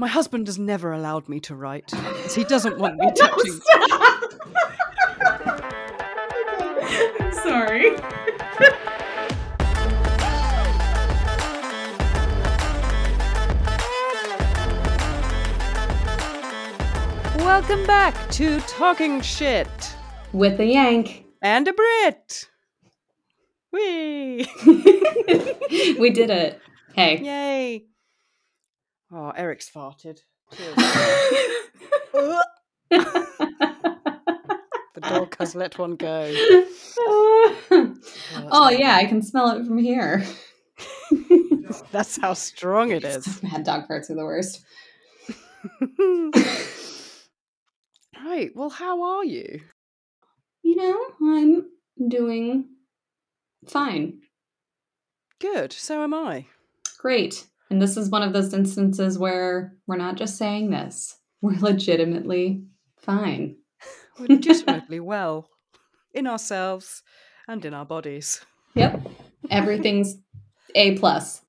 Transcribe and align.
My 0.00 0.06
husband 0.06 0.46
has 0.46 0.58
never 0.60 0.92
allowed 0.92 1.28
me 1.28 1.40
to 1.40 1.56
write. 1.56 1.90
He 2.32 2.44
doesn't 2.44 2.78
want 2.78 2.96
me 2.98 3.06
No, 3.08 3.12
touching. 3.14 3.60
stop. 3.60 4.22
I'm 7.20 7.32
sorry. 7.42 7.96
Welcome 17.38 17.84
back 17.86 18.14
to 18.32 18.60
Talking 18.60 19.20
Shit 19.20 19.68
With 20.32 20.60
a 20.60 20.64
yank. 20.64 21.24
and 21.42 21.66
a 21.68 21.72
Brit. 21.72 22.48
Whee! 23.72 24.46
we 25.98 26.10
did 26.10 26.30
it. 26.30 26.60
Hey. 26.94 27.18
Yay! 27.22 27.84
Oh, 29.12 29.30
Eric's 29.30 29.70
farted. 29.70 30.20
The 34.98 35.08
dog 35.08 35.36
has 35.38 35.54
let 35.54 35.78
one 35.78 35.94
go. 35.94 36.24
oh 38.50 38.68
yeah, 38.76 38.96
I 38.96 39.04
can 39.04 39.22
smell 39.22 39.50
it 39.50 39.64
from 39.64 39.78
here. 39.78 40.24
That's 41.92 42.16
how 42.16 42.34
strong 42.34 42.90
it 42.90 43.04
is. 43.04 43.40
Mad 43.44 43.62
dog 43.62 43.86
farts 43.86 44.10
are 44.10 44.16
the 44.16 44.24
worst. 44.24 44.64
right. 48.24 48.50
Well, 48.56 48.70
how 48.70 49.02
are 49.02 49.24
you? 49.24 49.60
You 50.64 50.74
know, 50.74 50.98
I'm 51.22 51.68
doing 52.08 52.64
fine. 53.68 54.20
Good. 55.40 55.72
So 55.72 56.02
am 56.02 56.12
I. 56.12 56.46
Great. 56.98 57.46
And 57.70 57.80
this 57.82 57.96
is 57.96 58.08
one 58.10 58.22
of 58.22 58.32
those 58.32 58.54
instances 58.54 59.18
where 59.18 59.74
we're 59.86 59.96
not 59.96 60.16
just 60.16 60.36
saying 60.38 60.70
this. 60.70 61.14
We're 61.40 61.58
legitimately 61.60 62.64
fine. 62.96 63.56
We're 64.18 64.26
legitimately 64.26 64.98
well 65.14 65.48
in 66.12 66.26
ourselves 66.26 67.02
and 67.46 67.64
in 67.64 67.74
our 67.74 67.84
bodies. 67.84 68.40
Yep. 68.74 69.06
Everything's 69.50 70.16
A 70.74 70.98
plus. 70.98 71.42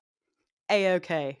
A 0.70 0.92
okay, 0.94 1.38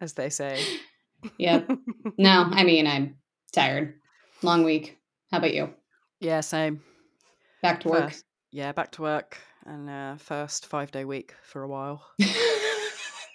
as 0.00 0.14
they 0.14 0.30
say. 0.30 0.60
Yep. 1.38 1.70
No, 2.18 2.48
I 2.50 2.64
mean 2.64 2.88
I'm 2.88 3.14
tired. 3.52 3.94
Long 4.42 4.64
week. 4.64 4.98
How 5.30 5.38
about 5.38 5.54
you? 5.54 5.72
yeah, 6.18 6.40
same. 6.40 6.82
Back 7.62 7.78
to 7.82 7.88
work. 7.90 8.10
First- 8.10 8.24
yeah, 8.50 8.72
back 8.72 8.90
to 8.92 9.02
work 9.02 9.38
and 9.64 9.88
uh, 9.88 10.16
first 10.16 10.66
five 10.66 10.90
day 10.90 11.04
week 11.04 11.34
for 11.44 11.62
a 11.62 11.68
while. 11.68 12.02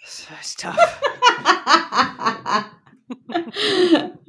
So 0.10 0.34
it's 0.40 0.56
tough. 0.56 0.78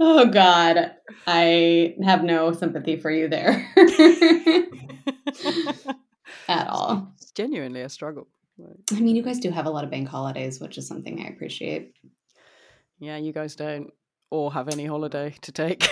oh 0.00 0.26
God, 0.26 0.90
I 1.24 1.94
have 2.04 2.24
no 2.24 2.52
sympathy 2.52 2.98
for 2.98 3.12
you 3.12 3.28
there 3.28 3.64
at 6.48 6.66
all. 6.68 7.12
It's 7.16 7.30
genuinely 7.30 7.82
a 7.82 7.88
struggle. 7.88 8.26
I 8.92 8.98
mean, 8.98 9.14
you 9.14 9.22
guys 9.22 9.38
do 9.38 9.50
have 9.50 9.66
a 9.66 9.70
lot 9.70 9.84
of 9.84 9.90
bank 9.90 10.08
holidays, 10.08 10.58
which 10.58 10.78
is 10.78 10.88
something 10.88 11.22
I 11.24 11.28
appreciate. 11.28 11.94
yeah, 12.98 13.16
you 13.16 13.32
guys 13.32 13.54
don't 13.54 13.92
all 14.30 14.50
have 14.50 14.68
any 14.68 14.86
holiday 14.86 15.36
to 15.42 15.52
take. 15.52 15.88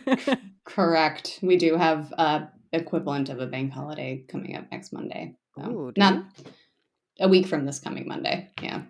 Correct. 0.64 1.38
We 1.42 1.58
do 1.58 1.76
have 1.76 2.14
uh, 2.16 2.46
equivalent 2.72 3.28
of 3.28 3.40
a 3.40 3.46
bank 3.46 3.72
holiday 3.72 4.24
coming 4.26 4.56
up 4.56 4.72
next 4.72 4.90
Monday. 4.90 5.36
So, 5.54 5.70
Ooh, 5.70 5.92
do 5.92 6.00
not 6.00 6.24
a 7.20 7.28
week 7.28 7.46
from 7.46 7.66
this 7.66 7.78
coming 7.78 8.08
Monday. 8.08 8.48
Yeah. 8.62 8.84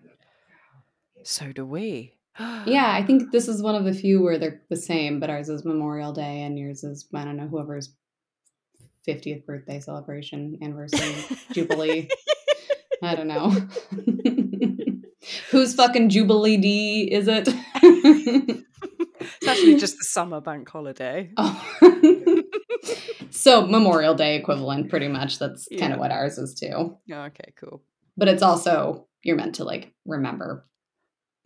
So 1.29 1.53
do 1.53 1.67
we. 1.67 2.15
Yeah, 2.39 2.91
I 2.91 3.05
think 3.05 3.29
this 3.33 3.49
is 3.49 3.63
one 3.63 3.75
of 3.75 3.85
the 3.85 3.93
few 3.93 4.23
where 4.23 4.39
they're 4.39 4.63
the 4.71 4.77
same, 4.77 5.21
but 5.21 5.29
ours 5.29 5.49
is 5.49 5.65
Memorial 5.65 6.13
Day 6.13 6.43
and 6.43 6.59
yours 6.59 6.85
is, 6.85 7.07
I 7.15 7.25
don't 7.25 7.37
know, 7.37 7.47
whoever's 7.47 7.95
50th 9.07 9.45
birthday 9.45 9.81
celebration, 9.81 10.59
anniversary, 10.63 11.15
jubilee. 11.53 12.09
I 13.03 13.15
don't 13.15 13.29
know. 13.29 13.51
Whose 15.51 15.75
fucking 15.75 16.09
Jubilee 16.09 16.57
D 16.57 17.09
is 17.13 17.29
it? 17.29 17.49
It's 19.41 19.47
actually 19.47 19.77
just 19.77 19.99
the 19.99 20.05
summer 20.05 20.41
bank 20.41 20.69
holiday. 20.69 21.31
oh. 21.37 22.43
so 23.31 23.67
Memorial 23.67 24.15
Day 24.15 24.37
equivalent, 24.37 24.89
pretty 24.89 25.09
much. 25.09 25.39
That's 25.39 25.69
kind 25.79 25.93
of 25.93 26.01
what 26.01 26.11
ours 26.11 26.39
is 26.39 26.55
too. 26.55 26.97
Oh, 27.13 27.13
okay, 27.13 27.53
cool. 27.57 27.83
But 28.17 28.29
it's 28.29 28.43
also 28.43 29.07
you're 29.23 29.37
meant 29.37 29.57
to 29.57 29.65
like 29.65 29.93
remember. 30.07 30.65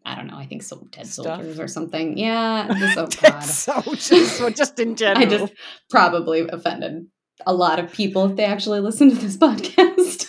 I 0.05 0.15
don't 0.17 0.27
know. 0.27 0.37
I 0.37 0.47
think 0.47 0.63
so 0.63 0.87
dead 0.91 1.07
Stuff. 1.07 1.25
soldiers 1.25 1.61
or 1.61 1.69
something. 1.69 2.17
Yeah. 2.19 2.67
This, 2.79 2.97
oh 2.97 3.41
soldiers, 3.41 4.41
or 4.41 4.51
just 4.51 4.79
in 4.79 4.97
general. 4.97 5.23
I 5.27 5.31
just 5.31 5.53
probably 5.91 6.49
offended 6.49 7.07
a 7.47 7.53
lot 7.55 7.79
of 7.79 7.93
people 7.93 8.31
if 8.31 8.37
they 8.37 8.45
actually 8.45 8.81
listen 8.81 9.11
to 9.11 9.17
this 9.17 9.37
podcast. 9.39 10.27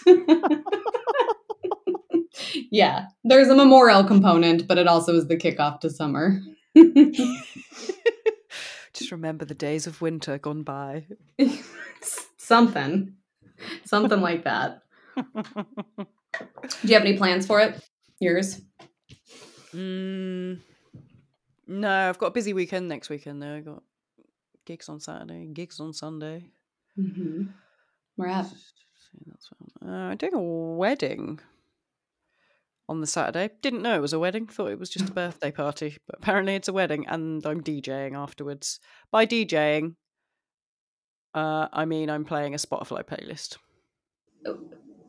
yeah, 2.71 3.07
there's 3.23 3.47
a 3.49 3.55
memorial 3.55 4.03
component, 4.03 4.67
but 4.67 4.77
it 4.77 4.87
also 4.87 5.15
is 5.15 5.27
the 5.27 5.37
kickoff 5.37 5.79
to 5.81 5.89
summer. 5.89 6.39
just 8.93 9.11
remember 9.11 9.45
the 9.45 9.55
days 9.55 9.87
of 9.87 10.01
winter 10.01 10.37
gone 10.37 10.63
by. 10.63 11.05
something, 12.37 13.13
something 13.85 14.21
like 14.21 14.43
that. 14.43 14.81
Do 15.15 15.25
you 16.83 16.93
have 16.93 17.03
any 17.03 17.17
plans 17.17 17.45
for 17.45 17.59
it? 17.59 17.79
Yours? 18.19 18.61
Mm, 19.73 20.59
no, 21.67 22.09
I've 22.09 22.17
got 22.17 22.27
a 22.27 22.31
busy 22.31 22.53
weekend 22.53 22.87
next 22.87 23.09
weekend 23.09 23.41
though. 23.41 23.55
I 23.55 23.59
got 23.61 23.83
gigs 24.65 24.89
on 24.89 24.99
Saturday, 24.99 25.47
gigs 25.51 25.79
on 25.79 25.93
Sunday. 25.93 26.45
Mm-hmm. 26.97 27.43
We're 28.17 28.27
at. 28.27 28.45
So 28.45 29.17
that's 29.25 29.47
fun. 29.47 29.89
Uh, 29.89 30.09
I'm 30.09 30.17
doing 30.17 30.33
a 30.33 30.41
wedding 30.41 31.39
on 32.87 33.01
the 33.01 33.07
Saturday. 33.07 33.49
Didn't 33.61 33.81
know 33.81 33.95
it 33.95 34.01
was 34.01 34.13
a 34.13 34.19
wedding. 34.19 34.47
Thought 34.47 34.71
it 34.71 34.79
was 34.79 34.89
just 34.89 35.09
a 35.09 35.13
birthday 35.21 35.51
party, 35.51 35.97
but 36.07 36.17
apparently 36.19 36.55
it's 36.55 36.67
a 36.67 36.73
wedding, 36.73 37.07
and 37.07 37.45
I'm 37.45 37.61
DJing 37.61 38.15
afterwards. 38.15 38.79
By 39.11 39.25
DJing, 39.25 39.95
uh, 41.33 41.67
I 41.71 41.85
mean 41.85 42.09
I'm 42.09 42.25
playing 42.25 42.53
a 42.53 42.57
Spotify 42.57 43.03
playlist. 43.03 43.57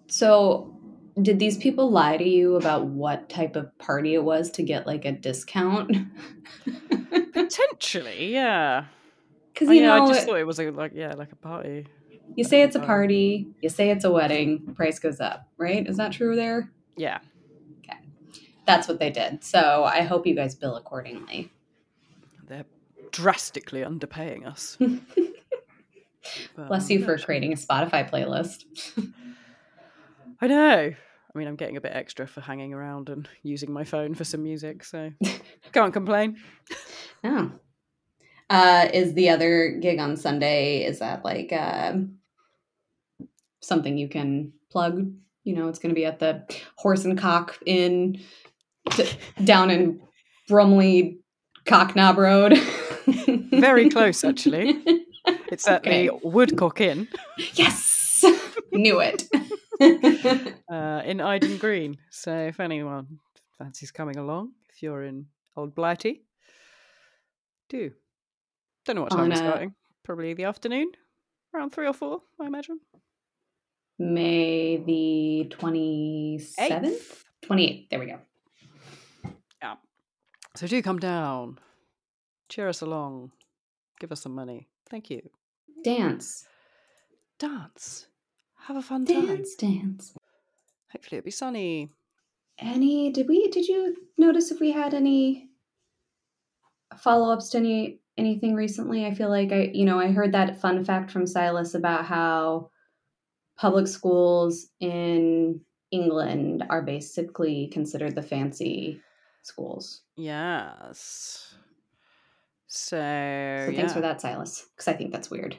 So, 0.07 0.79
did 1.23 1.39
these 1.39 1.57
people 1.57 1.91
lie 1.91 2.17
to 2.17 2.29
you 2.29 2.57
about 2.57 2.87
what 2.87 3.29
type 3.29 3.55
of 3.57 3.77
party 3.79 4.15
it 4.15 4.25
was 4.25 4.51
to 4.53 4.63
get 4.63 4.87
like 4.87 5.05
a 5.05 5.13
discount? 5.13 5.91
Potentially, 7.33 8.33
yeah. 8.33 8.87
Because 9.53 9.69
you 9.69 9.83
know, 9.83 10.05
I 10.05 10.09
just 10.09 10.27
thought 10.27 10.39
it 10.39 10.47
was 10.47 10.59
a, 10.59 10.71
like 10.71 10.93
yeah, 10.95 11.15
like 11.15 11.31
a 11.33 11.37
party. 11.37 11.87
you 12.35 12.43
say 12.45 12.63
it's 12.63 12.75
a 12.77 12.81
Um, 12.81 12.87
party, 12.87 13.47
you 13.61 13.69
say 13.69 13.91
it's 13.91 14.05
a 14.05 14.11
wedding, 14.11 14.75
price 14.75 14.99
goes 14.99 15.21
up, 15.21 15.49
right? 15.57 15.87
Is 15.87 15.97
that 15.99 16.13
true 16.13 16.35
there? 16.35 16.71
Yeah, 16.97 17.19
Okay, 17.85 17.99
That's 18.67 18.89
what 18.89 18.99
they 18.99 19.11
did. 19.11 19.45
So 19.45 19.85
I 19.85 20.03
hope 20.03 20.27
you 20.27 20.35
guys 20.35 20.55
bill 20.55 20.77
accordingly. 20.77 21.51
they're 22.49 22.65
drastically 23.13 23.81
underpaying 23.83 24.47
us. 24.47 24.77
Bless 26.57 26.91
you 26.91 27.05
for 27.05 27.17
creating 27.19 27.53
a 27.53 27.57
Spotify 27.57 28.09
playlist. 28.09 28.65
I 30.45 30.47
know. 30.47 30.93
I 31.35 31.39
mean, 31.39 31.49
I'm 31.49 31.57
getting 31.57 31.79
a 31.79 31.81
bit 31.81 31.93
extra 31.95 32.27
for 32.27 32.43
hanging 32.43 32.75
around 32.75 33.09
and 33.09 33.27
using 33.43 33.73
my 33.73 33.83
phone 33.83 34.13
for 34.15 34.25
some 34.25 34.43
music, 34.43 34.85
so 34.85 35.11
can't 35.73 35.93
complain. 35.95 36.37
Oh. 37.25 37.51
Uh, 38.51 38.89
is 38.93 39.15
the 39.15 39.31
other 39.31 39.79
gig 39.81 39.99
on 39.99 40.19
Sunday, 40.19 40.85
is 40.85 40.99
that 40.99 41.25
like 41.25 41.51
um 41.55 42.17
something 43.63 43.97
you 43.97 44.07
can 44.07 44.53
plug? 44.71 45.11
You 45.45 45.55
know, 45.57 45.69
it's 45.69 45.79
going 45.79 45.95
to 45.95 45.99
be 45.99 46.05
at 46.05 46.19
the 46.21 46.45
Horse 46.77 47.07
and 47.07 47.17
Cock 47.19 47.59
Inn 47.65 48.21
d- 48.91 49.09
down 49.43 49.71
in 49.71 50.01
Bromley 50.47 51.21
Cocknob 51.65 52.19
Road. 52.19 52.59
Very 53.51 53.89
close, 53.89 54.25
actually. 54.25 54.83
It's 55.51 55.67
at 55.67 55.81
Okay. 55.87 56.09
the 56.09 56.17
Woodcock 56.29 56.83
Inn 56.83 57.09
Yes! 57.55 58.25
Knew 58.73 59.01
it. 59.01 59.25
uh, 60.71 61.03
in 61.05 61.21
Iden 61.21 61.59
Green. 61.59 61.97
So 62.11 62.35
if 62.37 62.61
anyone 62.61 63.19
fancies 63.59 63.91
coming 63.91 64.17
along, 64.17 64.53
if 64.69 64.83
you're 64.83 65.05
in 65.05 65.27
Old 65.57 65.75
Blighty, 65.75 66.23
do. 67.69 67.93
Don't 68.85 68.97
know 68.97 69.03
what 69.03 69.11
time 69.11 69.21
On 69.21 69.33
it's 69.33 69.41
starting. 69.41 69.75
Probably 70.03 70.35
the 70.35 70.45
afternoon, 70.45 70.93
around 71.55 71.71
three 71.71 71.87
or 71.87 71.95
four, 71.95 72.21
I 72.41 72.47
imagine. 72.47 72.81
May 73.99 74.77
the 74.77 75.49
27th? 75.57 77.23
28th. 77.47 77.89
There 77.89 77.99
we 77.99 78.07
go. 78.07 78.19
Yeah. 79.63 79.77
So 80.57 80.67
do 80.67 80.83
come 80.83 80.99
down, 80.99 81.59
cheer 82.49 82.69
us 82.69 82.83
along, 82.83 83.33
give 84.01 84.13
us 84.13 84.21
some 84.21 84.35
money. 84.35 84.69
Thank 84.91 85.11
you. 85.11 85.23
Dance. 85.83 86.45
Dance. 87.39 88.07
Have 88.67 88.77
a 88.77 88.83
fun 88.83 89.05
time. 89.05 89.27
Dance, 89.27 89.55
dance. 89.57 90.15
Hopefully 90.91 91.19
it'll 91.19 91.25
be 91.25 91.31
sunny. 91.31 91.91
Any, 92.59 93.11
did 93.11 93.29
we, 93.29 93.49
did 93.49 93.67
you 93.67 93.97
notice 94.17 94.51
if 94.51 94.61
we 94.61 94.71
had 94.73 94.95
any 94.95 95.49
follow 96.97 97.33
ups 97.33 97.51
to 97.51 97.59
any 97.59 98.01
anything 98.17 98.55
recently? 98.55 99.05
I 99.05 99.13
feel 99.13 99.29
like 99.29 99.53
I, 99.53 99.71
you 99.75 99.85
know, 99.85 99.99
I 99.99 100.13
heard 100.13 100.33
that 100.33 100.61
fun 100.61 100.85
fact 100.85 101.11
from 101.11 101.27
Silas 101.27 101.75
about 101.75 102.07
how 102.07 102.71
public 103.57 103.87
schools 103.87 104.69
in 104.81 105.61
England 105.91 106.65
are 106.71 106.83
basically 106.83 107.69
considered 107.73 108.15
the 108.15 108.23
fancy 108.23 109.01
schools. 109.43 110.03
Yes. 110.17 111.55
So, 112.67 112.97
So 112.97 113.71
yeah. 113.71 113.71
thanks 113.77 113.93
for 113.93 114.01
that, 114.01 114.21
Silas, 114.21 114.67
because 114.75 114.89
I 114.89 114.97
think 114.97 115.13
that's 115.13 115.31
weird. 115.31 115.57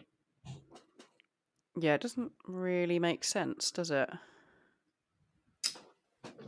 Yeah, 1.78 1.96
it 1.96 2.02
doesn't 2.02 2.32
really 2.48 3.00
make 3.00 3.24
sense, 3.24 3.72
does 3.72 3.92
it? 3.92 4.10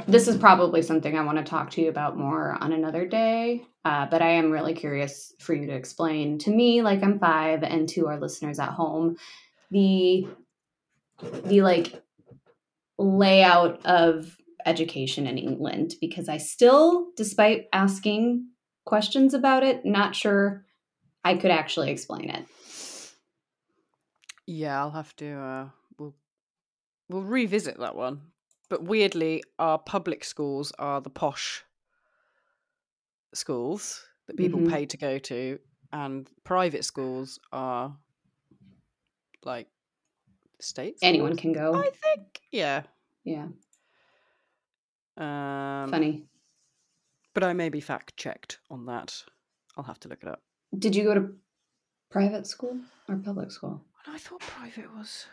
This 0.08 0.28
is 0.30 0.38
probably 0.38 0.82
something 0.82 1.18
I 1.18 1.24
want 1.24 1.38
to 1.38 1.44
talk 1.44 1.70
to 1.72 1.82
you 1.82 1.90
about 1.90 2.18
more 2.18 2.58
on 2.62 2.72
another 2.72 3.06
day, 3.06 3.66
uh, 3.84 4.06
but 4.06 4.22
I 4.22 4.30
am 4.30 4.52
really 4.52 4.74
curious 4.74 5.34
for 5.40 5.54
you 5.54 5.68
to 5.68 5.74
explain 5.74 6.38
to 6.40 6.50
me, 6.50 6.82
like 6.82 7.04
I'm 7.04 7.20
five, 7.20 7.64
and 7.64 7.90
to 7.90 8.08
our 8.08 8.18
listeners 8.18 8.60
at 8.60 8.70
home, 8.70 9.18
the 9.70 10.28
the 11.46 11.62
like 11.62 12.02
layout 12.98 13.86
of 13.86 14.38
education 14.66 15.28
in 15.28 15.38
England 15.38 15.96
because 16.00 16.30
I 16.30 16.38
still, 16.38 17.08
despite 17.18 17.68
asking 17.74 18.48
questions 18.86 19.34
about 19.34 19.64
it, 19.64 19.86
not 19.86 20.16
sure 20.16 20.66
I 21.24 21.36
could 21.36 21.52
actually 21.52 21.92
explain 21.92 22.30
it. 22.30 22.46
Yeah, 24.48 24.80
I'll 24.80 24.92
have 24.92 25.16
to. 25.18 25.28
Uh, 25.34 25.70
we'll 26.00 26.16
we'll 27.10 27.22
revisit 27.24 27.78
that 27.80 27.96
one. 27.96 28.22
But 28.70 28.84
weirdly, 28.84 29.44
our 29.60 29.78
public 29.78 30.24
schools 30.24 30.72
are 30.80 31.00
the 31.02 31.10
posh 31.10 31.64
schools 33.34 34.06
that 34.28 34.36
people 34.38 34.60
Mhm. 34.60 34.70
pay 34.70 34.86
to 34.86 34.98
go 34.98 35.20
to, 35.20 35.60
and 35.94 36.30
private 36.44 36.84
schools 36.84 37.40
are 37.52 37.98
like 39.44 39.70
states. 40.60 41.00
Anyone 41.04 41.36
can 41.38 41.54
go. 41.54 41.74
I 41.76 41.90
think. 41.92 42.42
Yeah. 42.52 42.84
Yeah, 43.24 43.50
Um, 45.18 45.90
funny. 45.90 46.30
But 47.34 47.44
I 47.44 47.52
may 47.54 47.68
be 47.68 47.82
fact 47.82 48.16
checked 48.16 48.60
on 48.70 48.86
that. 48.86 49.26
I'll 49.76 49.84
have 49.84 50.00
to 50.02 50.08
look 50.08 50.24
it 50.24 50.30
up. 50.30 50.42
Did 50.80 50.96
you 50.96 51.04
go 51.04 51.14
to 51.14 51.38
private 52.10 52.48
school 52.48 52.80
or 53.10 53.18
public 53.18 53.52
school? 53.52 53.84
I 54.10 54.18
thought 54.18 54.40
private 54.42 54.94
was. 54.96 55.28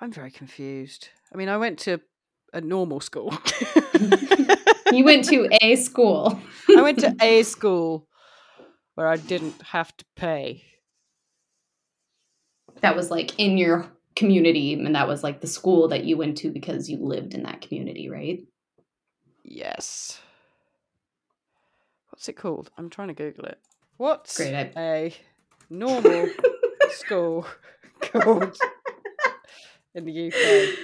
I'm 0.00 0.12
very 0.12 0.30
confused. 0.30 1.08
I 1.32 1.36
mean, 1.36 1.48
I 1.48 1.56
went 1.56 1.78
to 1.80 2.00
a 2.52 2.60
normal 2.60 3.00
school. 3.00 3.36
You 4.90 5.04
went 5.04 5.26
to 5.26 5.46
a 5.60 5.76
school. 5.76 6.40
I 6.74 6.80
went 6.80 7.00
to 7.00 7.14
a 7.20 7.42
school 7.42 8.08
where 8.94 9.06
I 9.06 9.16
didn't 9.18 9.60
have 9.60 9.94
to 9.98 10.04
pay. 10.16 10.64
that 12.80 12.96
was 12.96 13.10
like 13.10 13.38
in 13.38 13.58
your 13.58 13.86
community, 14.16 14.72
and 14.72 14.94
that 14.94 15.06
was 15.06 15.22
like 15.22 15.42
the 15.42 15.46
school 15.46 15.88
that 15.88 16.04
you 16.04 16.16
went 16.16 16.38
to 16.38 16.50
because 16.50 16.88
you 16.88 16.96
lived 17.04 17.34
in 17.34 17.42
that 17.42 17.60
community, 17.60 18.08
right? 18.08 18.40
Yes. 19.44 20.18
What's 22.08 22.28
it 22.30 22.34
called? 22.38 22.70
I'm 22.78 22.88
trying 22.88 23.08
to 23.08 23.14
Google 23.14 23.44
it. 23.44 23.58
What's 23.98 24.38
Great, 24.38 24.54
I- 24.54 24.72
a 24.80 25.14
normal 25.68 26.28
school 26.90 27.46
called 28.00 28.56
in 29.94 30.04
the 30.04 30.28
UK? 30.28 30.78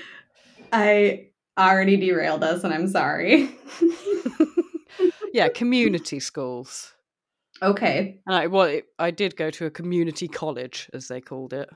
I 0.73 1.29
already 1.59 1.97
derailed 1.97 2.43
us, 2.45 2.65
and 2.65 2.73
I'm 2.75 2.89
sorry. 2.89 3.57
yeah, 5.33 5.49
community 5.49 6.21
schools. 6.21 6.93
okay. 7.63 8.21
And 8.27 8.35
I, 8.35 8.47
well, 8.49 8.65
it, 8.65 8.87
I 8.99 9.11
did 9.11 9.37
go 9.37 9.51
to 9.51 9.67
a 9.67 9.71
community 9.71 10.29
college, 10.29 10.91
as 10.93 11.09
they 11.09 11.21
called 11.21 11.53
it. 11.53 11.69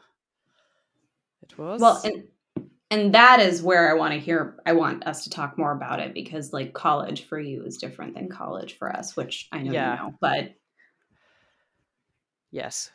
It 1.42 1.56
was 1.58 1.80
Well, 1.80 2.00
and 2.04 2.24
and 2.90 3.14
that 3.14 3.38
is 3.40 3.62
where 3.62 3.90
I 3.90 3.94
want 3.94 4.14
to 4.14 4.18
hear. 4.20 4.56
I 4.66 4.72
want 4.72 5.06
us 5.06 5.24
to 5.24 5.30
talk 5.30 5.58
more 5.58 5.72
about 5.72 6.00
it 6.00 6.14
because, 6.14 6.52
like, 6.54 6.72
college 6.72 7.24
for 7.24 7.38
you 7.38 7.62
is 7.64 7.76
different 7.76 8.14
than 8.14 8.28
college 8.30 8.78
for 8.78 8.90
us, 8.94 9.14
which 9.14 9.46
I 9.52 9.62
know 9.62 9.72
Yeah. 9.72 9.92
you 9.96 10.02
know. 10.02 10.14
But 10.20 10.54
yes. 12.50 12.90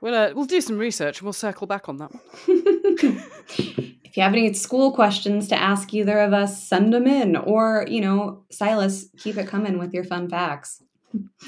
We'll 0.00 0.14
uh, 0.14 0.32
we'll 0.34 0.46
do 0.46 0.60
some 0.60 0.78
research 0.78 1.18
and 1.18 1.26
we'll 1.26 1.32
circle 1.32 1.66
back 1.66 1.88
on 1.88 1.96
that 1.98 2.12
one. 2.12 2.22
if 4.04 4.16
you 4.16 4.22
have 4.22 4.32
any 4.32 4.52
school 4.54 4.92
questions 4.92 5.48
to 5.48 5.56
ask 5.56 5.92
either 5.92 6.18
of 6.20 6.32
us, 6.32 6.66
send 6.66 6.92
them 6.92 7.06
in. 7.06 7.36
Or, 7.36 7.84
you 7.88 8.00
know, 8.00 8.44
Silas, 8.50 9.08
keep 9.18 9.36
it 9.36 9.48
coming 9.48 9.78
with 9.78 9.92
your 9.92 10.04
fun 10.04 10.28
facts. 10.28 10.82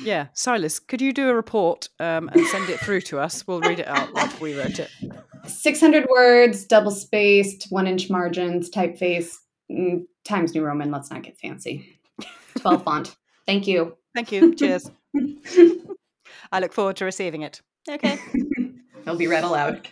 Yeah, 0.02 0.28
Silas, 0.32 0.78
could 0.78 1.00
you 1.00 1.12
do 1.12 1.28
a 1.28 1.34
report 1.34 1.88
um, 1.98 2.28
and 2.32 2.46
send 2.46 2.68
it 2.70 2.80
through 2.80 3.02
to 3.02 3.18
us? 3.18 3.46
We'll 3.46 3.60
read 3.60 3.80
it 3.80 3.86
out 3.86 4.12
like 4.14 4.40
we 4.40 4.58
wrote 4.58 4.78
it. 4.78 4.90
600 5.46 6.06
words, 6.08 6.64
double 6.64 6.90
spaced, 6.90 7.66
one 7.70 7.86
inch 7.86 8.10
margins, 8.10 8.70
typeface, 8.70 9.36
mm, 9.70 10.04
Times 10.24 10.54
New 10.54 10.64
Roman. 10.64 10.90
Let's 10.90 11.10
not 11.10 11.22
get 11.22 11.38
fancy. 11.38 11.98
12 12.58 12.84
font. 12.84 13.16
Thank 13.46 13.66
you. 13.66 13.96
Thank 14.14 14.32
you. 14.32 14.54
Cheers. 14.54 14.90
I 16.52 16.60
look 16.60 16.72
forward 16.72 16.96
to 16.96 17.04
receiving 17.04 17.42
it. 17.42 17.60
Okay. 17.88 18.18
It'll 19.02 19.16
be 19.16 19.26
read 19.26 19.44
aloud. 19.44 19.88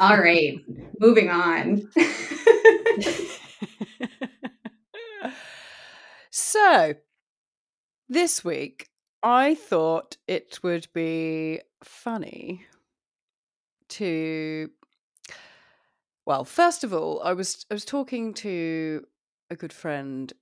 All 0.00 0.18
right, 0.18 0.58
moving 0.98 1.28
on. 1.28 1.90
so, 6.30 6.94
this 8.08 8.42
week, 8.42 8.88
I 9.22 9.54
thought 9.54 10.16
it 10.26 10.58
would 10.62 10.88
be 10.94 11.60
funny 11.84 12.64
to. 13.90 14.70
Well, 16.24 16.44
first 16.44 16.84
of 16.84 16.94
all, 16.94 17.20
I 17.22 17.34
was 17.34 17.66
I 17.70 17.74
was 17.74 17.84
talking 17.84 18.32
to 18.34 19.04
a 19.50 19.56
good 19.56 19.72
friend 19.72 20.32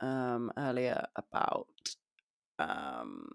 um, 0.00 0.50
earlier 0.56 1.04
about 1.16 1.68
um, 2.58 3.28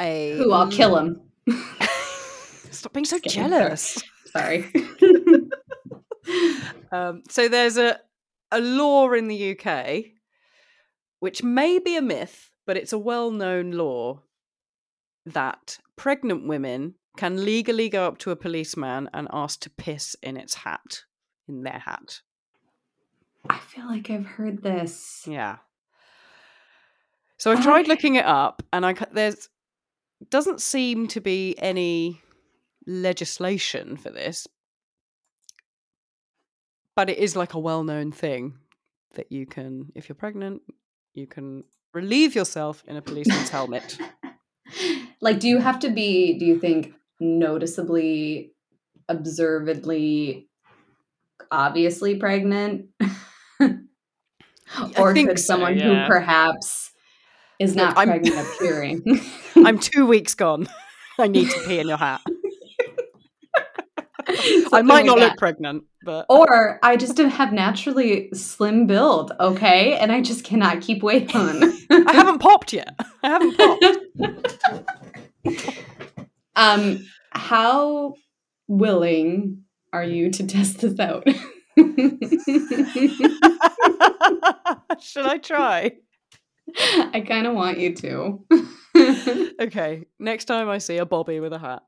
a 0.00 0.36
Who? 0.36 0.52
I'll 0.52 0.70
kill 0.70 0.96
him. 0.96 1.20
Stop 2.70 2.92
being 2.92 3.04
so 3.04 3.18
Just 3.18 3.34
kidding, 3.34 3.50
sorry. 3.50 3.60
jealous. 3.60 4.02
Sorry. 4.32 4.72
Um, 6.92 7.22
so 7.28 7.48
there's 7.48 7.76
a 7.76 7.98
a 8.52 8.60
law 8.60 9.10
in 9.12 9.28
the 9.28 9.56
UK, 9.58 10.04
which 11.20 11.42
may 11.42 11.78
be 11.78 11.96
a 11.96 12.02
myth, 12.02 12.50
but 12.66 12.76
it's 12.76 12.92
a 12.92 12.98
well-known 12.98 13.72
law 13.72 14.22
that 15.26 15.78
pregnant 15.96 16.46
women 16.48 16.94
can 17.16 17.44
legally 17.44 17.88
go 17.88 18.06
up 18.06 18.18
to 18.18 18.30
a 18.30 18.36
policeman 18.36 19.08
and 19.12 19.28
ask 19.32 19.60
to 19.60 19.70
piss 19.70 20.16
in 20.22 20.36
its 20.36 20.54
hat, 20.54 21.02
in 21.48 21.62
their 21.62 21.78
hat. 21.84 22.20
I 23.48 23.58
feel 23.58 23.86
like 23.86 24.10
I've 24.10 24.26
heard 24.26 24.62
this. 24.62 25.24
Yeah. 25.28 25.56
So 27.36 27.50
I've 27.52 27.62
tried 27.62 27.80
Okay. 27.82 27.88
looking 27.88 28.14
it 28.16 28.24
up, 28.26 28.62
and 28.72 28.84
I 28.86 28.94
there's 29.12 29.48
doesn't 30.28 30.60
seem 30.60 31.06
to 31.08 31.20
be 31.20 31.54
any 31.58 32.20
legislation 32.86 33.96
for 33.96 34.10
this, 34.10 34.46
but 36.96 37.08
it 37.08 37.18
is 37.18 37.36
like 37.36 37.54
a 37.54 37.58
well-known 37.58 38.12
thing 38.12 38.58
that 39.14 39.32
you 39.32 39.46
can, 39.46 39.90
if 39.94 40.08
you're 40.08 40.16
pregnant, 40.16 40.62
you 41.14 41.26
can 41.26 41.64
relieve 41.94 42.34
yourself 42.34 42.84
in 42.86 42.96
a 42.96 43.02
policeman's 43.02 43.48
helmet. 43.48 43.98
like, 45.20 45.40
do 45.40 45.48
you 45.48 45.58
have 45.58 45.78
to 45.80 45.90
be, 45.90 46.38
do 46.38 46.44
you 46.44 46.58
think, 46.58 46.92
noticeably, 47.18 48.52
observedly, 49.08 50.48
obviously 51.50 52.16
pregnant? 52.16 52.86
or 54.98 55.12
think 55.12 55.30
could 55.30 55.38
so, 55.38 55.44
someone 55.44 55.78
yeah. 55.78 56.04
who 56.04 56.08
perhaps 56.08 56.89
is 57.60 57.76
not 57.76 57.96
I'm- 57.96 58.08
pregnant 58.08 58.48
appearing? 58.56 59.04
I'm 59.56 59.78
two 59.78 60.06
weeks 60.06 60.34
gone. 60.34 60.66
I 61.18 61.28
need 61.28 61.50
to 61.50 61.60
pee 61.66 61.78
in 61.78 61.86
your 61.88 61.98
hat. 61.98 62.22
I 64.72 64.82
might 64.82 65.04
not 65.06 65.18
that. 65.18 65.30
look 65.30 65.38
pregnant, 65.38 65.84
but 66.04 66.24
Or 66.28 66.78
I 66.82 66.96
just 66.96 67.18
have 67.18 67.52
naturally 67.52 68.30
slim 68.32 68.86
build, 68.86 69.32
okay? 69.40 69.96
And 69.98 70.12
I 70.12 70.20
just 70.20 70.44
cannot 70.44 70.80
keep 70.82 71.02
weight 71.02 71.34
on. 71.34 71.62
I 71.90 72.12
haven't 72.12 72.38
popped 72.48 72.72
yet. 72.72 72.94
I 73.22 73.28
haven't 73.28 73.56
popped. 73.56 73.84
um, 76.56 77.04
how 77.32 78.14
willing 78.68 79.64
are 79.92 80.04
you 80.04 80.30
to 80.30 80.46
test 80.46 80.80
this 80.80 80.98
out? 81.00 81.26
Should 85.00 85.26
I 85.26 85.38
try? 85.42 85.92
I 87.12 87.24
kind 87.26 87.46
of 87.46 87.54
want 87.54 87.78
you 87.78 87.94
to. 87.96 88.44
Okay, 89.60 90.06
next 90.18 90.46
time 90.46 90.68
I 90.68 90.78
see 90.78 90.96
a 90.96 91.06
Bobby 91.06 91.38
with 91.38 91.52
a 91.52 91.58
hat, 91.58 91.82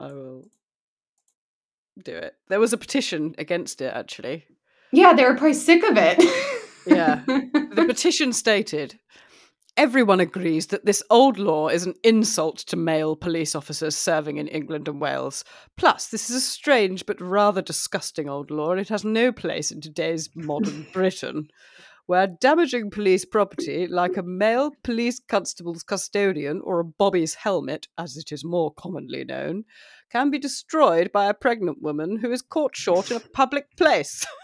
I 0.00 0.06
will 0.06 0.46
do 2.02 2.16
it. 2.16 2.34
There 2.48 2.58
was 2.58 2.72
a 2.72 2.78
petition 2.78 3.34
against 3.38 3.80
it, 3.80 3.92
actually. 3.94 4.46
yeah, 4.90 5.12
they 5.12 5.24
were 5.24 5.34
probably 5.34 5.54
sick 5.54 5.84
of 5.84 5.96
it. 5.96 6.18
Yeah. 6.86 7.22
The 7.26 7.84
petition 7.88 8.32
stated 8.32 8.98
Everyone 9.76 10.20
agrees 10.20 10.68
that 10.68 10.86
this 10.86 11.02
old 11.10 11.36
law 11.36 11.66
is 11.68 11.84
an 11.84 11.94
insult 12.04 12.58
to 12.58 12.76
male 12.76 13.16
police 13.16 13.56
officers 13.56 13.96
serving 13.96 14.36
in 14.36 14.46
England 14.46 14.86
and 14.86 15.00
Wales. 15.00 15.44
Plus, 15.76 16.06
this 16.08 16.30
is 16.30 16.36
a 16.36 16.40
strange 16.40 17.06
but 17.06 17.20
rather 17.20 17.60
disgusting 17.60 18.28
old 18.28 18.52
law, 18.52 18.70
and 18.70 18.80
it 18.80 18.88
has 18.88 19.04
no 19.04 19.32
place 19.32 19.72
in 19.72 19.80
today's 19.80 20.30
modern 20.36 20.86
Britain, 20.92 21.48
where 22.06 22.26
damaging 22.26 22.90
police 22.90 23.24
property, 23.24 23.86
like 23.86 24.16
a 24.16 24.22
male 24.22 24.72
police 24.82 25.20
constable's 25.26 25.82
custodian 25.82 26.60
or 26.62 26.80
a 26.80 26.84
bobby's 26.84 27.34
helmet, 27.34 27.88
as 27.96 28.16
it 28.16 28.32
is 28.32 28.44
more 28.44 28.72
commonly 28.72 29.24
known, 29.24 29.64
can 30.10 30.30
be 30.30 30.38
destroyed 30.38 31.10
by 31.12 31.26
a 31.26 31.34
pregnant 31.34 31.82
woman 31.82 32.18
who 32.18 32.30
is 32.30 32.42
caught 32.42 32.76
short 32.76 33.10
in 33.10 33.16
a 33.16 33.20
public 33.20 33.76
place. 33.76 34.24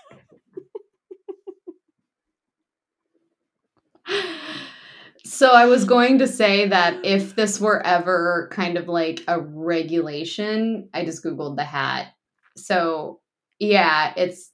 So 5.30 5.52
I 5.52 5.66
was 5.66 5.84
going 5.84 6.18
to 6.18 6.26
say 6.26 6.66
that 6.68 7.04
if 7.04 7.36
this 7.36 7.60
were 7.60 7.80
ever 7.86 8.50
kind 8.52 8.76
of 8.76 8.88
like 8.88 9.22
a 9.28 9.40
regulation, 9.40 10.88
I 10.92 11.04
just 11.04 11.22
googled 11.22 11.56
the 11.56 11.64
hat. 11.64 12.08
So 12.56 13.20
yeah, 13.60 14.12
it's 14.16 14.49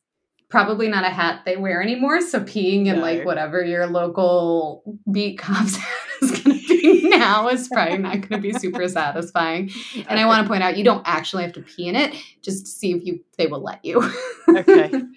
probably 0.49 0.89
not 0.89 1.05
a 1.05 1.09
hat 1.11 1.43
they 1.45 1.57
wear 1.57 1.83
anymore. 1.83 2.21
So 2.21 2.41
peeing 2.41 2.87
in 2.87 2.97
No. 2.97 3.03
like 3.03 3.25
whatever 3.25 3.65
your 3.65 3.87
local 3.87 4.83
beat 5.11 5.39
cops 5.39 5.77
hat 5.85 6.09
is 6.23 6.31
going 6.41 6.59
to 6.61 6.67
be 6.69 7.09
now 7.09 7.49
is 7.49 7.69
probably 7.69 7.99
not 7.99 8.13
going 8.21 8.41
to 8.43 8.53
be 8.53 8.53
super 8.53 8.89
satisfying. 9.01 9.71
And 10.09 10.21
I 10.21 10.27
want 10.27 10.45
to 10.45 10.49
point 10.49 10.63
out 10.63 10.77
you 10.77 10.85
don't 10.85 11.03
actually 11.07 11.43
have 11.43 11.53
to 11.55 11.63
pee 11.63 11.89
in 11.89 11.97
it. 11.97 12.15
Just 12.43 12.67
see 12.67 12.93
if 12.93 13.05
you 13.05 13.25
they 13.39 13.47
will 13.47 13.63
let 13.63 13.85
you. 13.85 14.09
Okay. 14.49 14.91
um, 14.93 15.11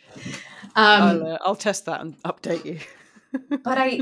I'll, 0.75 1.27
uh, 1.33 1.37
I'll 1.41 1.55
test 1.55 1.85
that 1.85 2.01
and 2.01 2.21
update 2.23 2.65
you. 2.65 2.79
but 3.63 3.77
I 3.77 4.01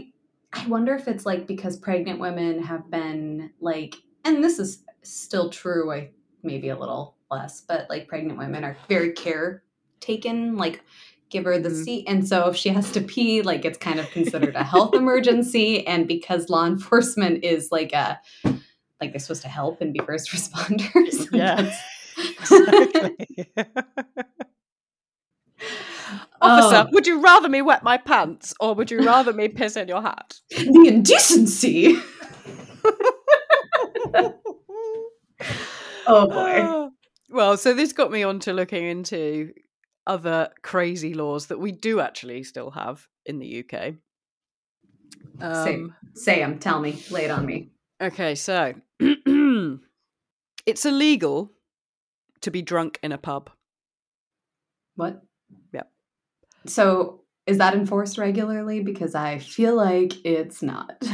I 0.53 0.65
wonder 0.67 0.95
if 0.95 1.07
it's 1.07 1.25
like 1.25 1.45
because 1.47 1.75
pregnant 1.77 2.19
women 2.19 2.63
have 2.63 2.89
been 2.89 3.51
like 3.59 3.95
and 4.23 4.41
this 4.43 4.59
is 4.59 4.83
still 5.03 5.49
true 5.49 5.91
I 5.91 6.11
maybe 6.43 6.69
a 6.69 6.77
little 6.79 7.17
less 7.29 7.59
but 7.61 7.89
like 7.89 8.07
pregnant 8.07 8.39
women 8.39 8.63
are 8.63 8.77
very 8.87 9.11
care 9.11 9.63
taken 9.99 10.55
like 10.55 10.81
give 11.29 11.43
her 11.45 11.59
the 11.59 11.69
Mhm. 11.69 11.83
seat 11.83 12.05
and 12.07 12.27
so 12.27 12.47
if 12.49 12.55
she 12.55 12.69
has 12.69 12.91
to 12.91 13.01
pee 13.01 13.41
like 13.41 13.65
it's 13.65 13.77
kind 13.77 13.99
of 13.99 14.09
considered 14.11 14.55
a 14.55 14.63
health 14.63 14.95
emergency 14.95 15.85
and 15.85 16.07
because 16.07 16.49
law 16.49 16.65
enforcement 16.65 17.43
is 17.43 17.69
like 17.71 17.91
a 17.93 18.19
like 19.01 19.11
they're 19.11 19.19
supposed 19.19 19.41
to 19.43 19.47
help 19.49 19.81
and 19.81 19.93
be 19.93 19.99
first 20.05 20.29
responders 20.33 21.27
Yeah. 21.31 21.69
exactly. 22.39 23.51
Officer, 26.41 26.85
Oh. 26.87 26.89
would 26.93 27.07
you 27.07 27.21
rather 27.21 27.49
me 27.49 27.61
wet 27.61 27.83
my 27.83 27.97
pants 27.97 28.53
or 28.59 28.73
would 28.75 28.89
you 28.91 28.99
rather 29.03 29.33
me 29.33 29.47
piss 29.49 29.75
in 29.75 29.87
your 29.87 30.01
hat? 30.01 30.35
the 30.51 30.83
indecency 30.87 31.97
oh 36.07 36.27
boy 36.27 36.61
Ah. 36.63 36.89
Well, 37.29 37.57
so 37.57 37.73
this 37.73 37.91
got 37.91 38.09
me 38.11 38.23
onto 38.23 38.53
looking 38.53 38.85
into 38.85 39.51
other 40.07 40.49
crazy 40.63 41.13
laws 41.13 41.47
that 41.47 41.59
we 41.59 41.71
do 41.71 41.99
actually 41.99 42.43
still 42.43 42.71
have 42.71 43.07
in 43.25 43.39
the 43.39 43.63
UK. 43.63 43.95
Um, 45.39 45.93
say 46.13 46.45
tell 46.59 46.79
me 46.79 46.99
lay 47.11 47.25
it 47.25 47.31
on 47.31 47.45
me 47.45 47.69
okay, 48.01 48.35
so 48.35 48.73
it's 48.99 50.85
illegal 50.85 51.51
to 52.41 52.51
be 52.51 52.61
drunk 52.61 52.99
in 53.01 53.11
a 53.11 53.17
pub. 53.17 53.49
What? 54.95 55.21
Yep. 55.73 55.91
So 56.65 57.21
is 57.47 57.57
that 57.59 57.73
enforced 57.73 58.17
regularly? 58.17 58.81
Because 58.81 59.15
I 59.15 59.39
feel 59.39 59.75
like 59.75 60.13
it's 60.25 60.61
not. 60.61 61.01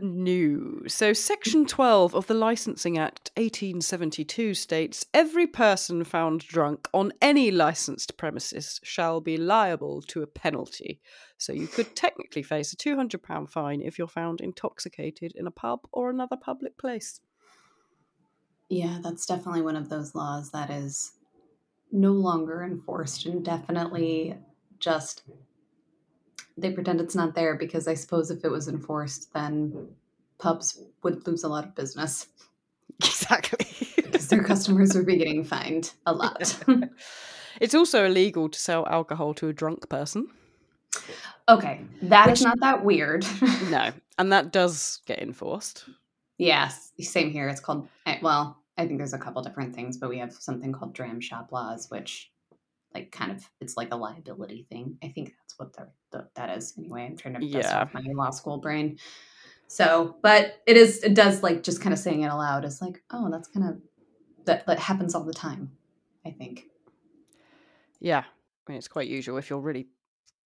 No. 0.00 0.80
So, 0.86 1.12
Section 1.12 1.66
12 1.66 2.14
of 2.14 2.26
the 2.26 2.34
Licensing 2.34 2.96
Act 2.98 3.30
1872 3.36 4.54
states 4.54 5.04
every 5.12 5.46
person 5.46 6.04
found 6.04 6.40
drunk 6.40 6.88
on 6.92 7.12
any 7.20 7.50
licensed 7.50 8.16
premises 8.16 8.80
shall 8.82 9.20
be 9.20 9.36
liable 9.36 10.00
to 10.02 10.22
a 10.22 10.26
penalty. 10.26 11.00
So, 11.36 11.52
you 11.52 11.66
could 11.66 11.94
technically 11.96 12.42
face 12.42 12.72
a 12.72 12.76
£200 12.76 13.48
fine 13.50 13.82
if 13.82 13.98
you're 13.98 14.06
found 14.08 14.40
intoxicated 14.40 15.32
in 15.34 15.46
a 15.46 15.50
pub 15.50 15.80
or 15.92 16.10
another 16.10 16.36
public 16.36 16.78
place. 16.78 17.20
yeah, 18.68 18.98
that's 19.02 19.26
definitely 19.26 19.62
one 19.62 19.76
of 19.76 19.88
those 19.88 20.14
laws 20.14 20.50
that 20.52 20.70
is 20.70 21.12
no 21.92 22.12
longer 22.12 22.62
enforced 22.62 23.26
and 23.26 23.44
definitely 23.44 24.36
just 24.78 25.22
they 26.56 26.70
pretend 26.70 27.00
it's 27.00 27.14
not 27.14 27.34
there 27.34 27.56
because 27.56 27.88
I 27.88 27.94
suppose 27.94 28.30
if 28.30 28.44
it 28.44 28.50
was 28.50 28.68
enforced, 28.68 29.32
then 29.32 29.88
pubs 30.38 30.80
would 31.02 31.26
lose 31.26 31.44
a 31.44 31.48
lot 31.48 31.64
of 31.64 31.74
business 31.74 32.28
Exactly. 33.02 33.66
because 33.96 34.28
their 34.28 34.44
customers 34.44 34.94
would 34.94 35.06
be 35.06 35.16
getting 35.16 35.42
fined 35.44 35.92
a 36.06 36.12
lot. 36.12 36.56
it's 37.60 37.74
also 37.74 38.04
illegal 38.06 38.48
to 38.48 38.58
sell 38.58 38.86
alcohol 38.86 39.34
to 39.34 39.48
a 39.48 39.52
drunk 39.52 39.88
person. 39.88 40.28
okay, 41.48 41.80
that 42.02 42.28
is 42.30 42.40
Which- 42.40 42.44
not 42.46 42.60
that 42.60 42.84
weird. 42.84 43.26
No. 43.70 43.90
And 44.18 44.30
that 44.32 44.52
does 44.52 45.00
get 45.06 45.18
enforced. 45.20 45.84
Yes, 46.38 46.92
same 47.00 47.30
here. 47.30 47.48
It's 47.48 47.60
called 47.60 47.88
eh, 48.06 48.18
well, 48.22 48.58
I 48.78 48.86
think 48.86 48.98
there's 48.98 49.12
a 49.12 49.18
couple 49.18 49.42
different 49.42 49.74
things, 49.74 49.96
but 49.96 50.08
we 50.08 50.18
have 50.18 50.32
something 50.32 50.72
called 50.72 50.92
dram 50.94 51.20
shop 51.20 51.50
laws, 51.52 51.90
which 51.90 52.30
like 52.94 53.10
kind 53.10 53.32
of 53.32 53.48
it's 53.60 53.76
like 53.76 53.92
a 53.92 53.96
liability 53.96 54.66
thing. 54.70 54.96
I 55.02 55.08
think 55.08 55.34
that's 55.40 55.58
what 55.58 55.72
the, 55.74 55.88
the 56.12 56.28
that 56.36 56.56
is 56.56 56.74
anyway. 56.78 57.06
I'm 57.06 57.16
trying 57.16 57.34
to 57.34 57.40
dust 57.40 57.52
Yeah. 57.52 57.82
off 57.82 57.94
my 57.94 58.02
law 58.14 58.30
school 58.30 58.58
brain. 58.58 58.98
So, 59.66 60.16
but 60.22 60.62
it 60.66 60.76
is 60.76 61.02
it 61.02 61.14
does 61.14 61.42
like 61.42 61.62
just 61.62 61.80
kind 61.80 61.92
of 61.92 61.98
saying 61.98 62.22
it 62.22 62.28
aloud 62.28 62.64
is 62.64 62.80
like, 62.80 63.02
oh, 63.10 63.30
that's 63.30 63.48
kind 63.48 63.68
of 63.68 63.76
that 64.44 64.66
that 64.66 64.78
happens 64.78 65.14
all 65.14 65.24
the 65.24 65.32
time. 65.32 65.72
I 66.24 66.30
think. 66.30 66.68
Yeah, 68.00 68.20
I 68.20 68.70
mean, 68.70 68.78
it's 68.78 68.88
quite 68.88 69.08
usual. 69.08 69.38
If 69.38 69.50
you're 69.50 69.60
really 69.60 69.86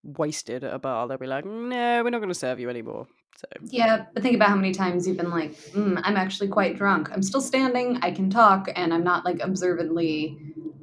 wasted 0.03 0.65
at 0.65 0.73
a 0.73 0.79
bar, 0.79 1.09
they'll 1.09 1.19
be 1.19 1.27
like, 1.27 1.45
"No, 1.45 2.03
we're 2.03 2.11
not 2.11 2.19
going 2.19 2.29
to 2.29 2.35
serve 2.35 2.61
you 2.61 2.71
anymore." 2.71 3.07
So 3.37 3.47
Yeah, 3.63 4.07
but 4.15 4.23
think 4.23 4.37
about 4.37 4.49
how 4.49 4.57
many 4.57 4.73
times 4.73 5.07
you've 5.07 5.17
been 5.17 5.31
like, 5.31 5.53
mm, 5.73 6.01
I'm 6.03 6.17
actually 6.17 6.49
quite 6.49 6.77
drunk. 6.77 7.11
I'm 7.13 7.23
still 7.23 7.41
standing. 7.41 7.99
I 8.03 8.11
can 8.11 8.31
talk, 8.31 8.69
and 8.75 8.95
I'm 8.95 9.05
not 9.05 9.25
like 9.25 9.41
observantly 9.41 10.39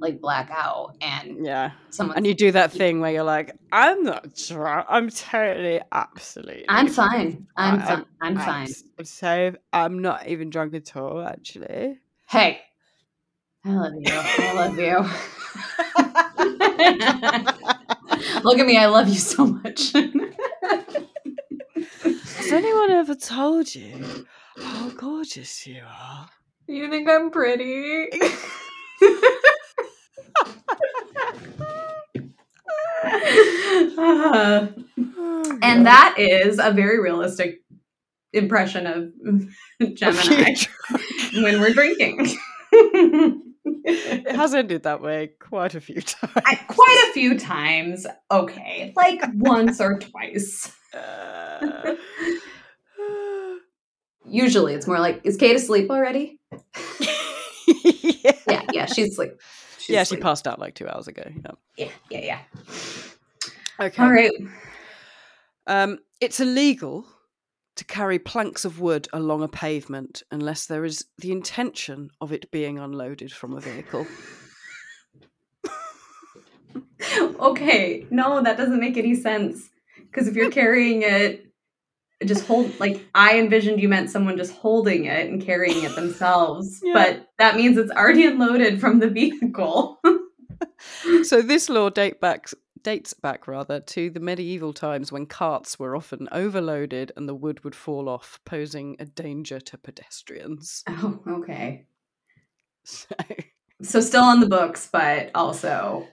like 0.05 0.21
black 0.21 0.49
out. 0.51 0.95
And 1.01 1.45
yeah, 1.45 1.71
someone 1.89 2.17
and 2.17 2.25
you 2.27 2.33
do 2.33 2.51
that 2.51 2.71
thing 2.79 2.99
where 3.01 3.11
you're 3.11 3.23
like, 3.23 3.51
"I'm 3.71 4.03
not 4.03 4.35
drunk. 4.35 4.85
I'm 4.89 5.09
totally, 5.09 5.81
absolutely. 5.91 6.65
I'm 6.69 6.87
fine. 6.87 7.47
I'm 7.57 7.79
fine. 7.81 8.05
I'm 8.21 8.37
I'm 8.37 8.45
fine. 8.45 8.63
s- 8.67 8.83
so 9.03 9.55
I'm 9.73 9.99
not 10.01 10.27
even 10.27 10.49
drunk 10.49 10.73
at 10.75 10.95
all, 10.95 11.21
actually." 11.21 11.99
Hey, 12.27 12.61
I 13.65 13.69
love 13.73 13.93
you. 13.97 14.11
I 14.13 14.53
love 14.53 14.77
you. 14.77 14.97
Look 18.43 18.59
at 18.59 18.65
me. 18.67 18.77
I 18.77 18.85
love 18.87 19.07
you 19.07 19.15
so 19.15 19.45
much. 19.47 19.91
Has 22.37 22.51
anyone 22.51 22.91
ever 22.91 23.15
told 23.15 23.73
you 23.73 24.25
how 24.57 24.89
gorgeous 24.89 25.65
you 25.67 25.81
are? 25.85 26.29
you 26.67 26.89
think 26.89 27.09
I'm 27.09 27.29
pretty? 27.31 28.07
Uh, 33.05 34.67
Oh, 35.17 35.59
and 35.61 35.85
that 35.85 36.15
is 36.17 36.59
a 36.59 36.71
very 36.71 36.99
realistic 36.99 37.59
impression 38.33 38.87
of 38.87 39.11
Gemma 39.95 40.21
when 41.35 41.59
we're 41.61 41.73
drinking. 41.73 42.37
it 42.71 44.35
has 44.35 44.53
ended 44.53 44.83
that 44.83 45.01
way 45.01 45.31
quite 45.39 45.75
a 45.75 45.81
few 45.81 46.01
times. 46.01 46.33
I- 46.45 46.55
Quite 46.67 47.05
a 47.09 47.13
few 47.13 47.37
times. 47.37 48.05
Okay. 48.31 48.93
Like 48.95 49.21
once 49.35 49.79
or 49.81 49.99
twice. 49.99 50.71
Uh, 50.93 51.95
Usually 54.27 54.73
it's 54.73 54.87
more 54.87 54.99
like, 54.99 55.21
is 55.23 55.37
Kate 55.37 55.55
asleep 55.55 55.89
already? 55.91 56.39
yeah. 56.99 58.31
Yeah, 58.49 58.61
yeah, 58.73 58.85
she's 58.87 59.11
asleep. 59.11 59.33
She's 59.85 59.93
yeah, 59.93 60.03
she 60.03 60.17
passed 60.17 60.47
out 60.47 60.57
like 60.57 60.73
two 60.73 60.87
hours 60.87 61.07
ago. 61.07 61.21
Yeah. 61.27 61.51
Yeah, 61.77 61.91
yeah, 62.09 62.19
yeah. 62.19 62.39
Okay. 63.79 64.01
All 64.01 64.11
right. 64.11 64.31
Um, 65.67 65.99
it's 66.19 66.39
illegal 66.39 67.05
to 67.75 67.85
carry 67.85 68.17
planks 68.17 68.65
of 68.65 68.79
wood 68.79 69.07
along 69.13 69.43
a 69.43 69.47
pavement 69.47 70.23
unless 70.31 70.65
there 70.65 70.85
is 70.85 71.05
the 71.19 71.31
intention 71.31 72.09
of 72.19 72.31
it 72.31 72.49
being 72.49 72.79
unloaded 72.79 73.31
from 73.31 73.53
a 73.53 73.59
vehicle. 73.59 74.07
Okay. 77.39 78.05
No, 78.09 78.41
that 78.41 78.57
doesn't 78.57 78.79
make 78.79 78.97
any 78.97 79.15
sense. 79.15 79.69
Because 79.97 80.27
if 80.27 80.35
you're 80.35 80.51
carrying 80.51 81.03
it, 81.03 81.45
just 82.23 82.45
hold, 82.45 82.79
like, 82.79 83.05
I 83.13 83.37
envisioned 83.39 83.81
you 83.81 83.89
meant 83.89 84.09
someone 84.09 84.37
just 84.37 84.53
holding 84.53 85.05
it 85.05 85.29
and 85.29 85.41
carrying 85.41 85.83
it 85.83 85.95
themselves. 85.95 86.81
Yeah. 86.83 86.93
But 86.93 87.29
that 87.39 87.55
means 87.55 87.77
it's 87.77 87.91
already 87.91 88.25
unloaded 88.25 88.79
from 88.79 88.99
the 88.99 89.09
vehicle. 89.09 89.99
so 91.23 91.41
this 91.41 91.67
law 91.69 91.89
date 91.89 92.21
back 92.21 92.47
dates 92.83 93.13
back 93.13 93.47
rather 93.47 93.79
to 93.79 94.11
the 94.11 94.19
medieval 94.19 94.71
times 94.71 95.11
when 95.11 95.25
carts 95.25 95.79
were 95.79 95.95
often 95.95 96.29
overloaded 96.31 97.11
and 97.17 97.27
the 97.27 97.33
wood 97.33 97.63
would 97.63 97.73
fall 97.75 98.07
off, 98.07 98.39
posing 98.45 98.95
a 98.99 99.05
danger 99.05 99.59
to 99.59 99.77
pedestrians. 99.77 100.83
Oh, 100.89 101.19
okay. 101.27 101.87
So, 102.83 103.07
So 103.81 103.99
still 104.01 104.23
on 104.23 104.39
the 104.39 104.47
books, 104.47 104.87
but 104.91 105.31
also 105.33 106.07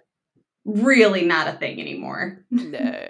really 0.65 1.27
not 1.27 1.49
a 1.49 1.53
thing 1.53 1.79
anymore. 1.81 2.45
no, 2.51 3.05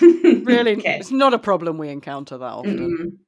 really, 0.00 0.72
Okay. 0.78 0.98
it's 0.98 1.10
not 1.10 1.34
a 1.34 1.38
problem 1.38 1.78
we 1.78 1.88
encounter 1.88 2.38
that 2.38 2.44
often. 2.44 2.78
Mm-mm. 2.78 3.18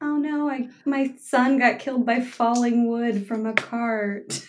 Oh 0.00 0.16
no, 0.16 0.48
I 0.48 0.68
my 0.84 1.14
son 1.20 1.58
got 1.58 1.78
killed 1.80 2.06
by 2.06 2.20
falling 2.20 2.88
wood 2.88 3.26
from 3.26 3.46
a 3.46 3.52
cart. 3.52 4.40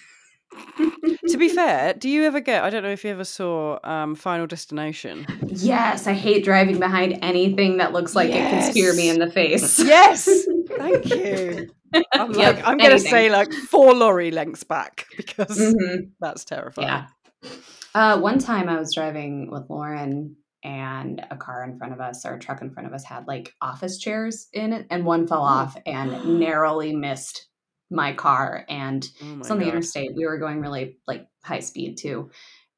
to 1.27 1.38
be 1.38 1.50
fair, 1.60 1.94
do 1.94 2.08
you 2.10 2.24
ever 2.24 2.39
get? 2.39 2.63
I 2.63 2.70
don't 2.70 2.84
know 2.84 2.89
if 2.89 3.03
you 3.03 3.10
ever 3.12 3.24
saw 3.25 3.79
um, 3.84 4.15
Final 4.15 4.46
Destination. 4.48 5.25
Yes, 5.48 6.06
I 6.08 6.13
hate 6.13 6.44
driving 6.44 6.79
behind 6.79 7.20
anything 7.24 7.77
that 7.77 7.94
looks 7.94 8.15
like 8.15 8.29
it 8.29 8.34
can 8.34 8.72
spear 8.72 8.94
me 8.94 9.10
in 9.10 9.18
the 9.20 9.29
face. 9.32 9.79
Yes, 9.79 10.46
thank 10.77 11.06
you. 11.10 11.68
I'm 12.13 12.32
Yep, 12.32 12.56
like, 12.56 12.68
I'm 12.68 12.77
gonna 12.77 13.00
say 13.00 13.29
like 13.29 13.51
four 13.51 13.94
lorry 13.96 14.29
lengths 14.32 14.63
back 14.63 15.08
because 15.18 15.58
Mhm. 15.58 16.12
that's 16.20 16.46
terrifying. 16.46 16.88
Yeah. 16.88 17.50
Uh, 17.96 18.20
one 18.20 18.38
time 18.38 18.70
I 18.70 18.79
was 18.79 18.94
driving 18.94 19.50
with 19.50 19.68
Lauren 19.70 20.36
and 20.63 21.25
a 21.31 21.37
car 21.37 21.63
in 21.63 21.77
front 21.77 21.93
of 21.93 21.99
us 22.01 22.25
or 22.25 22.33
a 22.35 22.39
truck 22.39 22.61
in 22.61 22.71
front 22.71 22.87
of 22.87 22.93
us 22.93 23.03
had 23.03 23.27
like 23.27 23.53
office 23.61 23.97
chairs 23.97 24.47
in 24.53 24.73
it 24.73 24.85
and 24.89 25.05
one 25.05 25.25
fell 25.27 25.41
off 25.41 25.77
and 25.85 26.39
narrowly 26.39 26.93
missed 26.93 27.47
my 27.89 28.13
car 28.13 28.65
and 28.69 29.07
Oh 29.23 29.37
it's 29.39 29.49
on 29.49 29.57
the 29.59 29.65
God. 29.65 29.71
interstate. 29.71 30.11
We 30.15 30.25
were 30.25 30.37
going 30.37 30.59
really 30.61 30.97
like 31.07 31.27
high 31.43 31.61
speed 31.61 31.97
too. 31.97 32.29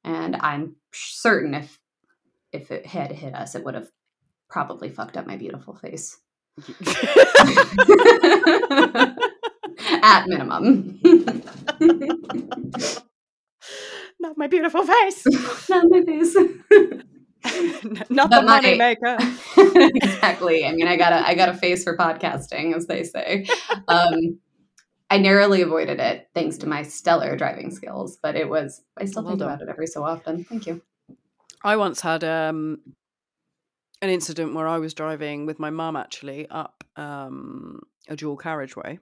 And 0.03 0.35
I'm 0.35 0.75
certain 0.93 1.53
if 1.53 1.79
if 2.51 2.71
it 2.71 2.85
had 2.85 3.11
hit 3.11 3.33
us, 3.33 3.55
it 3.55 3.63
would 3.63 3.75
have 3.75 3.89
probably 4.49 4.89
fucked 4.89 5.17
up 5.17 5.25
my 5.25 5.37
beautiful 5.37 5.73
face. 5.75 6.17
At 10.03 10.27
minimum. 10.27 10.99
Not 14.19 14.37
my 14.37 14.47
beautiful 14.47 14.83
face. 14.83 15.25
Not 15.69 15.85
my 15.89 16.01
face. 16.03 16.35
Not 18.09 18.29
But 18.29 18.41
the 18.41 18.45
my- 18.45 18.61
money 18.61 18.77
maker. 18.77 19.17
exactly. 19.95 20.65
I 20.65 20.71
mean, 20.73 20.87
I 20.87 20.95
got 20.97 21.13
a 21.13 21.27
I 21.27 21.35
got 21.35 21.49
a 21.49 21.53
face 21.53 21.83
for 21.83 21.97
podcasting, 21.97 22.75
as 22.75 22.87
they 22.87 23.03
say. 23.03 23.47
Um, 23.87 24.39
I 25.09 25.17
narrowly 25.17 25.61
avoided 25.61 25.99
it 25.99 26.29
thanks 26.33 26.57
to 26.59 26.67
my 26.67 26.83
stellar 26.83 27.35
driving 27.35 27.71
skills, 27.71 28.17
but 28.21 28.35
it 28.35 28.47
was 28.49 28.81
I 28.97 29.05
still 29.05 29.23
Well 29.23 29.31
think 29.31 29.39
done. 29.39 29.49
about 29.49 29.61
it 29.61 29.69
every 29.69 29.87
so 29.87 30.03
often. 30.03 30.43
Thank 30.43 30.67
you. 30.67 30.81
I 31.63 31.75
once 31.77 32.01
had 32.01 32.23
um, 32.23 32.79
an 34.01 34.09
incident 34.09 34.53
where 34.55 34.67
I 34.67 34.77
was 34.79 34.93
driving 34.93 35.45
with 35.45 35.59
my 35.59 35.69
mum 35.69 35.95
actually 35.95 36.47
up 36.49 36.83
um, 36.95 37.81
a 38.07 38.15
dual 38.15 38.37
carriageway, 38.37 38.99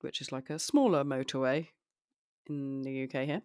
which 0.00 0.20
is 0.20 0.32
like 0.32 0.50
a 0.50 0.58
smaller 0.58 1.04
motorway 1.04 1.68
in 2.48 2.82
the 2.82 3.04
UK 3.04 3.26
here. 3.26 3.42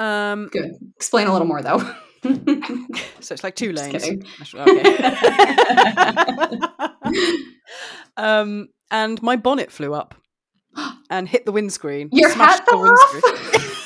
Um, 0.00 0.48
Good. 0.50 0.72
Explain 0.96 1.26
a 1.26 1.32
little 1.32 1.46
more 1.46 1.62
though. 1.62 1.78
so 3.20 3.34
it's 3.34 3.44
like 3.44 3.54
two 3.54 3.72
lanes. 3.72 4.02
Okay. 4.54 4.98
um, 8.16 8.68
and 8.90 9.22
my 9.22 9.36
bonnet 9.36 9.70
flew 9.70 9.92
up 9.92 10.14
and 11.10 11.28
hit 11.28 11.44
the 11.44 11.52
windscreen. 11.52 12.08
Your 12.12 12.30
smashed 12.30 12.60
hat 12.60 12.66
the 12.66 12.76
off? 12.76 13.12
windscreen. 13.12 13.76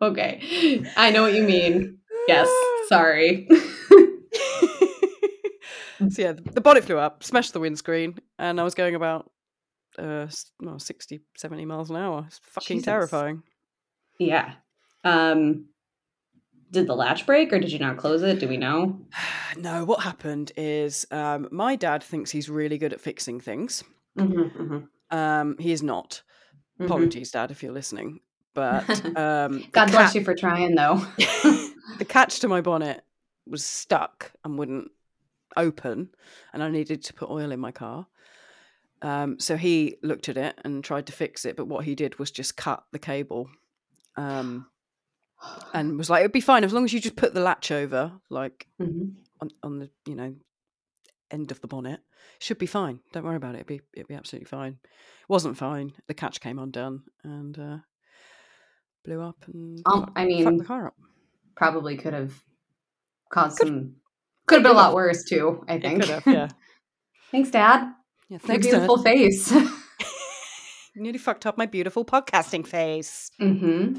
okay. 0.02 0.84
I 0.96 1.10
know 1.10 1.22
what 1.22 1.34
you 1.34 1.42
mean. 1.42 1.98
Yes. 2.28 2.48
Sorry. 2.88 3.48
so 6.10 6.22
yeah, 6.22 6.32
the 6.32 6.60
bonnet 6.62 6.84
flew 6.84 6.98
up, 6.98 7.24
smashed 7.24 7.52
the 7.54 7.60
windscreen, 7.60 8.18
and 8.38 8.60
I 8.60 8.64
was 8.64 8.74
going 8.74 8.94
about 8.94 9.30
uh, 9.98 10.26
well, 10.60 10.78
60, 10.78 11.20
70 11.36 11.64
miles 11.64 11.90
an 11.90 11.96
hour. 11.96 12.24
It's 12.26 12.40
fucking 12.42 12.78
Jesus. 12.78 12.84
terrifying. 12.86 13.42
yeah. 14.18 14.54
Um 15.04 15.66
did 16.70 16.86
the 16.88 16.94
latch 16.96 17.24
break 17.24 17.52
or 17.52 17.60
did 17.60 17.70
you 17.70 17.78
not 17.78 17.96
close 17.98 18.22
it? 18.22 18.40
Do 18.40 18.48
we 18.48 18.56
know? 18.56 18.98
no, 19.56 19.84
what 19.84 20.00
happened 20.00 20.50
is 20.56 21.06
um, 21.12 21.46
my 21.52 21.76
dad 21.76 22.02
thinks 22.02 22.32
he's 22.32 22.50
really 22.50 22.78
good 22.78 22.92
at 22.92 23.00
fixing 23.00 23.38
things. 23.38 23.84
Mm-hmm, 24.18 24.78
Um, 25.16 25.56
he 25.60 25.70
is 25.70 25.82
not. 25.84 26.22
Apologies, 26.80 27.30
Dad, 27.30 27.52
if 27.52 27.62
you're 27.62 27.72
listening. 27.72 28.20
But 28.54 28.88
um, 29.16 29.64
God 29.72 29.90
bless 29.90 30.12
cat- 30.12 30.14
you 30.14 30.24
for 30.24 30.34
trying 30.34 30.76
though. 30.76 31.04
the 31.98 32.04
catch 32.08 32.38
to 32.40 32.48
my 32.48 32.60
bonnet 32.60 33.02
was 33.48 33.64
stuck 33.64 34.30
and 34.44 34.56
wouldn't 34.56 34.92
open, 35.56 36.10
and 36.52 36.62
I 36.62 36.70
needed 36.70 37.02
to 37.04 37.14
put 37.14 37.30
oil 37.30 37.50
in 37.50 37.58
my 37.58 37.72
car. 37.72 38.06
Um, 39.04 39.38
so 39.38 39.56
he 39.56 39.96
looked 40.02 40.28
at 40.30 40.36
it 40.38 40.58
and 40.64 40.82
tried 40.82 41.06
to 41.06 41.12
fix 41.12 41.44
it, 41.44 41.56
but 41.56 41.66
what 41.66 41.84
he 41.84 41.94
did 41.94 42.18
was 42.18 42.30
just 42.30 42.56
cut 42.56 42.84
the 42.90 42.98
cable, 42.98 43.50
um, 44.16 44.66
and 45.74 45.98
was 45.98 46.08
like, 46.08 46.20
"It'd 46.20 46.32
be 46.32 46.40
fine 46.40 46.64
as 46.64 46.72
long 46.72 46.84
as 46.84 46.92
you 46.94 47.00
just 47.00 47.16
put 47.16 47.34
the 47.34 47.40
latch 47.40 47.70
over, 47.70 48.12
like 48.30 48.66
Mhm. 48.80 49.14
on, 49.42 49.50
on 49.62 49.78
the 49.78 49.90
you 50.06 50.14
know 50.14 50.34
end 51.30 51.50
of 51.50 51.60
the 51.60 51.66
bonnet. 51.68 52.00
Should 52.38 52.56
be 52.58 52.66
fine. 52.66 53.00
Don't 53.12 53.24
worry 53.24 53.36
about 53.36 53.54
it. 53.54 53.58
It'd 53.58 53.66
be 53.66 53.80
it'd 53.92 54.08
be 54.08 54.14
absolutely 54.14 54.46
fine." 54.46 54.78
Wasn't 55.28 55.56
fine. 55.58 55.92
The 56.06 56.14
catch 56.14 56.40
came 56.40 56.58
undone 56.58 57.02
and 57.22 57.58
uh, 57.58 57.78
blew 59.04 59.20
up 59.20 59.36
and 59.48 59.82
Um, 59.86 60.12
I 60.16 60.24
mean, 60.24 60.56
the 60.58 60.64
car 60.64 60.86
up. 60.86 60.94
probably 61.56 61.96
could 61.98 62.14
have 62.14 62.42
caused 63.30 63.58
some 63.58 63.96
could 64.46 64.56
have 64.56 64.62
been 64.62 64.72
a 64.72 64.74
lot 64.74 64.94
worse 64.94 65.24
too, 65.24 65.62
I 65.68 65.78
think. 65.78 66.00
could 66.00 66.10
have, 66.10 66.26
yeah. 66.26 66.48
Thanks, 67.30 67.50
Dad. 67.50 67.92
Yeah, 68.28 68.34
Your 68.34 68.40
thanks, 68.40 68.66
Dad. 68.66 68.72
beautiful 68.72 68.98
face. 68.98 69.52
Nearly 70.96 71.18
fucked 71.18 71.44
up 71.46 71.58
my 71.58 71.66
beautiful 71.66 72.04
podcasting 72.04 72.66
face. 72.66 73.30
hmm 73.38 73.94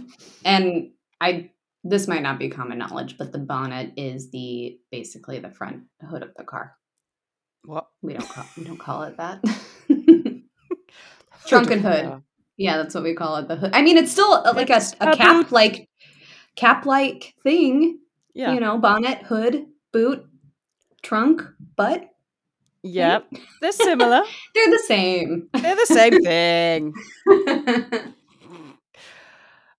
And 0.45 0.91
I 1.21 1.51
this 1.83 2.07
might 2.07 2.23
not 2.23 2.39
be 2.39 2.49
common 2.49 2.77
knowledge, 2.79 3.17
but 3.17 3.31
the 3.31 3.37
bonnet 3.37 3.93
is 3.97 4.31
the 4.31 4.79
basically 4.91 5.39
the 5.39 5.51
front 5.51 5.83
hood 6.09 6.23
of 6.23 6.33
the 6.35 6.43
car. 6.43 6.75
What? 7.63 7.87
We 8.01 8.13
don't 8.13 8.27
call 8.29 8.45
we 8.57 8.63
don't 8.63 8.79
call 8.79 9.03
it 9.03 9.17
that. 9.17 9.43
Hood 9.87 10.43
Trunk 11.47 11.69
and 11.71 11.81
hood. 11.81 12.21
yeah, 12.57 12.77
that's 12.77 12.95
what 12.95 13.03
we 13.03 13.13
call 13.13 13.35
it. 13.37 13.47
The 13.47 13.55
hood. 13.55 13.71
I 13.73 13.81
mean, 13.83 13.97
it's 13.97 14.11
still 14.11 14.31
uh, 14.33 14.53
like 14.55 14.69
a, 14.71 14.77
It's 14.77 14.95
a 14.99 15.11
a 15.11 15.15
cap 15.15 15.51
like 15.51 15.87
cap 16.55 16.85
like 16.87 17.35
thing. 17.43 17.99
Yeah. 18.33 18.53
You 18.53 18.59
know, 18.59 18.77
bonnet, 18.79 19.19
hood, 19.23 19.65
boot, 19.93 20.25
trunk, 21.03 21.43
butt. 21.75 22.09
Yeah. 22.85 23.19
They're 23.61 23.71
similar. 23.71 24.23
They're 24.53 24.71
the 24.71 24.83
same. 24.87 25.49
They're 25.53 25.75
the 25.75 25.85
same 25.85 26.21
thing. 26.23 26.93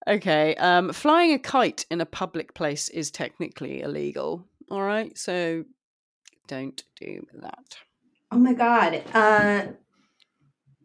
Okay. 0.09 0.55
Um, 0.57 0.93
flying 0.93 1.33
a 1.33 1.39
kite 1.39 1.85
in 1.91 2.01
a 2.01 2.07
public 2.07 2.55
place 2.55 2.89
is 2.89 3.11
technically 3.11 3.81
illegal. 3.83 4.45
All 4.71 4.83
right. 4.83 5.17
So 5.17 5.65
don't 6.47 6.81
do 7.01 7.27
that. 7.43 7.77
oh 8.31 8.39
my 8.39 8.53
god. 8.53 9.03
Uh 9.13 9.67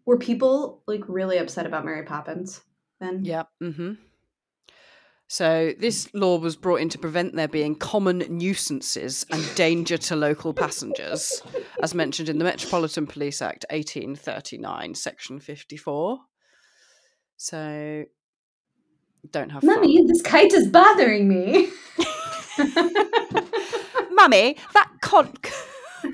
were 0.06 0.18
people 0.18 0.82
like 0.88 1.02
really 1.08 1.38
upset 1.38 1.66
about 1.68 1.86
Mary 1.86 2.04
Poppins 2.04 2.62
then? 3.00 3.24
Yeah. 3.24 3.44
Mm-hmm. 3.62 3.94
So 5.32 5.72
this 5.80 6.14
law 6.14 6.40
was 6.40 6.58
brought 6.58 6.82
in 6.82 6.90
to 6.90 6.98
prevent 6.98 7.38
there 7.38 7.48
being 7.48 7.74
common 7.74 8.18
nuisances 8.28 9.26
and 9.32 9.56
danger 9.56 9.98
to 9.98 10.18
local 10.18 10.54
passengers, 10.54 11.42
as 11.82 11.96
mentioned 11.96 12.28
in 12.28 12.38
the 12.38 12.44
Metropolitan 12.44 13.08
Police 13.08 13.42
Act 13.42 13.64
1839, 13.70 14.94
Section 14.94 15.40
54. 15.40 16.20
So 17.38 18.04
don't 19.32 19.52
have 19.52 19.64
Mummy, 19.64 20.00
fun. 20.00 20.08
this 20.08 20.22
kite 20.22 20.52
is 20.52 20.68
bothering 20.68 21.30
me. 21.30 21.70
Mummy, 24.12 24.58
that 24.74 24.92
con. 25.00 25.32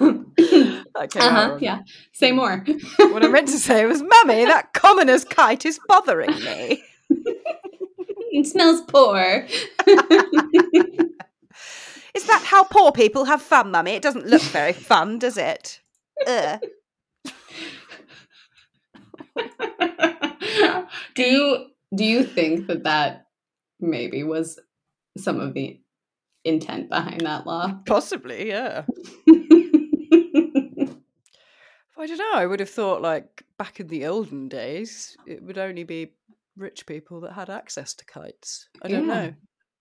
okay, 0.00 1.20
uh-huh, 1.20 1.58
yeah. 1.60 1.78
Say 2.14 2.30
mm. 2.30 2.36
more. 2.36 2.64
What 3.12 3.24
I 3.24 3.28
meant 3.28 3.48
to 3.48 3.58
say 3.58 3.84
was, 3.84 4.02
Mummy, 4.02 4.46
that 4.46 4.72
commoner's 4.72 5.24
kite 5.24 5.66
is 5.66 5.78
bothering 5.86 6.30
me. 6.30 6.82
it 7.10 8.46
smells 8.46 8.80
poor. 8.82 9.46
Is 12.14 12.26
that 12.28 12.44
how 12.44 12.62
poor 12.64 12.92
people 12.92 13.24
have 13.24 13.42
fun, 13.42 13.72
Mummy? 13.72 13.92
It 13.92 14.02
doesn't 14.02 14.26
look 14.26 14.42
very 14.42 14.72
fun, 14.72 15.18
does 15.18 15.36
it? 15.36 15.80
Ugh. 16.26 16.60
do 21.14 21.22
you 21.24 21.66
do 21.94 22.04
you 22.04 22.22
think 22.22 22.68
that 22.68 22.84
that 22.84 23.26
maybe 23.80 24.22
was 24.22 24.60
some 25.16 25.40
of 25.40 25.54
the 25.54 25.80
intent 26.44 26.88
behind 26.88 27.22
that 27.22 27.46
law? 27.46 27.80
Possibly, 27.84 28.48
yeah. 28.48 28.84
I 32.04 32.06
don't 32.06 32.18
know. 32.18 32.32
I 32.34 32.44
would 32.44 32.60
have 32.60 32.68
thought, 32.68 33.00
like, 33.00 33.44
back 33.56 33.80
in 33.80 33.86
the 33.86 34.04
olden 34.04 34.46
days, 34.50 35.16
it 35.26 35.42
would 35.42 35.56
only 35.56 35.84
be 35.84 36.12
rich 36.54 36.84
people 36.84 37.22
that 37.22 37.32
had 37.32 37.48
access 37.48 37.94
to 37.94 38.04
kites. 38.04 38.68
I 38.82 38.88
don't 38.88 39.08
Yeah. 39.08 39.14
know. 39.14 39.34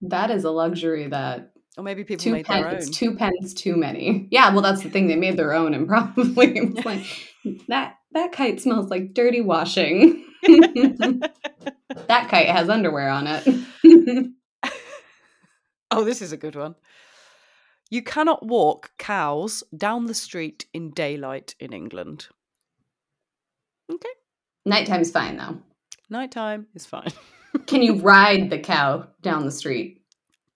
That 0.03 0.31
is 0.31 0.45
a 0.45 0.49
luxury 0.49 1.05
that 1.07 1.51
Or 1.77 1.83
maybe 1.83 2.05
people 2.05 2.23
two 2.23 2.31
made 2.31 2.45
their 2.45 2.63
pence, 2.69 2.88
own. 2.88 2.93
two 2.93 3.15
pence 3.17 3.53
too 3.53 3.75
many. 3.75 4.29
Yeah, 4.31 4.53
well, 4.53 4.62
that's 4.62 4.83
the 4.83 4.89
thing. 4.89 5.07
They 5.09 5.17
made 5.17 5.36
their 5.36 5.51
own, 5.53 5.73
and 5.73 5.86
probably 5.89 6.69
like 6.86 7.03
that. 7.67 7.95
That 8.13 8.31
kite 8.31 8.62
smells 8.62 8.89
like 8.89 9.13
dirty 9.13 9.41
washing. 9.41 10.23
that 10.43 11.33
kite 12.29 12.47
has 12.47 12.69
underwear 12.69 13.09
on 13.09 13.27
it. 13.27 14.31
oh, 15.91 16.05
this 16.05 16.21
is 16.21 16.31
a 16.31 16.38
good 16.38 16.55
one. 16.55 16.75
You 17.93 18.01
cannot 18.01 18.43
walk 18.43 18.89
cows 18.97 19.63
down 19.77 20.08
the 20.08 20.15
street 20.15 20.65
in 20.73 20.89
daylight 20.89 21.53
in 21.60 21.73
England. 21.73 22.25
Okay. 23.88 24.10
Nighttime's 24.65 25.12
fine 25.12 25.38
though. 25.38 25.60
Nighttime 26.10 26.65
is 26.73 26.88
fine. 26.88 27.12
Can 27.67 27.84
you 27.84 27.99
ride 27.99 28.49
the 28.49 28.58
cow 28.58 29.06
down 29.21 29.45
the 29.45 29.51
street 29.51 30.01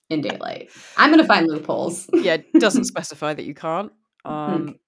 in 0.09 0.21
daylight? 0.21 0.71
I'm 0.97 1.11
gonna 1.11 1.27
find 1.27 1.45
loopholes. 1.45 2.09
yeah, 2.13 2.37
it 2.37 2.53
doesn't 2.53 2.85
specify 2.85 3.35
that 3.35 3.45
you 3.45 3.53
can't. 3.53 3.91
Um, 4.25 4.79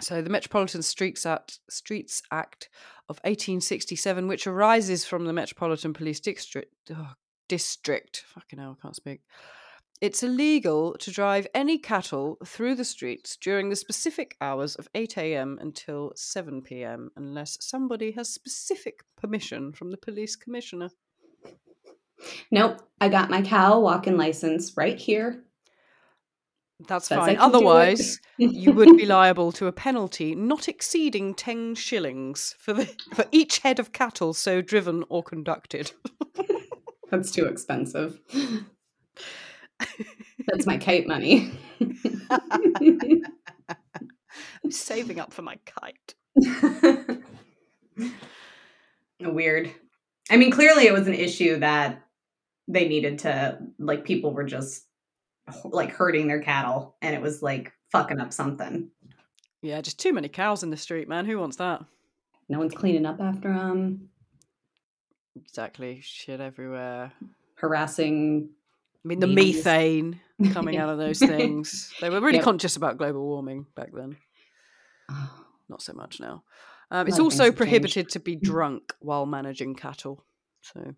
so 0.00 0.20
the 0.20 0.28
Metropolitan 0.28 0.82
Streets 0.82 1.24
Act, 1.24 1.60
Streets 1.70 2.22
Act 2.30 2.68
of 3.08 3.16
1867, 3.20 4.28
which 4.28 4.46
arises 4.46 5.06
from 5.06 5.24
the 5.24 5.32
Metropolitan 5.32 5.94
Police 5.94 6.20
District, 6.20 6.74
oh, 6.94 7.14
district. 7.48 8.24
Fucking 8.34 8.58
hell, 8.58 8.76
I 8.78 8.82
can't 8.82 8.96
speak. 8.96 9.22
It's 10.00 10.22
illegal 10.22 10.96
to 10.98 11.10
drive 11.10 11.46
any 11.54 11.76
cattle 11.76 12.38
through 12.44 12.76
the 12.76 12.84
streets 12.84 13.36
during 13.36 13.68
the 13.68 13.76
specific 13.76 14.34
hours 14.40 14.74
of 14.76 14.88
8 14.94 15.18
a.m. 15.18 15.58
until 15.60 16.12
7 16.16 16.62
p.m. 16.62 17.10
unless 17.16 17.58
somebody 17.60 18.12
has 18.12 18.30
specific 18.30 19.00
permission 19.20 19.72
from 19.72 19.90
the 19.90 19.98
police 19.98 20.36
commissioner. 20.36 20.90
Nope, 22.50 22.80
I 23.00 23.10
got 23.10 23.28
my 23.28 23.42
cow 23.42 23.78
walking 23.80 24.16
license 24.16 24.74
right 24.74 24.98
here. 24.98 25.44
That's 26.88 27.08
Says 27.08 27.18
fine. 27.18 27.36
can 27.36 27.50
do 27.50 27.56
it. 27.56 27.56
Otherwise, 27.56 28.20
you 28.38 28.72
would 28.72 28.96
be 28.96 29.04
liable 29.04 29.52
to 29.52 29.66
a 29.66 29.72
penalty 29.72 30.34
not 30.34 30.66
exceeding 30.66 31.34
10 31.34 31.74
shillings 31.74 32.54
for 32.58 32.72
the 32.72 32.86
for 33.14 33.26
each 33.30 33.58
head 33.58 33.78
of 33.78 33.92
cattle 33.92 34.32
so 34.32 34.62
driven 34.62 35.04
or 35.10 35.22
conducted. 35.22 35.92
That's 37.10 37.30
too 37.30 37.44
expensive. 37.44 38.18
That's 40.46 40.66
my 40.66 40.78
kite 40.78 41.06
money. 41.06 41.52
I'm 44.62 44.70
saving 44.70 45.20
up 45.20 45.32
for 45.32 45.42
my 45.42 45.58
kite. 45.66 46.14
Weird. 49.20 49.72
I 50.30 50.36
mean, 50.36 50.50
clearly 50.50 50.86
it 50.86 50.92
was 50.92 51.06
an 51.06 51.14
issue 51.14 51.58
that 51.60 52.02
they 52.68 52.88
needed 52.88 53.20
to, 53.20 53.58
like, 53.78 54.04
people 54.04 54.32
were 54.32 54.44
just 54.44 54.86
like 55.64 55.90
hurting 55.90 56.28
their 56.28 56.40
cattle 56.40 56.96
and 57.02 57.12
it 57.14 57.20
was 57.20 57.42
like 57.42 57.72
fucking 57.90 58.20
up 58.20 58.32
something. 58.32 58.88
Yeah, 59.62 59.80
just 59.80 59.98
too 59.98 60.12
many 60.12 60.28
cows 60.28 60.62
in 60.62 60.70
the 60.70 60.76
street, 60.76 61.08
man. 61.08 61.26
Who 61.26 61.38
wants 61.38 61.56
that? 61.56 61.84
No 62.48 62.58
one's 62.58 62.74
cleaning 62.74 63.06
up 63.06 63.20
after 63.20 63.52
them, 63.52 64.08
Exactly. 65.36 66.00
Shit 66.02 66.40
everywhere. 66.40 67.12
harassing. 67.56 68.50
I 69.04 69.08
mean, 69.08 69.20
the 69.20 69.26
methane 69.26 70.20
coming 70.52 70.76
out 70.76 70.88
of 70.88 70.98
those 71.04 71.18
things. 71.18 71.92
They 72.00 72.10
were 72.10 72.20
really 72.20 72.36
Yep. 72.38 72.44
conscious 72.44 72.76
about 72.76 72.98
global 72.98 73.26
warming 73.26 73.66
back 73.74 73.90
then. 73.92 74.16
Oh, 75.10 75.44
Not 75.68 75.82
so 75.82 75.92
much 75.92 76.20
now. 76.20 76.42
Um, 76.90 77.06
it's 77.06 77.18
lot 77.18 77.26
of 77.26 77.32
things 77.32 77.40
also 77.40 77.44
changed. 77.44 77.56
prohibited 77.56 78.08
to 78.10 78.20
be 78.20 78.34
drunk 78.36 78.94
while 79.00 79.24
managing 79.26 79.74
cattle. 79.76 80.24
So 80.62 80.94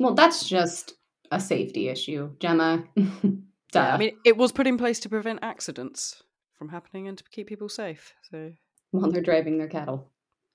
Well, 0.00 0.14
that's 0.14 0.48
just 0.48 0.94
a 1.30 1.40
safety 1.40 1.88
issue, 1.88 2.30
Gemma. 2.40 2.84
Yeah, 3.74 3.92
I 3.94 3.98
mean, 3.98 4.16
it 4.24 4.36
was 4.38 4.52
put 4.52 4.66
in 4.66 4.78
place 4.78 5.00
to 5.00 5.08
prevent 5.10 5.40
accidents 5.42 6.22
from 6.56 6.68
happening 6.70 7.08
and 7.08 7.18
to 7.18 7.24
keep 7.30 7.46
people 7.46 7.68
safe. 7.68 8.14
So 8.30 8.52
while 8.92 9.10
they're 9.10 9.20
driving 9.20 9.58
their 9.58 9.68
cattle, 9.68 10.08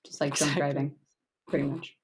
just 0.04 0.20
like 0.20 0.34
drunk 0.34 0.56
driving, 0.56 0.94
pretty 1.46 1.66
much. 1.66 1.96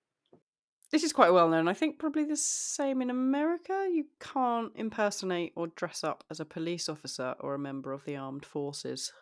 This 0.90 1.02
is 1.02 1.12
quite 1.12 1.32
well 1.32 1.48
known. 1.48 1.68
I 1.68 1.74
think 1.74 1.98
probably 1.98 2.24
the 2.24 2.36
same 2.36 3.02
in 3.02 3.10
America. 3.10 3.88
You 3.92 4.06
can't 4.20 4.72
impersonate 4.74 5.52
or 5.54 5.68
dress 5.68 6.02
up 6.02 6.24
as 6.30 6.40
a 6.40 6.44
police 6.44 6.88
officer 6.88 7.34
or 7.40 7.54
a 7.54 7.58
member 7.58 7.92
of 7.92 8.04
the 8.04 8.16
armed 8.16 8.46
forces. 8.46 9.12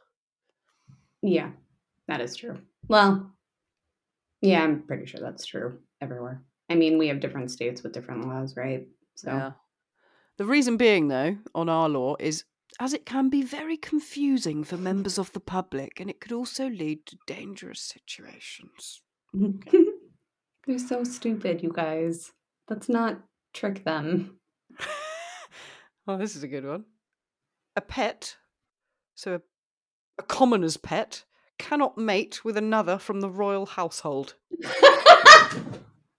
Yeah, 1.22 1.50
that 2.08 2.20
is 2.20 2.36
true. 2.36 2.58
Well, 2.88 3.32
yeah, 4.40 4.62
I'm 4.62 4.82
pretty 4.82 5.06
sure 5.06 5.20
that's 5.20 5.44
true 5.44 5.80
everywhere. 6.00 6.42
I 6.70 6.74
mean, 6.74 6.98
we 6.98 7.08
have 7.08 7.20
different 7.20 7.50
states 7.50 7.82
with 7.82 7.92
different 7.92 8.26
laws, 8.26 8.56
right? 8.56 8.86
So, 9.14 9.30
Yeah. 9.30 9.52
The 10.36 10.44
reason 10.44 10.76
being, 10.76 11.08
though, 11.08 11.38
on 11.54 11.68
our 11.68 11.88
law 11.88 12.16
is 12.20 12.44
as 12.78 12.92
it 12.92 13.06
can 13.06 13.30
be 13.30 13.42
very 13.42 13.76
confusing 13.76 14.62
for 14.62 14.76
members 14.76 15.18
of 15.18 15.32
the 15.32 15.40
public 15.40 15.98
and 15.98 16.10
it 16.10 16.20
could 16.20 16.32
also 16.32 16.68
lead 16.68 17.06
to 17.06 17.16
dangerous 17.26 17.80
situations. 17.80 19.00
they're 20.66 20.78
so 20.78 21.04
stupid, 21.04 21.62
you 21.62 21.72
guys. 21.72 22.32
Let's 22.68 22.88
not 22.88 23.20
trick 23.54 23.84
them. 23.84 24.38
oh, 26.08 26.16
this 26.16 26.36
is 26.36 26.42
a 26.42 26.48
good 26.48 26.64
one. 26.64 26.84
A 27.76 27.80
pet, 27.80 28.36
so 29.14 29.34
a, 29.34 29.40
a 30.18 30.22
commoner's 30.22 30.76
pet, 30.76 31.24
cannot 31.58 31.96
mate 31.96 32.44
with 32.44 32.56
another 32.56 32.98
from 32.98 33.20
the 33.20 33.30
royal 33.30 33.66
household. 33.66 34.34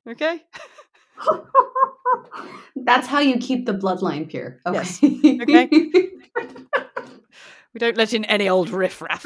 Okay? 0.08 0.44
That's 2.76 3.08
how 3.08 3.20
you 3.20 3.38
keep 3.38 3.66
the 3.66 3.74
bloodline 3.74 4.30
pure. 4.30 4.60
Okay. 4.66 4.78
Yes. 4.78 5.04
Okay. 5.04 5.70
We 7.74 7.80
don't 7.80 7.98
let 7.98 8.12
in 8.12 8.26
any 8.26 8.50
old 8.50 8.72
riffraff. 8.72 9.24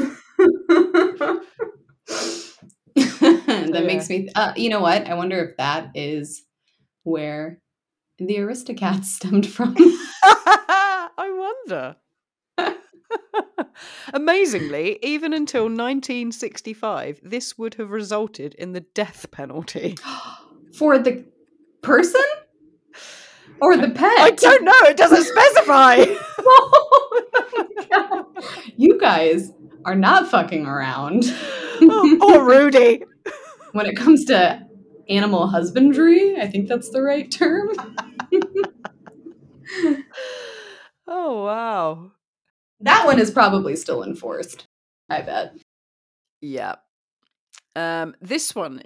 That 3.71 3.85
makes 3.85 4.09
me. 4.09 4.29
Uh, 4.35 4.53
you 4.55 4.69
know 4.69 4.81
what? 4.81 5.07
I 5.07 5.13
wonder 5.13 5.39
if 5.43 5.57
that 5.57 5.91
is 5.95 6.43
where 7.03 7.59
the 8.17 8.37
Aristocats 8.37 9.05
stemmed 9.17 9.47
from. 9.47 9.75
I 10.23 11.55
wonder. 11.67 11.95
Amazingly, 14.13 14.99
even 15.01 15.33
until 15.33 15.63
1965, 15.63 17.21
this 17.23 17.57
would 17.57 17.75
have 17.75 17.89
resulted 17.89 18.53
in 18.55 18.73
the 18.73 18.81
death 18.81 19.31
penalty. 19.31 19.95
For 20.73 20.97
the 20.97 21.25
person 21.81 22.21
or 23.61 23.77
the 23.77 23.89
pet? 23.89 24.19
I 24.19 24.31
don't 24.31 24.63
know, 24.63 24.71
it 24.83 24.97
doesn't 24.97 25.23
specify. 25.23 26.05
you 28.77 28.97
guys 28.99 29.51
are 29.85 29.95
not 29.95 30.29
fucking 30.29 30.65
around 30.65 31.23
oh, 31.81 32.17
poor 32.19 32.45
Rudy. 32.45 33.03
When 33.73 33.85
it 33.85 33.95
comes 33.95 34.25
to 34.25 34.65
animal 35.09 35.47
husbandry. 35.47 36.39
I 36.39 36.47
think 36.47 36.67
that's 36.67 36.89
the 36.89 37.01
right 37.01 37.29
term. 37.31 37.69
Oh, 41.07 41.43
wow. 41.43 42.11
That 42.79 43.05
one 43.05 43.19
is 43.19 43.31
probably 43.31 43.75
still 43.75 44.03
enforced. 44.03 44.67
I 45.09 45.21
bet. 45.21 45.57
Yeah. 46.41 46.75
Um, 47.75 48.15
this 48.21 48.55
one, 48.55 48.81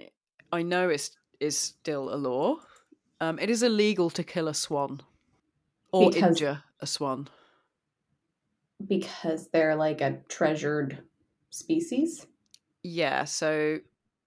I 0.52 0.62
know 0.62 0.88
is 0.90 1.10
is 1.38 1.56
still 1.56 2.12
a 2.12 2.16
law. 2.16 2.56
Um, 3.20 3.38
it 3.38 3.48
is 3.50 3.62
illegal 3.62 4.10
to 4.10 4.24
kill 4.24 4.48
a 4.48 4.54
swan 4.54 5.02
or 5.92 6.10
Because- 6.10 6.22
injure 6.30 6.62
a 6.80 6.86
swan. 6.86 7.28
Because 8.86 9.48
they're 9.52 9.76
like 9.76 10.00
a 10.00 10.18
treasured 10.28 10.98
species. 11.50 12.26
Yeah, 12.82 13.24
so 13.24 13.78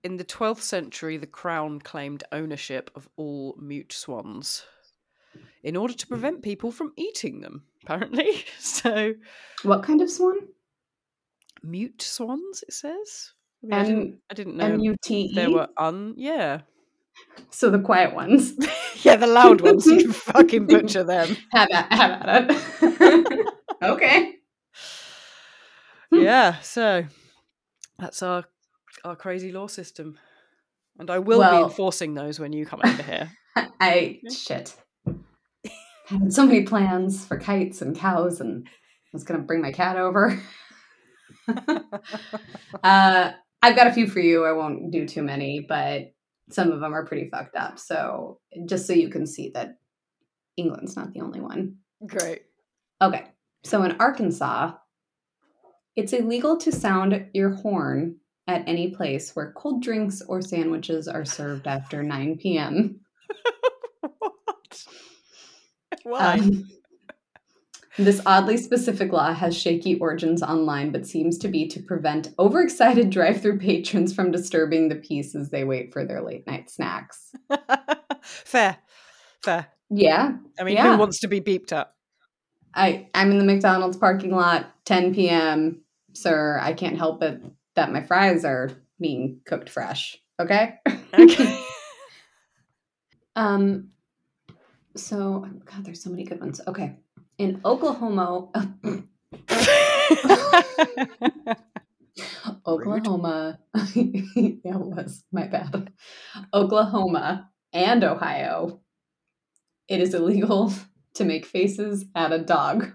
in 0.03 0.17
the 0.17 0.25
12th 0.25 0.61
century, 0.61 1.17
the 1.17 1.27
crown 1.27 1.79
claimed 1.79 2.23
ownership 2.31 2.89
of 2.95 3.09
all 3.17 3.55
mute 3.59 3.91
swans 3.91 4.63
in 5.63 5.75
order 5.75 5.93
to 5.93 6.07
prevent 6.07 6.41
people 6.41 6.71
from 6.71 6.93
eating 6.95 7.41
them, 7.41 7.63
apparently. 7.83 8.45
So, 8.59 9.13
What 9.63 9.83
kind 9.83 10.01
of 10.01 10.09
swan? 10.09 10.37
mute 11.63 12.01
swans, 12.01 12.63
it 12.67 12.73
says. 12.73 13.33
I, 13.63 13.65
mean, 13.65 13.79
I, 13.79 13.83
didn't, 13.83 13.99
M 13.99 14.19
I 14.29 14.33
didn't 14.33 14.55
know 14.55 14.65
M 14.65 14.95
if 15.09 15.35
there 15.35 15.51
were 15.51 15.67
un. 15.77 16.13
Yeah. 16.15 16.61
So 17.49 17.69
the 17.69 17.79
quiet 17.79 18.15
ones. 18.15 18.53
yeah, 19.03 19.17
the 19.17 19.27
loud 19.27 19.59
ones. 19.59 19.85
You 19.85 19.97
can 19.97 20.13
fucking 20.13 20.67
butcher 20.67 21.03
them. 21.03 21.35
have 21.51 21.67
at, 21.71 21.91
have 21.91 22.11
at 22.21 22.51
it. 22.51 23.47
okay. 23.83 24.35
Yeah, 26.11 26.59
so 26.61 27.05
that's 27.97 28.23
our 28.23 28.45
our 29.03 29.15
crazy 29.15 29.51
law 29.51 29.67
system. 29.67 30.17
And 30.97 31.09
I 31.09 31.19
will 31.19 31.39
be 31.39 31.63
enforcing 31.63 32.13
those 32.13 32.39
when 32.39 32.51
you 32.51 32.65
come 32.65 32.81
over 32.83 33.03
here. 33.03 33.31
I 33.79 34.19
shit. 34.31 34.75
I 35.07 35.13
had 36.09 36.33
so 36.33 36.45
many 36.45 36.63
plans 36.63 37.25
for 37.25 37.37
kites 37.37 37.81
and 37.81 37.95
cows, 37.95 38.41
and 38.41 38.67
I 38.67 39.09
was 39.13 39.23
gonna 39.23 39.39
bring 39.39 39.61
my 39.61 39.71
cat 39.71 39.95
over. 39.95 40.41
uh, 42.83 43.31
I've 43.61 43.75
got 43.75 43.87
a 43.87 43.93
few 43.93 44.07
for 44.07 44.19
you. 44.19 44.45
I 44.45 44.51
won't 44.51 44.91
do 44.91 45.07
too 45.07 45.23
many, 45.23 45.65
but 45.67 46.13
some 46.49 46.71
of 46.71 46.79
them 46.79 46.93
are 46.93 47.05
pretty 47.05 47.29
fucked 47.29 47.55
up. 47.55 47.79
So 47.79 48.39
just 48.65 48.87
so 48.87 48.93
you 48.93 49.09
can 49.09 49.27
see 49.27 49.51
that 49.53 49.77
England's 50.57 50.95
not 50.95 51.13
the 51.13 51.21
only 51.21 51.39
one. 51.41 51.77
Great. 52.05 52.43
Okay. 53.01 53.25
So 53.63 53.83
in 53.83 53.97
Arkansas, 53.99 54.73
it's 55.95 56.13
illegal 56.13 56.57
to 56.57 56.71
sound 56.71 57.27
your 57.33 57.51
horn 57.51 58.17
at 58.49 58.67
any 58.67 58.89
place 58.91 59.35
where 59.35 59.51
cold 59.53 59.81
drinks 59.81 60.21
or 60.21 60.41
sandwiches 60.41 61.07
are 61.07 61.25
served 61.25 61.67
after 61.67 62.03
9 62.03 62.37
p.m. 62.37 62.99
what? 64.19 64.85
Why? 66.03 66.33
Um, 66.39 66.69
this 67.97 68.21
oddly 68.25 68.57
specific 68.57 69.11
law 69.11 69.33
has 69.33 69.57
shaky 69.57 69.99
origins 69.99 70.41
online, 70.41 70.91
but 70.91 71.05
seems 71.05 71.37
to 71.39 71.47
be 71.47 71.67
to 71.67 71.81
prevent 71.81 72.29
overexcited 72.39 73.09
drive 73.11 73.41
through 73.41 73.59
patrons 73.59 74.13
from 74.13 74.31
disturbing 74.31 74.87
the 74.89 74.95
peace 74.95 75.35
as 75.35 75.49
they 75.49 75.63
wait 75.63 75.91
for 75.91 76.05
their 76.05 76.21
late 76.21 76.47
night 76.47 76.69
snacks. 76.69 77.31
Fair. 78.21 78.77
Fair. 79.43 79.67
Yeah. 79.89 80.37
I 80.59 80.63
mean, 80.63 80.75
Yeah. 80.75 80.93
who 80.93 80.97
wants 80.97 81.19
to 81.19 81.27
be 81.27 81.41
beeped 81.41 81.71
at? 81.73 81.91
I, 82.73 83.07
I'm 83.13 83.31
in 83.31 83.39
the 83.39 83.45
McDonald's 83.45 83.97
parking 83.97 84.31
lot, 84.31 84.67
10 84.85 85.13
p.m. 85.13 85.81
Sir, 86.13 86.59
I 86.61 86.73
can't 86.73 86.97
help 86.97 87.21
it 87.23 87.41
that 87.79 87.93
my 87.93 88.03
fries 88.03 88.43
are 88.43 88.69
being 88.99 89.39
cooked 89.45 89.69
fresh. 89.69 90.17
Okay? 90.39 90.75
Okay. 91.13 91.65
Um, 93.35 93.91
so 94.97 95.47
God, 95.63 95.85
there's 95.85 96.03
so 96.03 96.09
many 96.09 96.25
good 96.25 96.41
ones. 96.41 96.59
Okay, 96.67 96.97
in 97.37 97.61
Oklahoma, 97.63 98.49
Oklahoma, 102.67 103.59
yeah, 103.95 104.75
it 104.75 104.79
was 104.81 105.23
my 105.31 105.47
bad. 105.47 105.93
Oklahoma 106.53 107.49
and 107.71 108.03
Ohio, 108.03 108.81
it 109.87 110.01
is 110.01 110.13
illegal 110.13 110.73
to 111.13 111.23
make 111.23 111.45
faces 111.45 112.03
at 112.13 112.33
a 112.33 112.39
dog. 112.39 112.91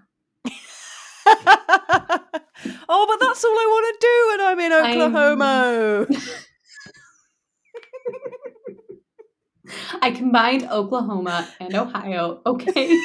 oh, 2.89 3.07
but 3.09 3.27
that's 3.27 3.45
all 3.45 3.51
I 3.51 3.67
want 3.67 3.87
to 3.95 4.07
do 4.07 4.29
when 4.31 4.41
I'm 4.49 4.61
in 4.61 4.73
I'm- 4.73 5.01
Oklahoma. 5.01 6.07
I 10.03 10.11
combined 10.11 10.69
Oklahoma 10.71 11.49
and 11.59 11.75
Ohio. 11.75 12.41
Okay. 12.45 12.99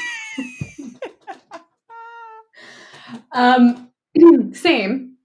um, 3.32 3.90
same. 4.54 5.16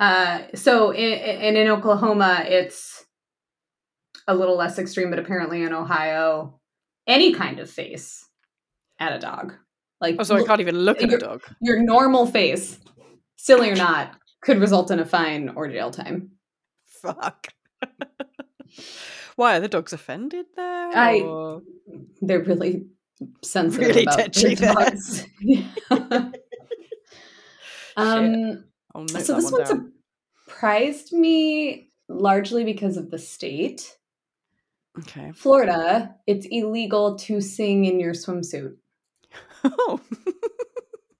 Uh, 0.00 0.42
so 0.54 0.90
in, 0.90 1.12
in 1.12 1.56
in 1.56 1.68
Oklahoma, 1.68 2.44
it's 2.46 3.04
a 4.26 4.34
little 4.34 4.56
less 4.56 4.78
extreme, 4.78 5.10
but 5.10 5.18
apparently 5.18 5.62
in 5.62 5.72
Ohio, 5.72 6.60
any 7.06 7.32
kind 7.32 7.58
of 7.58 7.70
face 7.70 8.28
at 9.00 9.12
a 9.12 9.18
dog, 9.18 9.54
like 10.00 10.16
Oh, 10.18 10.22
so 10.22 10.36
I 10.36 10.44
can't 10.44 10.60
even 10.60 10.78
look 10.78 11.02
at 11.02 11.12
a 11.12 11.18
dog. 11.18 11.42
your 11.60 11.82
normal 11.82 12.26
face, 12.26 12.78
silly 13.36 13.70
or 13.70 13.76
not, 13.76 14.12
could 14.42 14.58
result 14.60 14.90
in 14.90 14.98
a 14.98 15.04
fine 15.04 15.50
or 15.50 15.68
jail 15.68 15.90
time. 15.90 16.30
Fuck. 17.02 17.48
Why 19.36 19.56
are 19.56 19.60
the 19.60 19.68
dogs 19.68 19.92
offended 19.92 20.46
there? 20.56 20.90
I- 20.96 21.20
or- 21.20 21.62
They're 22.20 22.42
really 22.42 22.86
sensitive 23.42 23.88
Really 23.88 24.02
about 24.02 24.18
touchy 24.18 24.54
their 24.54 24.74
dogs. 24.74 25.26
Um, 27.96 28.64
so 28.94 29.04
this 29.16 29.28
one 29.28 29.52
one 29.52 29.64
down. 29.64 29.92
surprised 30.46 31.12
me 31.12 31.90
largely 32.08 32.62
because 32.64 32.96
of 32.96 33.10
the 33.10 33.18
state. 33.18 33.96
Okay. 35.00 35.32
Florida, 35.34 36.14
it's 36.26 36.46
illegal 36.50 37.16
to 37.18 37.40
sing 37.40 37.84
in 37.86 37.98
your 38.00 38.12
swimsuit. 38.14 38.74
Oh, 39.64 40.00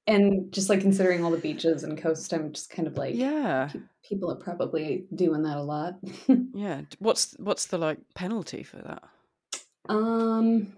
And 0.09 0.51
just 0.51 0.71
like 0.71 0.81
considering 0.81 1.23
all 1.23 1.31
the 1.31 1.37
beaches 1.37 1.85
and 1.85 1.99
coast, 1.99 2.33
I'm 2.33 2.55
just 2.55 2.71
kind 2.71 2.89
of 2.89 2.97
like, 2.97 3.15
yeah, 3.15 3.69
pe- 3.71 3.81
people 4.03 4.31
are 4.33 4.37
probably 4.37 5.05
doing 5.15 5.43
that 5.43 5.59
a 5.59 5.63
lot. 5.63 5.97
yeah. 6.55 6.81
What's 6.99 7.35
what's 7.39 7.67
the 7.67 7.77
like 7.77 7.99
penalty 8.15 8.63
for 8.63 8.79
that? 8.79 9.03
um, 9.91 10.73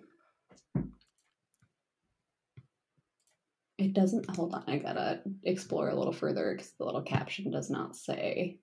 it 3.79 3.93
doesn't. 3.93 4.29
Hold 4.35 4.53
on, 4.53 4.65
I 4.67 4.79
gotta 4.79 5.21
explore 5.45 5.91
a 5.91 5.95
little 5.95 6.13
further 6.13 6.53
because 6.53 6.73
the 6.81 6.85
little 6.85 7.03
caption 7.03 7.53
does 7.53 7.71
not 7.71 7.95
say. 7.95 8.59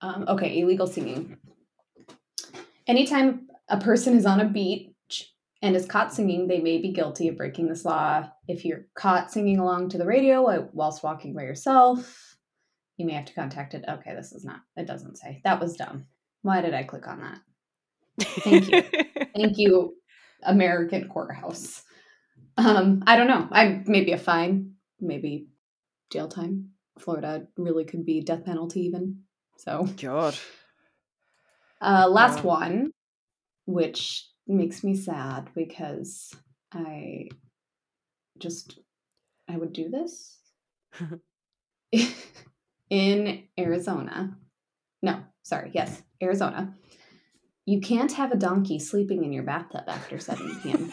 Um, 0.00 0.24
okay, 0.26 0.58
illegal 0.58 0.88
singing. 0.88 1.36
Anytime 2.88 3.46
a 3.68 3.78
person 3.78 4.16
is 4.16 4.26
on 4.26 4.40
a 4.40 4.44
beach 4.48 4.91
and 5.62 5.76
is 5.76 5.86
caught 5.86 6.12
singing, 6.12 6.48
they 6.48 6.60
may 6.60 6.78
be 6.78 6.92
guilty 6.92 7.28
of 7.28 7.36
breaking 7.36 7.68
this 7.68 7.84
law. 7.84 8.28
If 8.48 8.64
you're 8.64 8.86
caught 8.94 9.30
singing 9.30 9.58
along 9.60 9.90
to 9.90 9.98
the 9.98 10.06
radio 10.06 10.68
whilst 10.72 11.02
walking 11.04 11.34
by 11.34 11.42
yourself, 11.42 12.36
you 12.96 13.06
may 13.06 13.12
have 13.12 13.26
to 13.26 13.34
contact 13.34 13.74
it. 13.74 13.84
Okay, 13.88 14.14
this 14.14 14.32
is 14.32 14.44
not. 14.44 14.60
It 14.76 14.86
doesn't 14.86 15.16
say. 15.16 15.40
That 15.44 15.60
was 15.60 15.76
dumb. 15.76 16.06
Why 16.42 16.60
did 16.60 16.74
I 16.74 16.82
click 16.82 17.06
on 17.06 17.20
that? 17.20 17.38
Thank 18.40 18.70
you. 18.70 18.82
Thank 19.36 19.56
you, 19.58 19.94
American 20.42 21.08
courthouse. 21.08 21.82
Um, 22.58 23.02
I 23.06 23.16
don't 23.16 23.28
know. 23.28 23.48
I 23.50 23.82
maybe 23.86 24.12
a 24.12 24.18
fine, 24.18 24.72
maybe 25.00 25.46
jail 26.10 26.28
time. 26.28 26.70
Florida 26.98 27.46
really 27.56 27.84
could 27.84 28.04
be 28.04 28.20
death 28.20 28.44
penalty 28.44 28.80
even. 28.82 29.22
So 29.56 29.86
God. 30.00 30.36
uh, 31.80 32.08
last 32.10 32.44
Wow. 32.44 32.58
one, 32.60 32.90
which 33.66 34.28
makes 34.46 34.82
me 34.84 34.94
sad 34.96 35.48
because 35.54 36.34
I 36.72 37.28
just 38.38 38.78
I 39.48 39.56
would 39.56 39.72
do 39.72 39.88
this 39.88 40.38
in 42.90 43.44
Arizona. 43.58 44.36
No, 45.02 45.20
sorry, 45.42 45.70
yes, 45.74 46.02
Arizona. 46.22 46.74
You 47.66 47.80
can't 47.80 48.12
have 48.12 48.32
a 48.32 48.36
donkey 48.36 48.78
sleeping 48.78 49.24
in 49.24 49.32
your 49.32 49.44
bathtub 49.44 49.84
after 49.88 50.18
7 50.18 50.60
p.m. 50.62 50.92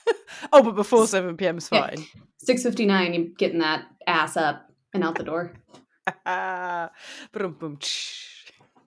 oh, 0.52 0.62
but 0.62 0.74
before 0.74 1.06
seven 1.06 1.36
p.m. 1.36 1.58
is 1.58 1.68
Yeah. 1.72 1.88
fine. 1.88 2.06
6:59, 2.48 3.14
you're 3.14 3.26
getting 3.36 3.60
that 3.60 3.86
ass 4.06 4.36
up 4.36 4.70
and 4.94 5.04
out 5.04 5.16
the 5.16 5.24
door. 5.24 5.52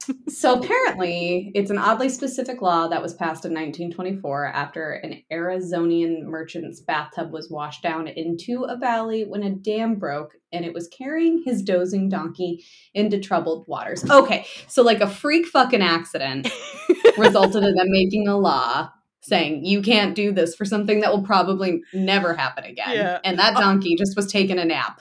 Brum, 0.05 0.17
bum, 0.17 0.23
tsh. 0.29 0.33
So 0.33 0.59
apparently, 0.59 1.51
it's 1.55 1.71
an 1.71 1.77
oddly 1.77 2.09
specific 2.09 2.61
law 2.61 2.87
that 2.87 3.01
was 3.01 3.13
passed 3.13 3.45
in 3.45 3.51
1924 3.51 4.47
after 4.47 4.91
an 4.91 5.21
Arizonian 5.31 6.23
merchant's 6.23 6.81
bathtub 6.81 7.31
was 7.31 7.49
washed 7.49 7.83
down 7.83 8.07
into 8.07 8.63
a 8.63 8.77
valley 8.77 9.23
when 9.23 9.43
a 9.43 9.49
dam 9.49 9.95
broke 9.95 10.33
and 10.51 10.65
it 10.65 10.73
was 10.73 10.87
carrying 10.87 11.43
his 11.45 11.61
dozing 11.61 12.09
donkey 12.09 12.65
into 12.93 13.19
troubled 13.19 13.65
waters. 13.67 14.09
Okay, 14.09 14.45
so 14.67 14.83
like 14.83 15.01
a 15.01 15.09
freak 15.09 15.47
fucking 15.47 15.81
accident 15.81 16.49
resulted 17.17 17.63
in 17.63 17.75
them 17.75 17.87
making 17.89 18.27
a 18.27 18.37
law 18.37 18.89
saying 19.23 19.63
you 19.63 19.81
can't 19.81 20.15
do 20.15 20.33
this 20.33 20.53
for 20.53 20.65
something 20.65 20.99
that 20.99 21.09
will 21.09 21.23
probably 21.23 21.81
never 21.93 22.33
happen 22.33 22.65
again. 22.65 22.93
Yeah. 22.93 23.19
And 23.23 23.39
that 23.39 23.55
uh, 23.55 23.59
donkey 23.59 23.95
just 23.95 24.15
was 24.17 24.29
taking 24.31 24.59
a 24.59 24.65
nap. 24.65 24.99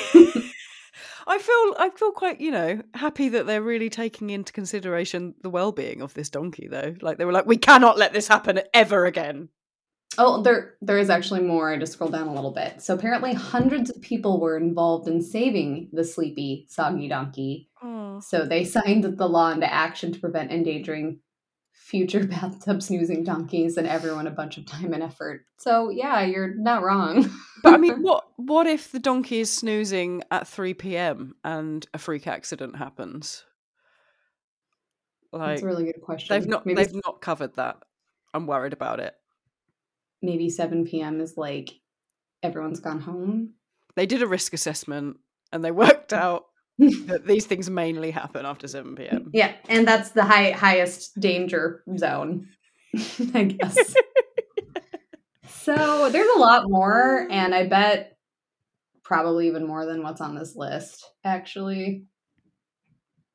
I 1.28 1.38
feel 1.38 1.74
I 1.78 1.90
feel 1.94 2.12
quite, 2.12 2.40
you 2.40 2.50
know, 2.50 2.82
happy 2.94 3.28
that 3.28 3.46
they're 3.46 3.62
really 3.62 3.90
taking 3.90 4.30
into 4.30 4.52
consideration 4.52 5.34
the 5.42 5.50
well-being 5.50 6.00
of 6.00 6.14
this 6.14 6.30
donkey 6.30 6.68
though. 6.68 6.94
Like 7.02 7.18
they 7.18 7.26
were 7.26 7.32
like 7.32 7.46
we 7.46 7.58
cannot 7.58 7.98
let 7.98 8.14
this 8.14 8.26
happen 8.26 8.60
ever 8.72 9.04
again. 9.04 9.50
Oh, 10.16 10.42
there 10.42 10.74
there 10.80 10.96
is 10.96 11.10
actually 11.10 11.42
more. 11.42 11.70
I 11.70 11.76
just 11.76 11.92
scroll 11.92 12.10
down 12.10 12.28
a 12.28 12.34
little 12.34 12.50
bit. 12.50 12.80
So 12.80 12.94
apparently 12.94 13.34
hundreds 13.34 13.90
of 13.90 14.00
people 14.00 14.40
were 14.40 14.56
involved 14.56 15.06
in 15.06 15.20
saving 15.20 15.90
the 15.92 16.02
sleepy, 16.02 16.66
soggy 16.70 17.08
donkey. 17.08 17.68
Oh. 17.82 18.20
So 18.20 18.46
they 18.46 18.64
signed 18.76 19.04
the 19.04 19.28
law 19.28 19.50
into 19.50 19.72
action 19.72 20.12
to 20.12 20.18
prevent 20.18 20.50
endangering 20.50 21.20
future 21.88 22.24
bathtub 22.26 22.82
snoozing 22.82 23.24
donkeys 23.24 23.78
and 23.78 23.86
everyone 23.86 24.26
a 24.26 24.30
bunch 24.30 24.58
of 24.58 24.66
time 24.66 24.92
and 24.92 25.02
effort. 25.02 25.46
So 25.56 25.88
yeah, 25.88 26.22
you're 26.22 26.54
not 26.54 26.82
wrong. 26.82 27.30
But 27.62 27.74
I 27.74 27.76
mean, 27.78 28.02
what 28.02 28.28
what 28.36 28.66
if 28.66 28.92
the 28.92 28.98
donkey 28.98 29.40
is 29.40 29.50
snoozing 29.50 30.22
at 30.30 30.46
3 30.46 30.74
p.m. 30.74 31.34
and 31.42 31.86
a 31.94 31.98
freak 31.98 32.26
accident 32.26 32.76
happens? 32.76 33.44
That's 35.32 35.40
Like 35.40 35.62
a 35.62 35.66
really 35.66 35.84
good 35.84 36.00
question. 36.02 36.34
they've 36.38 36.48
not 36.48 36.66
maybe, 36.66 36.82
they've 36.82 37.02
not 37.04 37.20
covered 37.20 37.56
that. 37.56 37.78
I'm 38.34 38.46
worried 38.46 38.72
about 38.74 39.00
it. 39.00 39.14
maybe 40.22 40.50
7 40.50 40.84
p.m. 40.84 41.20
is 41.20 41.36
like 41.36 41.70
everyone's 42.42 42.80
gone 42.80 43.00
home. 43.00 43.54
They 43.96 44.06
did 44.06 44.22
a 44.22 44.26
risk 44.26 44.52
assessment 44.52 45.16
and 45.52 45.64
they 45.64 45.70
worked 45.84 46.12
mm. 46.12 46.18
out 46.18 46.46
that 46.78 47.26
these 47.26 47.46
things 47.46 47.68
mainly 47.68 48.10
happen 48.10 48.46
after 48.46 48.68
7 48.68 48.94
p.m. 48.94 49.30
Yeah, 49.32 49.52
and 49.68 49.86
that's 49.86 50.10
the 50.10 50.24
high 50.24 50.52
highest 50.52 51.18
danger 51.18 51.82
zone, 51.96 52.48
I 53.34 53.44
guess. 53.44 53.94
so 55.48 56.08
there's 56.10 56.36
a 56.36 56.38
lot 56.38 56.64
more, 56.66 57.26
and 57.30 57.54
I 57.54 57.66
bet 57.66 58.18
probably 59.02 59.48
even 59.48 59.66
more 59.66 59.86
than 59.86 60.02
what's 60.02 60.20
on 60.20 60.36
this 60.36 60.54
list, 60.54 61.04
actually. 61.24 62.04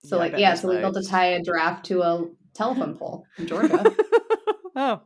So 0.05 0.17
Yeah, 0.17 0.21
like 0.21 0.37
yeah, 0.37 0.53
it's 0.53 0.63
illegal 0.63 0.93
to 0.93 1.01
tie 1.01 1.33
a 1.33 1.41
giraffe 1.41 1.81
to 1.83 2.01
a 2.01 2.25
telephone 2.53 2.95
pole 2.99 3.25
in 3.37 3.47
Georgia. 3.47 3.93
oh. 4.75 5.01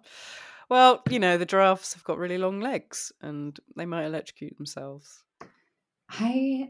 Well, 0.70 1.02
you 1.10 1.20
know, 1.20 1.38
the 1.38 1.46
giraffes 1.46 1.94
have 1.94 2.04
got 2.04 2.18
really 2.18 2.38
long 2.38 2.60
legs 2.60 3.14
and 3.22 3.58
they 3.78 3.86
might 3.86 4.06
electrocute 4.06 4.58
themselves. 4.58 5.24
I 6.10 6.70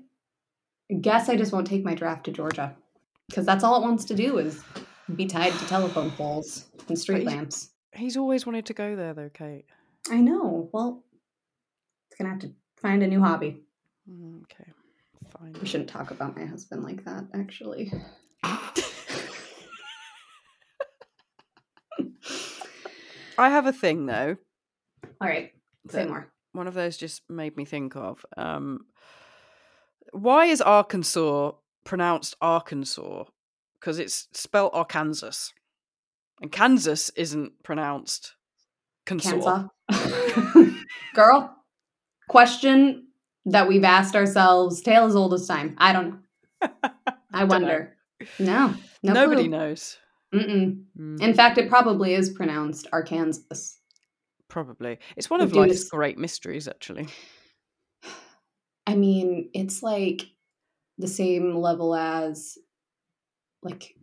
guess 0.96 1.30
I 1.30 1.36
just 1.36 1.52
won't 1.52 1.68
take 1.68 1.84
my 1.84 1.94
draft 1.96 2.26
to 2.26 2.32
Georgia 2.32 2.76
because 3.30 3.46
that's 3.46 3.64
all 3.64 3.76
it 3.82 3.86
wants 3.86 4.06
to 4.06 4.16
do 4.16 4.38
is 4.38 4.64
be 5.16 5.26
tied 5.26 5.54
to 5.54 5.66
telephone 5.68 6.12
poles 6.12 6.66
and 6.88 6.98
street 6.98 7.26
lamps. 7.26 7.72
He's 7.94 8.18
always 8.18 8.46
wanted 8.46 8.66
to 8.68 8.74
go 8.74 8.96
there, 8.96 9.14
though, 9.14 9.30
Kate. 9.34 9.66
I 10.10 10.18
know. 10.22 10.70
Well, 10.72 11.04
it's 12.10 12.18
gonna 12.18 12.30
have 12.30 12.40
to 12.40 12.52
find 12.82 13.04
a 13.04 13.08
new 13.08 13.20
hobby. 13.22 13.62
Mm, 14.10 14.44
Okay, 14.44 14.72
fine. 15.38 15.56
We 15.60 15.68
shouldn't 15.68 15.90
talk 15.90 16.12
about 16.12 16.36
my 16.38 16.46
husband 16.46 16.84
like 16.84 17.04
that, 17.06 17.26
actually. 17.34 17.92
I 23.40 23.50
have 23.50 23.68
a 23.68 23.74
thing, 23.74 24.06
though, 24.08 24.36
All 25.22 25.28
right, 25.28 25.52
say 25.90 26.06
more. 26.06 26.28
one 26.54 26.68
of 26.68 26.74
those 26.74 26.98
just 26.98 27.22
made 27.30 27.56
me 27.56 27.66
think 27.66 27.96
of. 27.96 28.26
Um, 28.36 28.86
why 30.12 30.46
is 30.46 30.62
Arkansas 30.62 31.52
pronounced 31.84 32.36
Arkansas? 32.42 33.26
Because 33.80 34.00
it's 34.00 34.28
spelled 34.34 34.72
Arkansas. 34.74 35.52
And 36.42 36.52
Kansas 36.52 37.10
isn't 37.16 37.64
pronounced 37.64 38.34
Kansas. 39.06 39.46
Girl, 41.16 41.56
question 42.30 43.08
that 43.46 43.68
we've 43.68 43.84
asked 43.84 44.16
ourselves, 44.16 44.82
tale 44.82 45.06
as 45.06 45.16
old 45.16 45.34
as 45.34 45.48
time. 45.48 45.76
I 45.78 45.94
don't 45.94 46.20
know. 46.62 46.70
I 47.34 47.44
wonder. 47.46 47.96
No, 48.40 48.74
no 49.04 49.14
Nobody 49.14 49.44
clue. 49.44 49.50
knows. 49.50 49.98
Mm, 50.34 50.84
In 51.22 51.34
fact, 51.34 51.58
it 51.58 51.70
probably 51.70 52.14
is 52.14 52.30
pronounced 52.30 52.88
Arkansas. 52.92 53.56
probably. 54.50 55.00
It's 55.16 55.30
one 55.30 55.42
of 55.42 55.54
life's 55.54 55.90
great 55.90 56.18
mysteries, 56.18 56.68
actually. 56.68 57.08
I 58.88 58.96
mean, 58.96 59.50
it's 59.54 59.84
like 59.84 60.22
the 60.98 61.08
same 61.08 61.56
level 61.56 61.94
as 61.94 62.58
like 63.62 63.96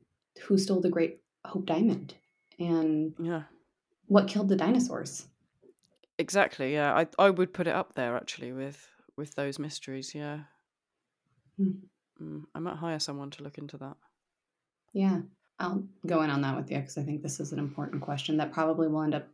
who 0.43 0.59
stole 0.59 0.81
the 0.81 0.91
Great 0.91 1.21
Hope 1.47 1.67
Diamond 1.67 2.15
and 2.59 3.15
Yeah. 3.19 3.45
what 4.07 4.29
killed 4.29 4.49
the 4.51 4.57
dinosaurs. 4.57 5.27
Exactly. 6.19 6.75
Yeah, 6.75 6.95
I 6.95 7.07
I 7.19 7.31
would 7.31 7.53
put 7.53 7.67
it 7.67 7.75
up 7.75 7.95
there 7.95 8.17
actually 8.17 8.53
with 8.53 8.87
with 9.17 9.35
those 9.35 9.59
mysteries. 9.59 10.15
Yeah. 10.15 10.41
Hmm. 11.57 11.71
Mm, 12.21 12.45
I 12.55 12.59
might 12.61 12.77
hire 12.77 13.01
someone 13.01 13.31
to 13.31 13.43
look 13.43 13.59
into 13.59 13.77
that. 13.79 13.97
Yeah, 14.93 15.23
I'll 15.59 15.83
go 16.07 16.23
in 16.23 16.31
on 16.31 16.43
that 16.43 16.57
with 16.57 16.71
you 16.71 16.79
because 16.79 16.97
I 16.99 17.03
think 17.03 17.23
this 17.23 17.41
is 17.41 17.53
an 17.53 17.59
important 17.59 18.03
question 18.03 18.37
that 18.37 18.53
probably 18.53 18.87
will 18.87 19.03
end 19.03 19.15
up 19.17 19.27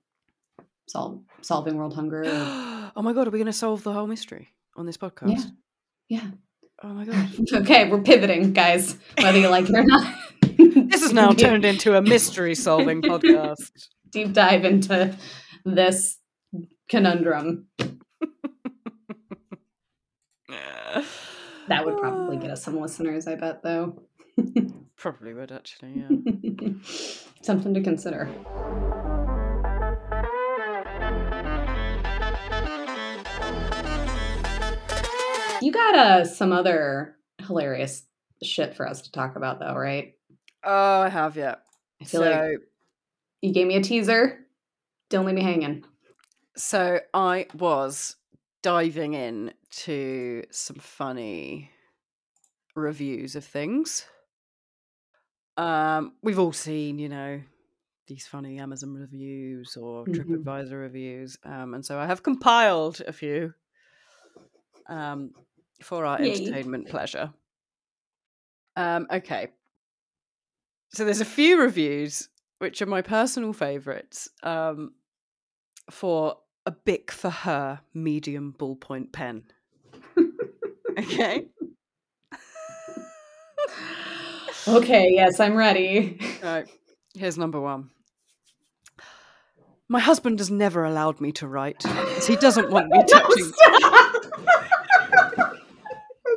sol- 0.87 1.23
solving 1.43 1.77
world 1.77 1.95
hunger. 1.95 2.23
or- 2.23 2.93
oh 2.97 3.03
my 3.03 3.13
god, 3.13 3.27
are 3.27 3.31
we 3.31 3.39
going 3.39 3.47
to 3.47 3.53
solve 3.53 3.83
the 3.83 3.93
whole 3.93 4.07
mystery 4.07 4.49
on 4.77 4.87
this 4.87 4.97
podcast? 4.97 5.45
yeah. 6.09 6.31
Oh 6.83 6.89
my 6.89 7.05
god. 7.05 7.29
okay, 7.53 7.91
we're 7.91 8.01
pivoting, 8.03 8.53
guys, 8.53 8.97
whether 9.21 9.39
you 9.39 9.49
like 9.49 9.69
it 9.69 9.75
or 9.77 9.85
not. 9.85 10.15
This 10.91 11.03
is 11.03 11.13
now 11.13 11.31
turned 11.33 11.65
into 11.65 11.97
a 11.97 12.03
mystery 12.03 12.55
solving 12.55 13.01
podcast. 13.03 13.71
deep 14.11 14.33
dive 14.33 14.65
into 14.65 15.17
this 15.65 16.19
conundrum. 16.89 17.67
That 21.69 21.87
would 21.87 21.99
probably 21.99 22.37
get 22.37 22.51
us 22.51 22.63
some 22.65 22.79
listeners, 22.81 23.27
I 23.27 23.37
bet, 23.37 23.63
though. 23.63 24.03
Probably 24.97 25.33
would 25.35 25.53
actually. 25.53 25.95
Yeah. 25.97 26.71
Something 27.43 27.75
to 27.75 27.81
consider. 27.81 28.29
You 35.61 35.73
got 35.73 35.95
uh, 35.95 36.25
some 36.25 36.53
other 36.53 37.17
hilarious 37.39 38.07
shit 38.43 38.75
for 38.75 38.87
us 38.89 39.03
to 39.03 39.13
talk 39.13 39.37
about, 39.37 39.61
though, 39.61 39.75
right? 39.75 40.17
Oh, 40.63 41.01
I 41.03 41.09
have 41.09 41.37
yeah. 41.37 41.57
I 42.01 42.05
feel 42.05 42.21
So 42.21 42.23
like 42.23 42.45
you 43.43 43.53
gave 43.53 43.67
me 43.67 43.77
a 43.77 43.83
teaser. 43.83 44.47
Don't 45.11 45.27
leave 45.27 45.37
me 45.37 45.43
hanging. 45.43 45.85
so 46.57 47.01
I 47.15 47.47
was 47.55 48.17
diving 48.63 49.15
in 49.15 49.55
to 49.71 50.45
some 50.51 50.77
funny 50.77 51.71
reviews 52.75 53.37
of 53.37 53.45
things. 53.45 54.07
Um, 55.57 56.17
we've 56.23 56.39
all 56.39 56.53
seen, 56.53 56.99
you 56.99 57.09
know, 57.09 57.43
these 58.07 58.27
funny 58.27 58.59
Amazon 58.59 58.95
reviews 58.95 59.77
or 59.77 60.07
Mhm. 60.07 60.09
TripAdvisor 60.09 60.73
reviews, 60.81 61.39
um, 61.45 61.75
and 61.75 61.85
so 61.85 61.99
I 61.99 62.07
have 62.07 62.23
compiled 62.23 63.01
a 63.07 63.13
few 63.13 63.55
um, 64.89 65.33
for 65.83 66.05
our 66.05 66.21
Yay. 66.23 66.33
entertainment 66.35 66.89
pleasure. 66.89 67.33
Um, 68.77 69.07
okay, 69.11 69.49
so 70.93 71.05
there's 71.05 71.21
a 71.21 71.25
few 71.25 71.61
reviews 71.61 72.29
which 72.59 72.83
are 72.83 72.87
my 72.87 73.01
personal 73.03 73.53
favourites 73.53 74.29
um, 74.43 74.93
for 75.91 76.37
a 76.67 76.71
Bic 76.73 77.11
for 77.11 77.31
her 77.31 77.81
medium 77.95 78.55
ballpoint 78.59 79.13
pen. 79.13 79.45
Okay. 80.99 81.47
Okay, 84.69 85.09
yes, 85.13 85.41
I'm 85.41 85.57
ready. 85.57 86.21
Right. 86.43 86.69
Here's 87.15 87.39
number 87.39 87.59
one. 87.59 87.89
My 89.89 90.01
husband 90.01 90.39
has 90.39 90.51
never 90.51 90.85
allowed 90.85 91.19
me 91.21 91.33
to 91.33 91.49
write, 91.49 91.83
he 92.27 92.37
doesn't 92.37 92.71
want 92.71 92.89
me 92.91 93.03
touching. 93.09 93.53
stop! 93.53 94.15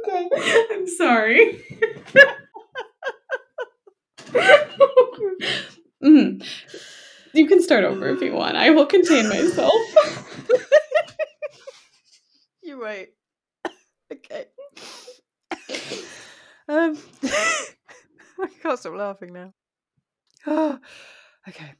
okay, 0.07 0.29
I'm 0.71 0.87
sorry. 1.13 1.61
Mhm. 6.03 6.45
You 7.33 7.47
can 7.47 7.61
start 7.61 7.85
over 7.85 8.09
if 8.09 8.21
you 8.21 8.33
want. 8.33 8.57
I 8.57 8.71
will 8.71 8.85
contain 8.85 9.29
myself. 9.29 9.73
you 12.61 12.79
wait. 12.79 13.13
okay. 14.11 14.45
um, 16.67 16.97
I 17.23 18.47
can't 18.61 18.77
stop 18.77 18.93
laughing 18.95 19.33
now. 19.33 19.53
okay. 21.47 21.73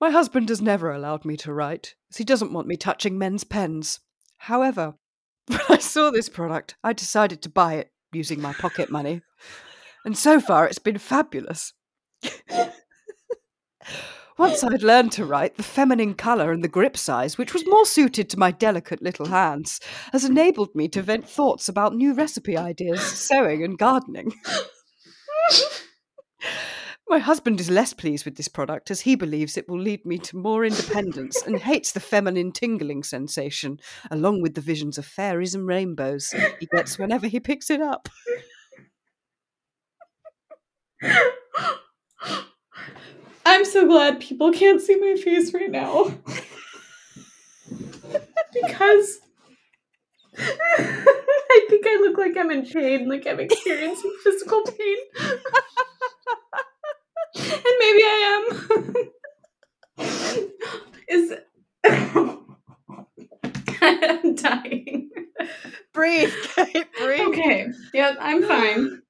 My 0.00 0.10
husband 0.10 0.50
has 0.50 0.60
never 0.60 0.92
allowed 0.92 1.24
me 1.24 1.36
to 1.38 1.52
write, 1.52 1.94
as 2.10 2.18
he 2.18 2.24
doesn't 2.24 2.52
want 2.52 2.68
me 2.68 2.76
touching 2.76 3.18
men's 3.18 3.44
pens. 3.44 4.00
However, 4.38 4.94
when 5.46 5.60
I 5.68 5.78
saw 5.78 6.10
this 6.10 6.28
product, 6.28 6.76
I 6.84 6.92
decided 6.92 7.40
to 7.42 7.48
buy 7.48 7.74
it 7.74 7.89
using 8.12 8.40
my 8.40 8.52
pocket 8.52 8.90
money. 8.90 9.22
And 10.04 10.16
so 10.16 10.40
far, 10.40 10.66
it's 10.66 10.78
been 10.78 10.98
fabulous. 10.98 11.72
Once 14.38 14.64
I'd 14.64 14.82
learned 14.82 15.12
to 15.12 15.26
write, 15.26 15.56
the 15.58 15.62
feminine 15.62 16.14
colour 16.14 16.50
and 16.50 16.64
the 16.64 16.68
grip 16.68 16.96
size, 16.96 17.36
which 17.36 17.52
was 17.52 17.66
more 17.66 17.84
suited 17.84 18.30
to 18.30 18.38
my 18.38 18.50
delicate 18.50 19.02
little 19.02 19.26
hands, 19.26 19.80
has 20.12 20.24
enabled 20.24 20.74
me 20.74 20.88
to 20.88 21.02
vent 21.02 21.28
thoughts 21.28 21.68
about 21.68 21.94
new 21.94 22.14
recipe 22.14 22.56
ideas, 22.56 23.02
sewing, 23.02 23.62
and 23.62 23.78
gardening. 23.78 24.32
My 27.10 27.18
husband 27.18 27.58
is 27.58 27.68
less 27.68 27.92
pleased 27.92 28.24
with 28.24 28.36
this 28.36 28.46
product 28.46 28.88
as 28.88 29.00
he 29.00 29.16
believes 29.16 29.56
it 29.56 29.68
will 29.68 29.80
lead 29.80 30.06
me 30.06 30.16
to 30.18 30.36
more 30.36 30.64
independence 30.64 31.42
and 31.42 31.58
hates 31.62 31.90
the 31.90 31.98
feminine 31.98 32.52
tingling 32.52 33.02
sensation, 33.02 33.80
along 34.12 34.42
with 34.42 34.54
the 34.54 34.60
visions 34.60 34.96
of 34.96 35.04
fairies 35.04 35.52
and 35.52 35.66
rainbows 35.66 36.32
he 36.60 36.66
gets 36.66 37.00
whenever 37.00 37.26
he 37.26 37.40
picks 37.40 37.68
it 37.68 37.80
up. 37.80 38.08
I'm 43.44 43.64
so 43.64 43.88
glad 43.88 44.20
people 44.20 44.52
can't 44.52 44.80
see 44.80 44.94
my 44.94 45.16
face 45.16 45.52
right 45.52 45.68
now. 45.68 46.14
because 48.54 49.18
I 50.38 51.66
think 51.68 51.86
I 51.88 51.98
look 52.02 52.16
like 52.16 52.36
I'm 52.36 52.52
in 52.52 52.64
pain, 52.64 53.08
like 53.08 53.26
I'm 53.26 53.40
experiencing 53.40 54.16
physical 54.22 54.62
pain. 54.62 54.96
and 57.36 57.76
maybe 57.78 58.02
I 58.04 58.46
am. 58.50 59.10
Is 61.08 61.34
I'm 63.82 64.34
dying. 64.34 65.10
Breathe, 65.92 66.32
Kate, 66.54 66.86
breathe. 66.98 67.20
Okay. 67.28 67.66
Yep, 67.94 68.16
I'm 68.20 68.42
fine. 68.42 69.02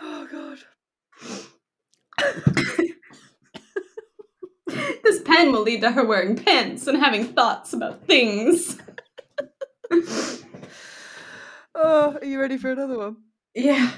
Oh, 0.00 0.28
God. 0.30 0.58
This 5.04 5.22
pen 5.22 5.52
will 5.52 5.62
lead 5.62 5.80
to 5.82 5.90
her 5.92 6.04
wearing 6.04 6.36
pants 6.36 6.86
and 6.86 6.98
having 6.98 7.24
thoughts 7.32 7.72
about 7.72 8.04
things. 8.06 8.78
Oh, 11.74 12.18
are 12.20 12.24
you 12.24 12.40
ready 12.40 12.58
for 12.58 12.70
another 12.70 12.98
one? 12.98 13.16
Yeah. 13.54 13.90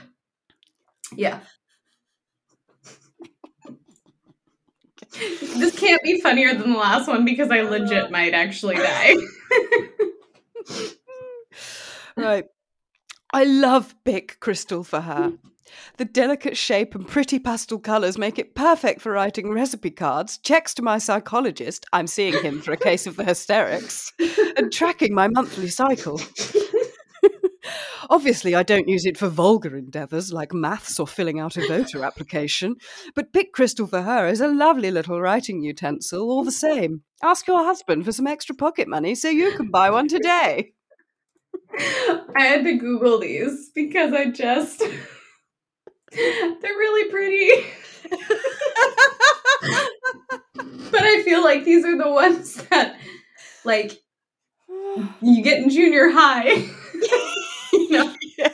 Yeah. 1.16 1.40
This 5.12 5.78
can't 5.78 6.02
be 6.02 6.20
funnier 6.20 6.54
than 6.54 6.72
the 6.72 6.78
last 6.78 7.08
one 7.08 7.24
because 7.24 7.50
I 7.50 7.62
legit 7.62 8.04
uh. 8.04 8.10
might 8.10 8.32
actually 8.32 8.76
die. 8.76 9.16
right. 12.16 12.44
I 13.32 13.44
love 13.44 13.94
Bic 14.04 14.38
crystal 14.40 14.82
for 14.84 15.00
her. 15.00 15.28
Hmm. 15.30 15.48
The 15.98 16.04
delicate 16.04 16.56
shape 16.56 16.94
and 16.94 17.06
pretty 17.06 17.38
pastel 17.38 17.78
colours 17.78 18.18
make 18.18 18.38
it 18.38 18.54
perfect 18.54 19.00
for 19.00 19.12
writing 19.12 19.50
recipe 19.52 19.90
cards, 19.90 20.38
checks 20.38 20.74
to 20.74 20.82
my 20.82 20.98
psychologist, 20.98 21.86
I'm 21.92 22.06
seeing 22.06 22.42
him 22.42 22.60
for 22.60 22.72
a 22.72 22.76
case 22.76 23.06
of 23.06 23.16
the 23.16 23.24
hysterics, 23.26 24.12
and 24.56 24.72
tracking 24.72 25.14
my 25.14 25.28
monthly 25.28 25.68
cycle. 25.68 26.20
Obviously, 28.10 28.56
I 28.56 28.64
don't 28.64 28.88
use 28.88 29.06
it 29.06 29.16
for 29.16 29.28
vulgar 29.28 29.76
endeavours 29.76 30.32
like 30.32 30.52
maths 30.52 30.98
or 30.98 31.06
filling 31.06 31.38
out 31.38 31.56
a 31.56 31.66
voter 31.68 32.04
application, 32.04 32.74
but 33.14 33.32
Bic 33.32 33.52
Crystal 33.52 33.86
for 33.86 34.02
her 34.02 34.26
is 34.26 34.40
a 34.40 34.48
lovely 34.48 34.90
little 34.90 35.20
writing 35.20 35.62
utensil 35.62 36.28
all 36.28 36.42
the 36.42 36.50
same. 36.50 37.02
Ask 37.22 37.46
your 37.46 37.62
husband 37.62 38.04
for 38.04 38.10
some 38.10 38.26
extra 38.26 38.56
pocket 38.56 38.88
money 38.88 39.14
so 39.14 39.28
you 39.28 39.52
can 39.56 39.70
buy 39.70 39.90
one 39.90 40.08
today. 40.08 40.72
I 41.78 42.42
had 42.42 42.64
to 42.64 42.76
Google 42.78 43.20
these 43.20 43.70
because 43.72 44.12
I 44.12 44.26
just. 44.30 44.80
They're 46.12 46.58
really 46.62 47.10
pretty. 47.10 47.64
but 50.90 51.02
I 51.02 51.22
feel 51.24 51.44
like 51.44 51.64
these 51.64 51.84
are 51.84 51.96
the 51.96 52.10
ones 52.10 52.56
that, 52.70 52.96
like, 53.64 54.02
you 55.22 55.42
get 55.42 55.62
in 55.62 55.70
junior 55.70 56.10
high. 56.10 56.68
you 57.72 57.90
know, 57.90 58.14
yeah. 58.38 58.50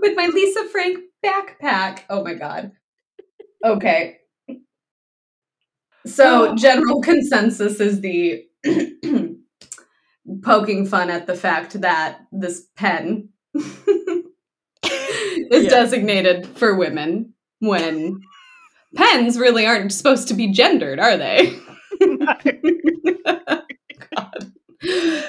with 0.00 0.16
my 0.16 0.26
Lisa 0.26 0.64
Frank 0.68 0.98
backpack. 1.24 2.00
Oh 2.08 2.22
my 2.24 2.34
god. 2.34 2.72
Okay. 3.64 4.18
So, 6.06 6.50
oh. 6.50 6.56
general 6.56 7.00
consensus 7.02 7.80
is 7.80 8.00
the 8.00 8.44
poking 10.42 10.86
fun 10.86 11.10
at 11.10 11.26
the 11.26 11.34
fact 11.34 11.80
that 11.80 12.20
this 12.32 12.66
pen 12.76 13.30
is 13.54 13.64
yeah. 15.50 15.68
designated 15.68 16.46
for 16.46 16.76
women 16.76 17.34
when 17.58 18.20
pens 18.94 19.38
really 19.38 19.66
aren't 19.66 19.92
supposed 19.92 20.28
to 20.28 20.34
be 20.34 20.52
gendered, 20.52 20.98
are 20.98 21.16
they? 21.16 21.58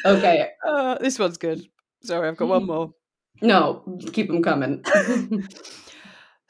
okay. 0.05 0.49
Uh, 0.65 0.97
this 0.99 1.17
one's 1.19 1.37
good. 1.37 1.65
Sorry, 2.03 2.27
I've 2.27 2.37
got 2.37 2.47
one 2.47 2.65
more. 2.65 2.93
No, 3.41 3.83
keep 4.11 4.27
them 4.27 4.43
coming. 4.43 4.83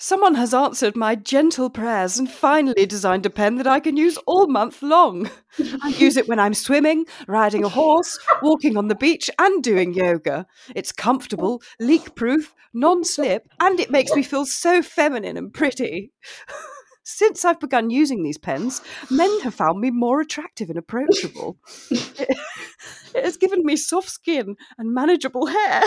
Someone 0.02 0.36
has 0.36 0.54
answered 0.54 0.96
my 0.96 1.14
gentle 1.14 1.70
prayers 1.70 2.18
and 2.18 2.32
finally 2.32 2.86
designed 2.86 3.26
a 3.26 3.30
pen 3.30 3.56
that 3.56 3.68
I 3.68 3.82
can 3.82 3.98
use 3.98 4.18
all 4.26 4.48
month 4.48 4.82
long. 4.82 5.30
I 5.82 5.90
use 5.90 6.16
it 6.16 6.26
when 6.30 6.40
I'm 6.40 6.54
swimming, 6.54 7.04
riding 7.28 7.66
a 7.66 7.70
horse, 7.70 8.18
walking 8.42 8.78
on 8.78 8.88
the 8.88 8.96
beach, 8.96 9.30
and 9.38 9.62
doing 9.62 9.94
yoga. 9.94 10.48
It's 10.74 10.94
comfortable, 10.94 11.62
leak 11.82 12.16
proof, 12.16 12.56
non 12.74 13.04
slip, 13.04 13.50
and 13.60 13.78
it 13.78 13.92
makes 13.92 14.14
me 14.16 14.24
feel 14.24 14.46
so 14.46 14.82
feminine 14.82 15.36
and 15.36 15.54
pretty. 15.54 16.14
Since 17.04 17.44
I've 17.44 17.60
begun 17.60 17.90
using 17.90 18.24
these 18.24 18.38
pens, 18.38 18.82
men 19.12 19.42
have 19.42 19.56
found 19.56 19.82
me 19.82 19.92
more 19.92 20.22
attractive 20.22 20.70
and 20.70 20.80
approachable. 20.80 21.58
it, 21.92 22.38
it 23.16 23.26
has 23.26 23.36
given 23.36 23.66
me 23.66 23.76
soft 23.76 24.10
skin 24.10 24.56
and 24.78 24.94
manageable 24.94 25.48
hair. 25.48 25.82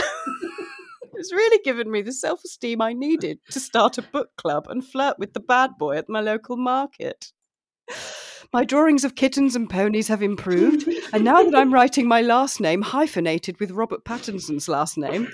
It's 1.15 1.33
really 1.33 1.63
given 1.63 1.91
me 1.91 2.03
the 2.03 2.13
self 2.13 2.43
esteem 2.45 2.81
I 2.81 2.93
needed 2.93 3.39
to 3.51 3.61
start 3.61 3.99
a 3.99 4.03
book 4.03 4.31
club 4.37 4.67
and 4.69 4.85
flirt 4.85 5.19
with 5.19 5.35
the 5.35 5.41
bad 5.41 5.73
boy 5.79 5.97
at 5.97 6.09
my 6.09 6.21
local 6.21 6.57
market. 6.57 7.33
My 8.53 8.65
drawings 8.65 9.05
of 9.05 9.15
kittens 9.15 9.57
and 9.57 9.69
ponies 9.69 10.09
have 10.09 10.23
improved, 10.23 10.89
and 11.13 11.25
now 11.25 11.43
that 11.43 11.55
I'm 11.55 11.73
writing 11.75 12.07
my 12.07 12.21
last 12.21 12.61
name 12.61 12.83
hyphenated 12.83 13.59
with 13.61 13.71
Robert 13.71 14.05
Pattinson's 14.05 14.69
last 14.69 14.99
name, 14.99 15.29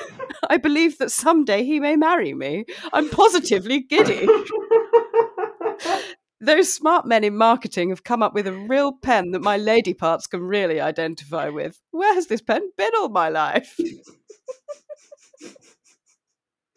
I 0.48 0.56
believe 0.56 0.98
that 0.98 1.10
someday 1.10 1.64
he 1.64 1.80
may 1.80 1.96
marry 1.96 2.34
me. 2.34 2.64
I'm 2.92 3.08
positively 3.10 3.80
giddy. 3.80 4.26
Those 6.40 6.72
smart 6.72 7.06
men 7.06 7.24
in 7.24 7.36
marketing 7.36 7.88
have 7.88 8.04
come 8.04 8.22
up 8.22 8.34
with 8.34 8.46
a 8.46 8.52
real 8.52 8.92
pen 8.92 9.30
that 9.30 9.40
my 9.40 9.56
lady 9.56 9.94
parts 9.94 10.26
can 10.26 10.42
really 10.42 10.80
identify 10.80 11.48
with. 11.48 11.80
Where 11.90 12.12
has 12.12 12.26
this 12.26 12.42
pen 12.42 12.70
been 12.76 12.90
all 12.98 13.08
my 13.08 13.30
life? 13.30 13.78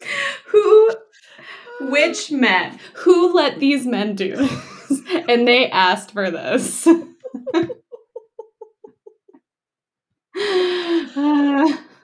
who 0.46 0.90
which 1.80 2.30
men? 2.30 2.78
Who 2.96 3.34
let 3.34 3.58
these 3.60 3.86
men 3.86 4.14
do 4.14 4.36
this? 4.36 4.64
And 5.28 5.46
they 5.46 5.70
asked 5.70 6.12
for 6.12 6.30
this. 6.30 6.86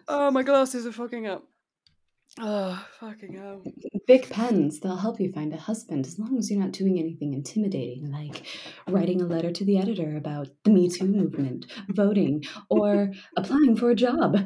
Oh 0.07 0.31
my 0.31 0.43
glasses 0.43 0.87
are 0.87 0.93
fucking 0.93 1.27
up. 1.27 1.45
Oh 2.41 2.85
fucking 2.99 3.35
hell. 3.35 3.63
Bic 4.07 4.29
pens 4.29 4.81
they'll 4.81 4.97
help 4.97 5.21
you 5.21 5.31
find 5.33 5.53
a 5.53 5.57
husband 5.57 6.07
as 6.07 6.19
long 6.19 6.37
as 6.37 6.51
you're 6.51 6.61
not 6.61 6.73
doing 6.73 6.99
anything 6.99 7.33
intimidating 7.33 8.11
like 8.11 8.45
writing 8.89 9.23
a 9.23 9.27
letter 9.27 9.53
to 9.53 9.65
the 9.65 9.79
editor 9.79 10.17
about 10.17 10.49
the 10.65 10.71
me 10.71 10.89
too 10.89 11.07
movement 11.07 11.67
voting 11.89 12.45
or 12.69 13.13
applying 13.37 13.77
for 13.77 13.91
a 13.91 13.95
job 13.95 14.37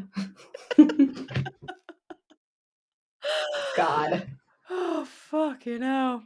God. 3.77 4.29
Oh, 4.71 5.09
fucking 5.31 5.81
hell. 5.81 6.23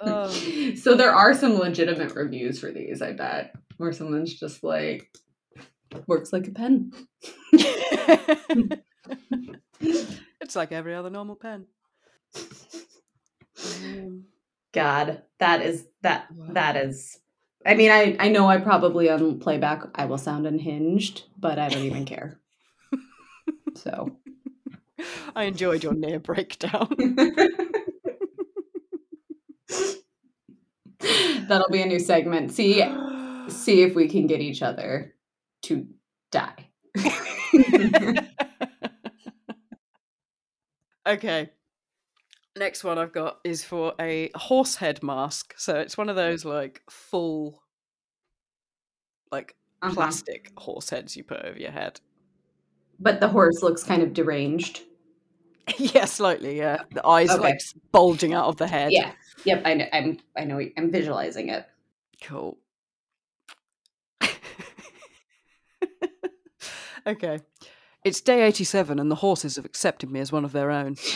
Oh. 0.00 0.30
so 0.30 0.94
there 0.94 1.12
are 1.12 1.34
some 1.34 1.58
legitimate 1.58 2.14
reviews 2.14 2.58
for 2.58 2.72
these, 2.72 3.02
I 3.02 3.12
bet, 3.12 3.54
where 3.76 3.92
someone's 3.92 4.32
just 4.32 4.64
like, 4.64 5.06
works 6.06 6.32
like 6.32 6.48
a 6.48 6.50
pen. 6.50 6.92
it's 7.52 8.80
like 10.56 10.72
every 10.72 10.94
other 10.94 11.10
normal 11.10 11.36
pen. 11.36 11.66
God, 14.72 15.22
that 15.38 15.60
is 15.60 15.84
that 16.00 16.28
wow. 16.34 16.46
that 16.52 16.76
is. 16.76 17.18
I 17.66 17.74
mean, 17.74 17.90
I 17.90 18.16
I 18.18 18.28
know 18.28 18.48
I 18.48 18.58
probably 18.58 19.10
on 19.10 19.40
playback 19.40 19.82
I 19.94 20.06
will 20.06 20.16
sound 20.16 20.46
unhinged, 20.46 21.24
but 21.38 21.58
I 21.58 21.68
don't 21.68 21.84
even 21.84 22.04
care. 22.04 22.38
So 23.74 24.16
I 25.34 25.44
enjoyed 25.44 25.82
your 25.82 25.94
near 25.94 26.18
breakdown. 26.18 26.88
That'll 31.48 31.70
be 31.70 31.82
a 31.82 31.86
new 31.86 32.00
segment. 32.00 32.52
See 32.52 32.84
see 33.48 33.82
if 33.82 33.94
we 33.94 34.08
can 34.08 34.26
get 34.26 34.40
each 34.40 34.62
other 34.62 35.14
to 35.62 35.86
die. 36.30 36.70
okay. 41.06 41.50
Next 42.56 42.82
one 42.82 42.98
I've 42.98 43.12
got 43.12 43.38
is 43.44 43.64
for 43.64 43.94
a 44.00 44.30
horse 44.34 44.74
head 44.74 45.02
mask. 45.02 45.54
So 45.56 45.76
it's 45.76 45.96
one 45.96 46.08
of 46.08 46.16
those 46.16 46.44
like 46.44 46.82
full 46.90 47.62
like 49.30 49.54
uh-huh. 49.82 49.94
plastic 49.94 50.50
horse 50.56 50.90
heads 50.90 51.16
you 51.16 51.24
put 51.24 51.44
over 51.44 51.58
your 51.58 51.70
head. 51.70 52.00
But 53.00 53.20
the 53.20 53.28
horse 53.28 53.62
looks 53.62 53.84
kind 53.84 54.02
of 54.02 54.12
deranged. 54.12 54.82
yeah, 55.78 56.04
slightly. 56.04 56.58
Yeah, 56.58 56.78
the 56.92 57.06
eyes 57.06 57.30
okay. 57.30 57.40
like 57.40 57.60
bulging 57.92 58.34
out 58.34 58.46
of 58.46 58.56
the 58.56 58.66
head. 58.66 58.92
Yeah. 58.92 59.12
Yep. 59.44 59.62
I 59.64 59.74
know. 59.74 59.86
I'm. 59.92 60.18
I 60.36 60.44
know. 60.44 60.60
I'm 60.76 60.90
visualizing 60.90 61.48
it. 61.50 61.66
Cool. 62.22 62.58
okay. 67.06 67.40
It's 68.04 68.20
day 68.20 68.42
87, 68.42 68.98
and 68.98 69.10
the 69.10 69.16
horses 69.16 69.56
have 69.56 69.64
accepted 69.64 70.10
me 70.10 70.20
as 70.20 70.32
one 70.32 70.44
of 70.44 70.52
their 70.52 70.70
own. 70.70 70.96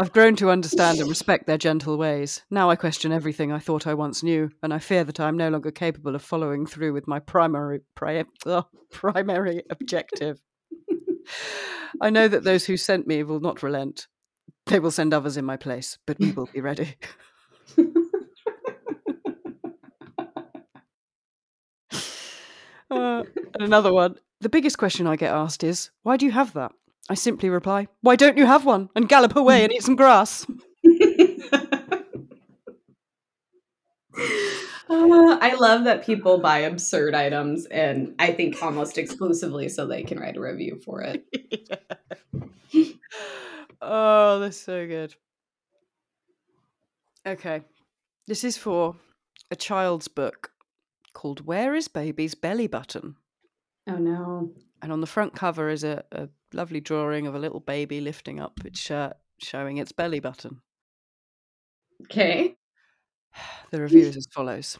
I've 0.00 0.12
grown 0.12 0.36
to 0.36 0.50
understand 0.50 1.00
and 1.00 1.08
respect 1.08 1.46
their 1.46 1.58
gentle 1.58 1.98
ways. 1.98 2.42
Now 2.50 2.70
I 2.70 2.76
question 2.76 3.10
everything 3.10 3.50
I 3.50 3.58
thought 3.58 3.86
I 3.86 3.94
once 3.94 4.22
knew, 4.22 4.50
and 4.62 4.72
I 4.72 4.78
fear 4.78 5.02
that 5.02 5.18
I 5.18 5.26
am 5.26 5.36
no 5.36 5.48
longer 5.48 5.72
capable 5.72 6.14
of 6.14 6.22
following 6.22 6.66
through 6.66 6.92
with 6.92 7.08
my 7.08 7.18
primary 7.18 7.80
pri- 7.96 8.24
oh, 8.46 8.66
primary 8.92 9.64
objective. 9.70 10.40
I 12.00 12.10
know 12.10 12.28
that 12.28 12.44
those 12.44 12.66
who 12.66 12.76
sent 12.76 13.06
me 13.06 13.22
will 13.22 13.40
not 13.40 13.62
relent. 13.62 14.06
They 14.66 14.78
will 14.78 14.90
send 14.90 15.14
others 15.14 15.36
in 15.36 15.44
my 15.44 15.56
place, 15.56 15.98
but 16.06 16.18
we 16.18 16.32
will 16.32 16.48
be 16.52 16.60
ready. 16.60 16.96
uh, 22.90 23.24
and 23.54 23.60
another 23.60 23.92
one. 23.92 24.16
The 24.40 24.48
biggest 24.48 24.78
question 24.78 25.06
I 25.06 25.16
get 25.16 25.32
asked 25.32 25.64
is, 25.64 25.90
why 26.02 26.16
do 26.16 26.26
you 26.26 26.32
have 26.32 26.52
that? 26.52 26.72
I 27.10 27.14
simply 27.14 27.48
reply, 27.48 27.88
why 28.02 28.16
don't 28.16 28.36
you 28.36 28.46
have 28.46 28.66
one 28.66 28.90
and 28.94 29.08
gallop 29.08 29.34
away 29.34 29.64
and 29.64 29.72
eat 29.72 29.82
some 29.82 29.96
grass? 29.96 30.46
Uh, 34.90 35.38
I 35.40 35.54
love 35.54 35.84
that 35.84 36.04
people 36.04 36.38
buy 36.38 36.60
absurd 36.60 37.14
items, 37.14 37.66
and 37.66 38.14
I 38.18 38.32
think 38.32 38.62
almost 38.62 38.96
exclusively 38.96 39.68
so 39.68 39.86
they 39.86 40.02
can 40.02 40.18
write 40.18 40.36
a 40.36 40.40
review 40.40 40.80
for 40.84 41.02
it. 41.02 41.24
Oh, 43.80 44.40
that's 44.40 44.56
so 44.56 44.86
good. 44.86 45.14
Okay. 47.26 47.62
This 48.26 48.44
is 48.44 48.56
for 48.56 48.96
a 49.50 49.56
child's 49.56 50.08
book 50.08 50.50
called 51.14 51.46
Where 51.46 51.74
is 51.74 51.88
Baby's 51.88 52.34
Belly 52.34 52.66
Button? 52.66 53.16
Oh 53.88 53.96
no. 53.96 54.50
And 54.82 54.92
on 54.92 55.00
the 55.00 55.06
front 55.06 55.34
cover 55.34 55.68
is 55.70 55.84
a, 55.84 56.04
a 56.12 56.28
lovely 56.52 56.80
drawing 56.80 57.26
of 57.26 57.34
a 57.34 57.38
little 57.38 57.60
baby 57.60 58.00
lifting 58.00 58.40
up 58.40 58.60
its 58.64 58.80
shirt, 58.80 59.16
showing 59.38 59.78
its 59.78 59.92
belly 59.92 60.20
button. 60.20 60.60
Okay. 62.02 62.57
The 63.70 63.82
review 63.82 64.06
is 64.06 64.16
as 64.16 64.26
follows 64.32 64.78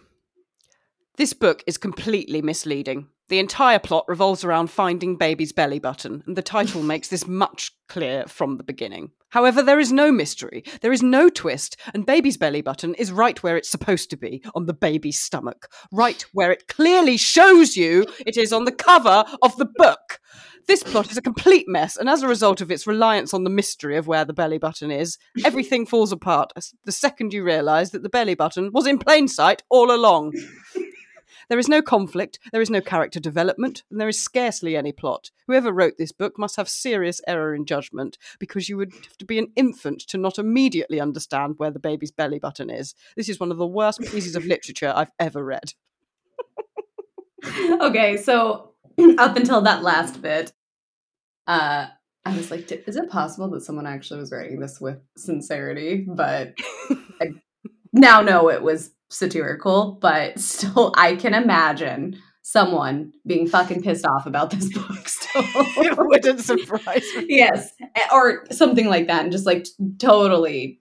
This 1.17 1.33
book 1.33 1.63
is 1.67 1.77
completely 1.77 2.41
misleading. 2.41 3.09
The 3.29 3.39
entire 3.39 3.79
plot 3.79 4.07
revolves 4.09 4.45
around 4.45 4.71
finding 4.71 5.17
baby's 5.17 5.53
belly 5.53 5.79
button, 5.79 6.23
and 6.27 6.37
the 6.37 6.43
title 6.43 6.83
makes 6.93 7.09
this 7.09 7.27
much 7.27 7.73
clear 7.89 8.25
from 8.27 8.57
the 8.57 8.63
beginning. 8.63 9.11
However, 9.31 9.63
there 9.63 9.79
is 9.79 9.93
no 9.93 10.11
mystery, 10.11 10.65
there 10.81 10.93
is 10.93 11.03
no 11.03 11.29
twist, 11.29 11.77
and 11.93 12.07
baby's 12.07 12.39
belly 12.39 12.63
button 12.63 12.95
is 12.95 13.13
right 13.13 13.43
where 13.43 13.59
it's 13.59 13.69
supposed 13.69 14.09
to 14.11 14.17
be, 14.17 14.43
on 14.55 14.65
the 14.65 14.73
baby's 14.73 15.21
stomach, 15.21 15.69
right 15.93 16.25
where 16.33 16.51
it 16.51 16.67
clearly 16.69 17.19
shows 17.19 17.77
you 17.77 18.07
it 18.27 18.39
is 18.39 18.55
on 18.55 18.65
the 18.65 18.73
cover 18.73 19.25
of 19.43 19.55
the 19.59 19.69
book. 19.77 20.21
This 20.69 20.83
plot 20.83 21.11
is 21.11 21.17
a 21.17 21.23
complete 21.23 21.65
mess, 21.67 21.97
and 21.97 22.11
as 22.11 22.23
a 22.23 22.29
result 22.29 22.61
of 22.61 22.71
its 22.71 22.87
reliance 22.87 23.33
on 23.33 23.43
the 23.43 23.49
mystery 23.51 23.97
of 23.97 24.07
where 24.07 24.27
the 24.27 24.35
belly 24.35 24.59
button 24.59 24.91
is, 24.91 25.17
everything 25.45 25.87
falls 25.87 26.13
apart 26.13 26.53
the 26.85 26.93
second 26.93 27.33
you 27.33 27.43
realise 27.43 27.89
that 27.91 28.03
the 28.03 28.11
belly 28.11 28.35
button 28.35 28.71
was 28.71 28.87
in 28.87 28.99
plain 28.99 29.29
sight 29.29 29.63
all 29.71 29.91
along. 29.91 30.35
There 31.49 31.59
is 31.59 31.69
no 31.69 31.81
conflict, 31.81 32.39
there 32.53 32.61
is 32.61 32.69
no 32.69 32.83
character 32.83 33.19
development, 33.19 33.83
and 33.91 33.99
there 33.99 34.11
is 34.11 34.21
scarcely 34.21 34.77
any 34.77 34.93
plot. 34.93 35.31
Whoever 35.47 35.73
wrote 35.73 35.95
this 35.97 36.13
book 36.13 36.39
must 36.39 36.57
have 36.57 36.69
serious 36.69 37.23
error 37.27 37.55
in 37.55 37.65
judgment, 37.65 38.19
because 38.39 38.69
you 38.69 38.77
would 38.77 38.93
have 38.93 39.17
to 39.17 39.25
be 39.25 39.39
an 39.39 39.51
infant 39.57 40.01
to 40.09 40.19
not 40.19 40.39
immediately 40.39 41.01
understand 41.01 41.55
where 41.57 41.71
the 41.71 41.79
baby's 41.79 42.11
belly 42.11 42.39
button 42.39 42.69
is. 42.69 42.95
This 43.17 43.31
is 43.31 43.41
one 43.41 43.51
of 43.51 43.57
the 43.57 43.67
worst 43.67 44.03
pieces 44.03 44.37
of 44.37 44.45
literature 44.45 44.93
I've 44.95 45.13
ever 45.19 45.43
read. 45.43 45.73
okay, 47.81 48.19
so 48.19 48.75
up 49.19 49.37
until 49.37 49.63
that 49.63 49.83
last 49.83 50.21
bit, 50.21 50.53
uh, 51.49 51.87
I 52.25 52.37
was 52.37 52.51
like, 52.51 52.71
is 52.71 52.97
it 52.97 53.11
possible 53.11 53.49
that 53.51 53.63
someone 53.63 53.87
actually 53.87 54.21
was 54.21 54.31
writing 54.31 54.61
this 54.61 54.81
with 54.81 54.99
sincerity? 55.17 56.07
But 56.07 56.55
I 57.21 57.31
now 57.93 58.21
know 58.21 58.51
it 58.51 58.63
was 58.63 58.93
satirical, 59.11 59.99
but 60.01 60.39
still, 60.39 60.93
I 60.97 61.17
can 61.17 61.35
imagine 61.35 62.21
someone 62.43 63.13
being 63.27 63.47
fucking 63.47 63.83
pissed 63.83 64.07
off 64.07 64.27
about 64.27 64.51
this 64.51 64.69
book. 64.75 65.09
Still, 65.09 65.43
it 65.83 65.97
wouldn't 65.99 66.41
surprise 66.41 67.07
me. 67.17 67.27
Yes, 67.29 67.71
or 68.13 68.45
something 68.51 68.87
like 68.87 69.07
that, 69.07 69.23
and 69.23 69.33
just 69.33 69.47
like 69.47 69.67
totally 69.99 70.81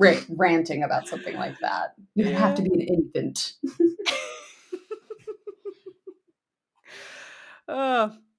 r- 0.00 0.16
ranting 0.30 0.82
about 0.82 1.06
something 1.06 1.36
like 1.36 1.58
that. 1.60 1.94
You 2.16 2.26
would 2.26 2.34
have 2.34 2.56
to 2.56 2.62
be 2.62 2.70
an 2.74 2.80
infant. 2.80 3.54
uh, 7.68 8.10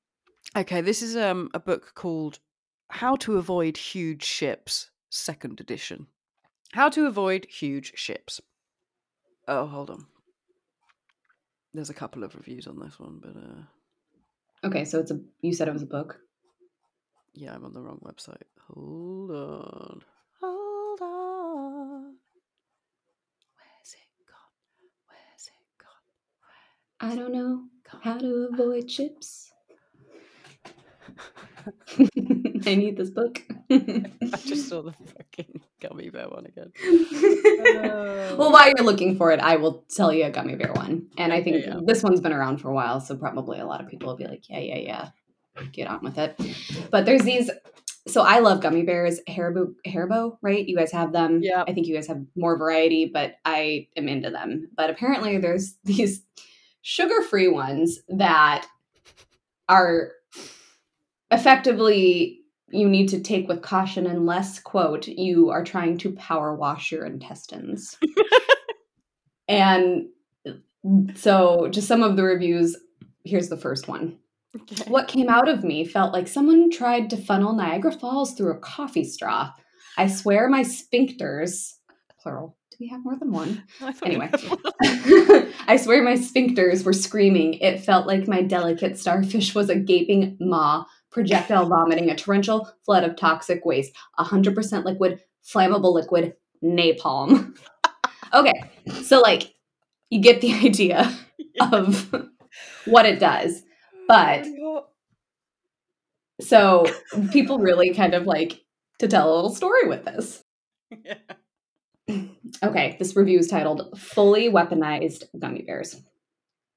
okay, 0.55 0.81
this 0.81 1.01
is 1.01 1.15
um 1.15 1.49
a 1.53 1.59
book 1.59 1.93
called 1.95 2.39
"How 2.89 3.15
to 3.17 3.37
Avoid 3.37 3.77
Huge 3.77 4.23
Ships," 4.23 4.91
second 5.09 5.59
edition. 5.59 6.07
How 6.73 6.89
to 6.89 7.05
avoid 7.05 7.45
huge 7.49 7.93
ships. 7.95 8.41
Oh, 9.47 9.67
hold 9.67 9.89
on. 9.91 10.07
There's 11.73 11.89
a 11.89 11.93
couple 11.93 12.23
of 12.23 12.35
reviews 12.35 12.67
on 12.67 12.79
this 12.79 12.99
one, 12.99 13.19
but 13.21 13.35
uh 13.35 13.63
Okay, 14.67 14.85
so 14.85 14.99
it's 14.99 15.11
a 15.11 15.19
you 15.41 15.53
said 15.53 15.67
it 15.67 15.73
was 15.73 15.83
a 15.83 15.87
book? 15.87 16.19
Yeah, 17.33 17.53
I'm 17.53 17.65
on 17.65 17.73
the 17.73 17.81
wrong 17.81 17.99
website. 18.03 18.47
Hold 18.67 19.31
on. 19.31 20.01
Hold 20.41 21.01
on. 21.01 22.15
Where's 23.57 23.93
it 23.93 24.09
gone? 24.25 24.53
Where's 25.07 25.47
it 25.47 25.77
gone? 25.77 26.03
Where's 26.99 27.13
I 27.13 27.15
don't 27.19 27.33
know 27.33 27.63
how 28.01 28.17
to 28.17 28.49
avoid 28.51 28.87
chips. 28.87 29.42
I 32.65 32.75
need 32.75 32.97
this 32.97 33.09
book. 33.09 33.41
I 33.69 34.37
just 34.45 34.69
saw 34.69 34.81
the 34.81 34.93
fucking 34.93 35.61
gummy 35.81 36.09
bear 36.09 36.29
one 36.29 36.45
again. 36.45 36.71
Uh, 36.83 38.35
well, 38.37 38.51
while 38.51 38.67
you're 38.67 38.85
looking 38.85 39.17
for 39.17 39.31
it, 39.31 39.39
I 39.39 39.57
will 39.57 39.85
tell 39.89 40.13
you 40.13 40.25
a 40.25 40.29
gummy 40.31 40.55
bear 40.55 40.73
one. 40.73 41.07
And 41.17 41.33
I 41.33 41.43
think 41.43 41.65
yeah. 41.65 41.79
this 41.85 42.03
one's 42.03 42.21
been 42.21 42.33
around 42.33 42.57
for 42.59 42.69
a 42.69 42.73
while, 42.73 42.99
so 42.99 43.15
probably 43.15 43.59
a 43.59 43.65
lot 43.65 43.81
of 43.81 43.87
people 43.87 44.09
will 44.09 44.17
be 44.17 44.25
like, 44.27 44.49
yeah, 44.49 44.59
yeah, 44.59 44.77
yeah, 44.77 45.09
get 45.71 45.87
on 45.87 46.01
with 46.03 46.17
it. 46.17 46.39
But 46.89 47.05
there's 47.05 47.23
these. 47.23 47.49
So 48.05 48.21
I 48.21 48.39
love 48.39 48.61
gummy 48.61 48.83
bears, 48.83 49.21
Haribo, 49.29 49.73
Haribo, 49.87 50.37
right? 50.41 50.67
You 50.67 50.75
guys 50.75 50.91
have 50.91 51.13
them. 51.13 51.41
Yeah. 51.41 51.63
I 51.65 51.73
think 51.73 51.87
you 51.87 51.95
guys 51.95 52.07
have 52.07 52.21
more 52.35 52.57
variety, 52.57 53.09
but 53.13 53.35
I 53.45 53.87
am 53.95 54.09
into 54.09 54.29
them. 54.29 54.69
But 54.75 54.89
apparently, 54.89 55.37
there's 55.37 55.75
these 55.83 56.23
sugar-free 56.81 57.47
ones 57.47 57.99
that 58.09 58.67
are 59.69 60.11
effectively 61.33 62.39
you 62.69 62.89
need 62.89 63.09
to 63.09 63.21
take 63.21 63.47
with 63.47 63.61
caution 63.61 64.07
unless 64.07 64.59
quote 64.59 65.07
you 65.07 65.49
are 65.49 65.63
trying 65.63 65.97
to 65.99 66.11
power 66.13 66.55
wash 66.55 66.91
your 66.91 67.05
intestines. 67.05 67.97
And 69.47 70.07
so 71.15 71.67
just 71.69 71.87
some 71.87 72.03
of 72.03 72.15
the 72.15 72.23
reviews 72.23 72.75
here's 73.25 73.49
the 73.49 73.57
first 73.57 73.87
one. 73.87 74.17
Okay. 74.55 74.83
what 74.87 75.07
came 75.07 75.29
out 75.29 75.49
of 75.49 75.63
me 75.63 75.83
felt 75.83 76.13
like 76.13 76.27
someone 76.27 76.69
tried 76.69 77.09
to 77.09 77.17
funnel 77.17 77.53
niagara 77.53 77.91
falls 77.91 78.33
through 78.33 78.51
a 78.51 78.59
coffee 78.59 79.03
straw. 79.03 79.51
I 79.97 80.07
swear 80.07 80.47
my 80.47 80.61
sphincters 80.61 81.73
plural 82.21 82.55
do 82.69 82.77
we 82.79 82.87
have 82.87 83.03
more 83.03 83.15
than 83.15 83.31
one? 83.31 83.63
Anyway. 84.03 84.29
i 85.67 85.77
swear 85.77 86.03
my 86.03 86.15
sphincters 86.15 86.83
were 86.83 86.93
screaming. 86.93 87.53
It 87.55 87.81
felt 87.81 88.07
like 88.07 88.27
my 88.27 88.41
delicate 88.41 88.97
starfish 88.97 89.53
was 89.53 89.69
a 89.69 89.75
gaping 89.75 90.37
maw 90.39 90.85
projectile 91.13 91.67
vomiting, 91.67 92.09
a 92.09 92.15
torrential 92.15 92.69
flood 92.83 93.03
of 93.03 93.15
toxic 93.15 93.63
waste, 93.63 93.93
100% 94.19 94.83
liquid, 94.83 95.21
flammable 95.45 95.93
liquid, 95.93 96.33
napalm. 96.63 97.55
okay, 98.33 98.63
so 99.03 99.21
like 99.21 99.53
you 100.09 100.19
get 100.19 100.41
the 100.41 100.53
idea 100.65 101.15
of 101.61 102.13
what 102.85 103.05
it 103.05 103.19
does. 103.19 103.63
But 104.07 104.45
so 106.41 106.85
people 107.31 107.59
really 107.59 107.93
kind 107.93 108.13
of 108.13 108.25
like 108.25 108.61
to 108.99 109.07
tell 109.07 109.31
a 109.31 109.35
little 109.35 109.55
story 109.55 109.87
with 109.87 110.03
this. 110.05 110.43
Yeah. 111.05 111.15
Okay, 112.61 112.97
this 112.99 113.15
review 113.15 113.39
is 113.39 113.47
titled 113.47 113.97
Fully 113.97 114.49
Weaponized 114.49 115.23
Gummy 115.39 115.63
Bears. 115.63 115.99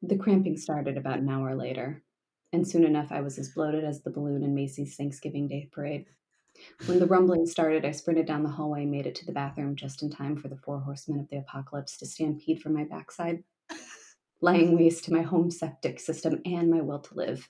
The 0.01 0.17
cramping 0.17 0.57
started 0.57 0.97
about 0.97 1.19
an 1.19 1.29
hour 1.29 1.57
later 1.57 2.05
and 2.57 2.67
soon 2.67 2.85
enough 2.85 3.13
I 3.13 3.21
was 3.21 3.39
as 3.39 3.51
bloated 3.51 3.85
as 3.85 4.01
the 4.01 4.11
balloon 4.11 4.43
in 4.43 4.55
Macy's 4.55 4.97
Thanksgiving 4.97 5.47
Day 5.47 5.69
parade. 5.71 6.07
When 6.87 6.99
the 6.99 7.07
rumbling 7.07 7.45
started, 7.45 7.85
I 7.85 7.91
sprinted 7.91 8.27
down 8.27 8.45
the 8.45 8.49
hallway 8.49 8.83
and 8.83 8.91
made 8.91 9.07
it 9.07 9.15
to 9.17 9.27
the 9.27 9.33
bathroom 9.33 9.77
just 9.77 10.03
in 10.03 10.11
time 10.11 10.37
for 10.37 10.49
the 10.49 10.57
four 10.57 10.81
horsemen 10.81 11.21
of 11.21 11.29
the 11.29 11.37
apocalypse 11.37 11.99
to 11.99 12.07
stampede 12.07 12.63
from 12.63 12.73
my 12.73 12.85
backside, 12.85 13.45
lying 14.41 14.75
waste 14.75 15.05
to 15.05 15.13
my 15.13 15.21
home 15.21 15.51
septic 15.51 16.01
system 16.01 16.41
and 16.47 16.71
my 16.71 16.81
will 16.81 17.01
to 17.01 17.15
live. 17.15 17.47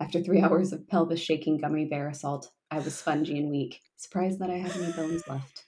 After 0.00 0.22
three 0.22 0.40
hours 0.40 0.72
of 0.72 0.86
pelvis 0.86 1.20
shaking 1.20 1.58
gummy 1.58 1.86
bear 1.86 2.08
assault, 2.08 2.48
I 2.70 2.78
was 2.78 2.94
spongy 2.94 3.38
and 3.38 3.50
weak, 3.50 3.80
surprised 3.96 4.38
that 4.38 4.50
I 4.50 4.58
had 4.58 4.70
any 4.76 4.92
bones 4.92 5.26
left. 5.26 5.64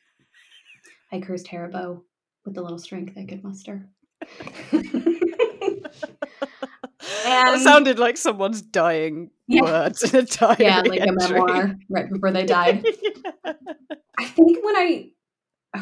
I 1.10 1.18
cursed 1.18 1.48
Haribo 1.48 2.02
with 2.44 2.54
the 2.54 2.62
little 2.62 2.78
strength 2.78 3.18
I 3.18 3.26
could 3.26 3.42
muster. 3.42 3.88
that 7.24 7.60
sounded 7.60 7.98
like 7.98 8.16
someone's 8.16 8.62
dying 8.62 9.30
yeah. 9.46 9.62
words 9.62 10.02
in 10.02 10.20
a 10.20 10.22
diary. 10.22 10.56
Yeah, 10.64 10.80
like 10.80 11.00
entry. 11.00 11.08
a 11.08 11.30
memoir 11.30 11.76
right 11.90 12.10
before 12.10 12.30
they 12.30 12.46
died. 12.46 12.86
yeah. 13.02 13.52
I 14.18 14.24
think 14.26 14.64
when 14.64 14.76
I 14.76 15.10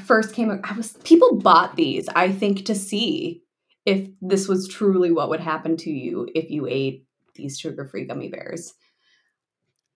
first 0.05 0.35
came, 0.35 0.51
I 0.65 0.73
was 0.73 0.93
people 1.05 1.37
bought 1.37 1.77
these. 1.77 2.09
I 2.15 2.33
think 2.33 2.65
to 2.67 2.75
see 2.75 3.43
if 3.85 4.09
this 4.21 4.49
was 4.49 4.69
truly 4.69 5.13
what 5.13 5.29
would 5.29 5.41
happen 5.41 5.77
to 5.77 5.91
you 5.91 6.29
if 6.35 6.51
you 6.51 6.67
ate 6.67 7.07
these 7.35 7.59
sugar-free 7.59 8.07
gummy 8.07 8.29
bears. 8.29 8.75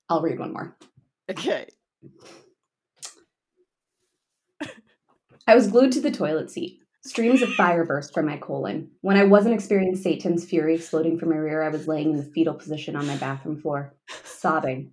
I'll 0.09 0.22
read 0.22 0.38
one 0.38 0.53
more. 0.53 0.76
Okay. 1.30 1.66
I 5.49 5.55
was 5.55 5.68
glued 5.68 5.92
to 5.92 6.01
the 6.01 6.11
toilet 6.11 6.51
seat. 6.51 6.80
Streams 7.07 7.40
of 7.40 7.54
fire 7.54 7.84
burst 7.84 8.12
from 8.12 8.26
my 8.26 8.36
colon. 8.36 8.90
When 9.00 9.16
I 9.16 9.22
wasn't 9.22 9.54
experiencing 9.54 10.02
Satan's 10.02 10.44
fury 10.44 10.74
exploding 10.74 11.18
from 11.18 11.28
my 11.30 11.36
rear, 11.36 11.62
I 11.62 11.68
was 11.68 11.86
laying 11.86 12.11
in 12.11 12.16
the 12.16 12.24
fetal 12.24 12.54
position 12.54 12.96
on 12.96 13.07
my 13.07 13.16
bathroom 13.16 13.61
floor, 13.61 13.94
sobbing 14.24 14.90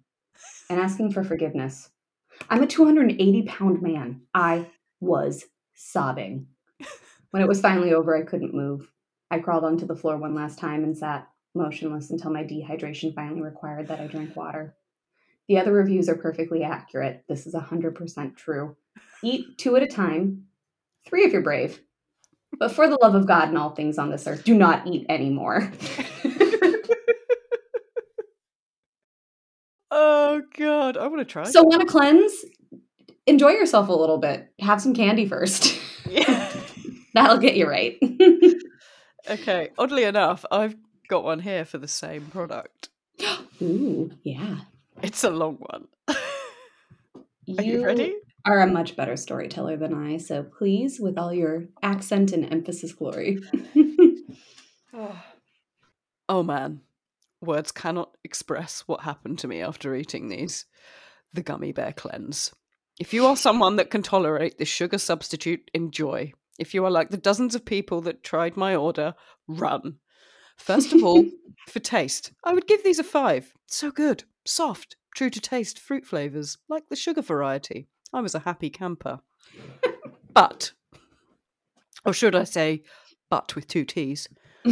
and 0.70 0.80
asking 0.80 1.11
for 1.11 1.24
forgiveness. 1.24 1.89
I'm 2.51 2.61
a 2.61 2.68
280 2.68 3.41
pound 3.43 3.82
man. 3.82 4.22
I 4.34 4.68
was 4.99 5.45
sobbing. 5.74 6.47
When 7.32 7.41
it 7.41 7.49
was 7.49 7.61
finally 7.61 7.93
over, 7.93 8.16
I 8.16 8.22
couldn't 8.22 8.53
move. 8.53 8.91
I 9.32 9.39
crawled 9.39 9.64
onto 9.64 9.88
the 9.88 9.95
floor 9.95 10.18
one 10.18 10.36
last 10.36 10.59
time 10.59 10.84
and 10.84 10.95
sat 10.95 11.28
motionless 11.55 12.11
until 12.11 12.32
my 12.32 12.43
dehydration 12.43 13.16
finally 13.16 13.41
required 13.41 13.88
that 13.88 13.99
I 13.99 14.05
drink 14.05 14.36
water. 14.36 14.76
The 15.47 15.57
other 15.57 15.74
reviews 15.74 16.07
are 16.09 16.16
perfectly 16.16 16.61
accurate. 16.64 17.24
This 17.28 17.47
is 17.47 17.55
100% 17.55 18.38
true. 18.38 18.76
Eat 19.24 19.57
two 19.57 19.76
at 19.76 19.82
a 19.82 19.88
time, 19.88 20.43
three 21.07 21.24
if 21.24 21.34
you're 21.34 21.41
brave. 21.41 21.82
But 22.60 22.72
for 22.72 22.88
the 22.88 22.97
love 23.01 23.16
of 23.16 23.26
God 23.28 23.49
and 23.49 23.58
all 23.58 23.72
things 23.72 23.97
on 23.97 24.10
this 24.10 24.28
earth, 24.28 24.43
do 24.43 24.54
not 24.56 24.86
eat 24.88 25.06
anymore. 25.10 25.72
oh 29.91 30.41
god, 30.58 30.97
I 30.97 31.08
want 31.08 31.20
to 31.20 31.26
try. 31.26 31.43
So, 31.45 31.64
want 31.64 31.82
to 31.82 31.88
cleanse? 31.88 32.34
Enjoy 33.26 33.49
yourself 33.49 33.88
a 33.89 33.93
little 33.93 34.18
bit. 34.18 34.51
Have 34.60 34.82
some 34.82 34.93
candy 34.93 35.26
first. 35.26 35.80
Yeah. 36.10 36.51
That'll 37.14 37.38
get 37.38 37.56
you 37.56 37.68
right. 37.68 37.97
okay. 39.30 39.70
Oddly 39.78 40.04
enough, 40.04 40.45
I've 40.51 40.76
got 41.08 41.24
one 41.24 41.39
here 41.39 41.64
for 41.66 41.78
the 41.78 41.88
same 41.88 42.26
product. 42.28 42.89
Ooh, 43.62 44.12
yeah. 44.24 44.58
It's 45.01 45.24
a 45.24 45.30
long 45.30 45.56
one. 45.58 45.88
Are 46.08 46.16
you, 47.45 47.80
You 47.80 47.86
ready? 47.86 48.16
Are 48.46 48.60
a 48.60 48.68
much 48.68 48.96
better 48.96 49.16
storyteller 49.16 49.78
than 49.78 49.94
I, 49.94 50.18
so 50.18 50.44
please, 50.44 51.00
with 51.00 51.18
all 51.18 51.34
your 51.34 51.66
accent 51.82 52.32
and 52.32 52.52
emphasis 52.52 52.94
glory. 52.94 53.39
Oh 56.30 56.41
man, 56.41 56.80
words 57.41 57.72
cannot 57.72 58.16
express 58.24 58.82
what 58.88 59.02
happened 59.02 59.39
to 59.39 59.48
me 59.48 59.62
after 59.62 59.94
eating 59.94 60.30
these. 60.30 60.66
The 61.34 61.44
gummy 61.44 61.74
bear 61.74 61.91
cleanse. 61.91 62.54
If 63.00 63.14
you 63.14 63.26
are 63.26 63.36
someone 63.36 63.76
that 63.76 63.89
can 63.89 64.04
tolerate 64.04 64.58
this 64.58 64.70
sugar 64.70 64.98
substitute, 64.98 65.70
enjoy. 65.74 66.32
If 66.60 66.74
you 66.74 66.86
are 66.86 66.91
like 66.91 67.10
the 67.10 67.18
dozens 67.18 67.56
of 67.56 67.66
people 67.66 68.02
that 68.02 68.24
tried 68.24 68.56
my 68.56 68.76
order, 68.76 69.16
run. 69.48 69.98
First 70.58 70.94
of 70.94 71.04
all, 71.04 71.26
for 71.68 71.80
taste, 71.80 72.32
I 72.44 72.54
would 72.54 72.68
give 72.68 72.84
these 72.84 73.00
a 73.00 73.04
five. 73.04 73.52
So 73.66 73.91
good, 73.91 74.24
soft, 74.46 74.96
true 75.16 75.30
to 75.30 75.41
taste 75.41 75.80
fruit 75.80 76.06
flavours, 76.06 76.58
like 76.70 76.88
the 76.89 76.96
sugar 76.96 77.22
variety. 77.22 77.89
I 78.14 78.22
was 78.22 78.36
a 78.36 78.39
happy 78.39 78.70
camper. 78.70 79.20
but, 80.34 80.72
or 82.05 82.14
should 82.14 82.36
I 82.36 82.43
say, 82.43 82.84
but 83.30 83.55
with 83.55 83.68
two 83.68 83.86
T's. 83.86 84.28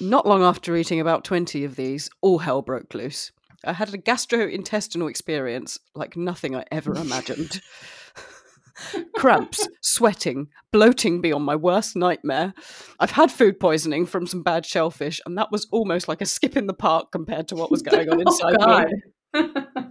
Not 0.00 0.26
long 0.26 0.42
after 0.42 0.76
eating 0.76 1.00
about 1.00 1.24
20 1.24 1.64
of 1.64 1.76
these, 1.76 2.10
all 2.20 2.38
hell 2.38 2.62
broke 2.62 2.94
loose. 2.94 3.32
I 3.64 3.72
had 3.72 3.92
a 3.92 3.98
gastrointestinal 3.98 5.10
experience 5.10 5.78
like 5.94 6.16
nothing 6.16 6.54
I 6.54 6.64
ever 6.70 6.94
imagined. 6.94 7.60
Cramps, 9.16 9.66
sweating, 9.82 10.48
bloating 10.70 11.20
beyond 11.20 11.44
my 11.44 11.56
worst 11.56 11.96
nightmare. 11.96 12.52
I've 13.00 13.12
had 13.12 13.32
food 13.32 13.58
poisoning 13.58 14.04
from 14.06 14.26
some 14.26 14.42
bad 14.42 14.66
shellfish, 14.66 15.20
and 15.24 15.38
that 15.38 15.50
was 15.50 15.66
almost 15.72 16.08
like 16.08 16.20
a 16.20 16.26
skip 16.26 16.56
in 16.56 16.66
the 16.66 16.74
park 16.74 17.10
compared 17.10 17.48
to 17.48 17.56
what 17.56 17.70
was 17.70 17.82
going 17.90 18.08
on 18.10 18.18
oh, 18.18 18.20
inside 18.20 18.88
me. 19.34 19.82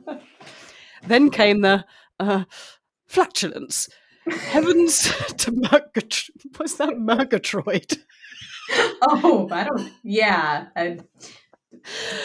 Then 1.07 1.29
came 1.29 1.61
the 1.61 1.85
uh, 2.19 2.45
flatulence. 3.07 3.89
Heavens 4.27 5.03
to 5.37 5.51
Murgatr- 5.51 6.29
What's 6.57 6.75
that 6.75 6.97
Murgatroyd? 6.97 7.97
oh, 9.01 9.47
I 9.51 9.63
don't. 9.65 9.91
Yeah. 10.03 10.67
I, 10.75 10.99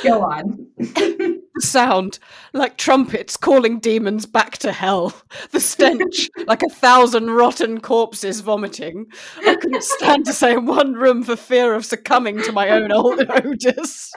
go 0.03 0.23
on. 0.23 0.67
The 1.53 1.67
sound 1.67 2.21
like 2.55 2.79
trumpets 2.79 3.37
calling 3.37 3.81
demons 3.81 4.25
back 4.25 4.57
to 4.59 4.73
hell. 4.73 5.13
The 5.51 5.61
stench 5.61 6.31
like 6.47 6.63
a 6.63 6.71
thousand 6.71 7.33
rotten 7.33 7.81
corpses 7.81 8.41
vomiting. 8.41 9.07
I 9.45 9.57
couldn't 9.57 9.83
stand 9.83 10.25
to 10.27 10.33
stay 10.33 10.53
in 10.53 10.65
one 10.65 10.95
room 10.95 11.23
for 11.23 11.37
fear 11.37 11.75
of 11.75 11.85
succumbing 11.85 12.41
to 12.45 12.53
my 12.53 12.71
own 12.71 12.93
old 12.93 13.21
odors. 13.29 14.11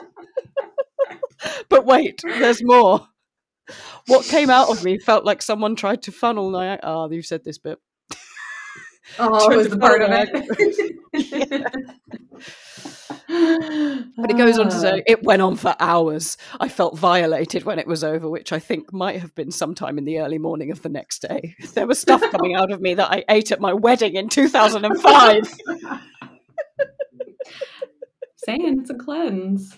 but 1.68 1.84
wait, 1.84 2.22
there's 2.24 2.64
more. 2.64 3.08
What 4.06 4.24
came 4.26 4.50
out 4.50 4.70
of 4.70 4.84
me 4.84 4.98
felt 4.98 5.24
like 5.24 5.42
someone 5.42 5.76
tried 5.76 6.02
to 6.02 6.12
funnel 6.12 6.50
Niagara. 6.50 6.80
Ah, 6.82 7.08
you've 7.08 7.26
said 7.26 7.44
this 7.44 7.58
bit. 7.58 7.78
oh, 9.18 9.46
Tried 9.46 9.56
was 9.56 9.68
the 9.68 9.78
part 9.78 10.02
of 10.02 10.10
it. 10.12 11.70
But 13.26 14.30
it 14.30 14.36
goes 14.36 14.58
on 14.58 14.68
to 14.68 14.78
say 14.78 15.02
it 15.06 15.22
went 15.22 15.42
on 15.42 15.56
for 15.56 15.74
hours. 15.80 16.36
I 16.60 16.68
felt 16.68 16.98
violated 16.98 17.64
when 17.64 17.78
it 17.78 17.86
was 17.86 18.04
over, 18.04 18.28
which 18.28 18.52
I 18.52 18.58
think 18.58 18.92
might 18.92 19.20
have 19.20 19.34
been 19.34 19.50
sometime 19.50 19.98
in 19.98 20.04
the 20.04 20.20
early 20.20 20.38
morning 20.38 20.70
of 20.70 20.82
the 20.82 20.88
next 20.88 21.20
day. 21.22 21.54
There 21.74 21.86
was 21.88 21.98
stuff 21.98 22.22
coming 22.30 22.54
out 22.54 22.70
of 22.70 22.80
me 22.80 22.94
that 22.94 23.10
I 23.10 23.24
ate 23.28 23.50
at 23.50 23.60
my 23.60 23.72
wedding 23.72 24.14
in 24.14 24.28
2005. 24.28 25.54
Saying 28.36 28.78
it's 28.80 28.90
a 28.90 28.94
cleanse. 28.94 29.76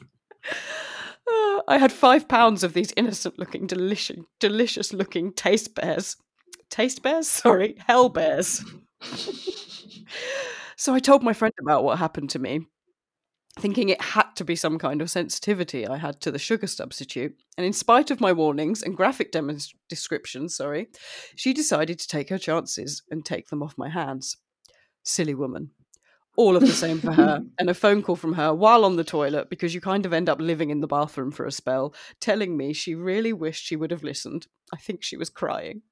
Uh, 1.29 1.61
I 1.69 1.79
had 1.79 1.93
five 1.93 2.29
pounds 2.29 2.63
of 2.63 2.73
these 2.73 2.93
innocent 2.97 3.39
looking, 3.39 3.67
delicious, 3.67 4.19
delicious 4.41 4.93
looking 4.93 5.33
taste 5.33 5.75
bears. 5.75 6.17
Taste 6.71 7.03
bears? 7.03 7.29
Sorry, 7.29 7.77
hell 7.87 8.09
bears. 8.09 8.65
so 10.77 10.95
I 10.95 10.99
told 10.99 11.23
my 11.23 11.33
friend 11.33 11.55
about 11.61 11.85
what 11.85 11.99
happened 11.99 12.31
to 12.31 12.39
me, 12.39 12.67
thinking 13.59 13.89
it 13.89 14.01
had 14.01 14.35
to 14.37 14.45
be 14.45 14.57
some 14.57 14.79
kind 14.79 15.01
of 15.01 15.11
sensitivity 15.11 15.87
I 15.87 15.97
had 15.97 16.21
to 16.23 16.31
the 16.31 16.39
sugar 16.39 16.67
substitute. 16.67 17.37
And 17.57 17.65
in 17.65 17.73
spite 17.73 18.11
of 18.11 18.21
my 18.21 18.33
warnings 18.33 18.83
and 18.83 18.97
graphic 18.97 19.33
demonst- 19.33 19.75
descriptions, 19.89 20.57
sorry, 20.57 20.89
she 21.37 21.53
decided 21.53 21.99
to 22.01 22.09
take 22.09 22.31
her 22.31 22.39
chances 22.39 23.03
and 23.11 23.25
take 23.25 23.49
them 23.49 23.63
off 23.63 23.79
my 23.79 23.89
hands. 23.89 24.37
Silly 25.05 25.35
woman. 25.35 25.71
All 26.37 26.55
of 26.57 26.61
the 26.63 26.69
same 26.73 27.01
for 27.01 27.13
her. 27.13 27.43
And 27.59 27.71
a 27.71 27.75
phone 27.75 28.03
call 28.03 28.17
from 28.17 28.35
her 28.35 28.53
while 28.55 28.85
on 28.85 28.97
the 28.97 29.05
toilet, 29.05 29.49
because 29.49 29.75
you 29.75 29.81
kind 29.81 30.05
of 30.07 30.13
end 30.13 30.29
up 30.29 30.41
living 30.41 30.71
in 30.71 30.81
the 30.81 30.87
bathroom 30.87 31.31
for 31.31 31.47
a 31.47 31.53
spell, 31.53 31.95
telling 32.21 32.57
me 32.57 32.73
she 32.73 32.95
really 32.95 33.33
wished 33.33 33.65
she 33.65 33.77
would 33.77 33.91
have 33.91 34.03
listened. 34.05 34.47
I 34.73 34.77
think 34.77 35.03
she 35.03 35.17
was 35.17 35.31
crying. 35.31 35.83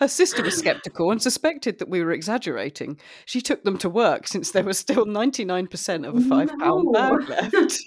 Her 0.00 0.08
sister 0.08 0.42
was 0.42 0.56
skeptical 0.58 1.12
and 1.12 1.22
suspected 1.22 1.78
that 1.78 1.88
we 1.88 2.02
were 2.02 2.10
exaggerating. 2.10 2.98
She 3.24 3.40
took 3.40 3.62
them 3.62 3.78
to 3.78 3.88
work 3.88 4.26
since 4.26 4.50
there 4.50 4.64
was 4.64 4.76
still 4.78 5.04
99% 5.06 6.08
of 6.08 6.16
a 6.16 6.20
five 6.22 6.48
pound 6.58 6.88
No. 6.90 7.18
bag 7.18 7.28
left. 7.28 7.78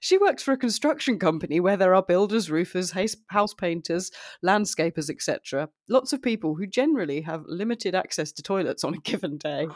she 0.00 0.18
works 0.18 0.42
for 0.42 0.52
a 0.52 0.56
construction 0.56 1.18
company 1.18 1.60
where 1.60 1.76
there 1.76 1.94
are 1.94 2.02
builders, 2.02 2.50
roofers, 2.50 2.92
house 3.28 3.54
painters, 3.54 4.10
landscapers, 4.44 5.10
etc. 5.10 5.68
Lots 5.88 6.12
of 6.12 6.22
people 6.22 6.54
who 6.54 6.66
generally 6.66 7.22
have 7.22 7.44
limited 7.46 7.94
access 7.94 8.32
to 8.32 8.42
toilets 8.42 8.84
on 8.84 8.94
a 8.94 8.98
given 9.04 9.38
day. 9.38 9.66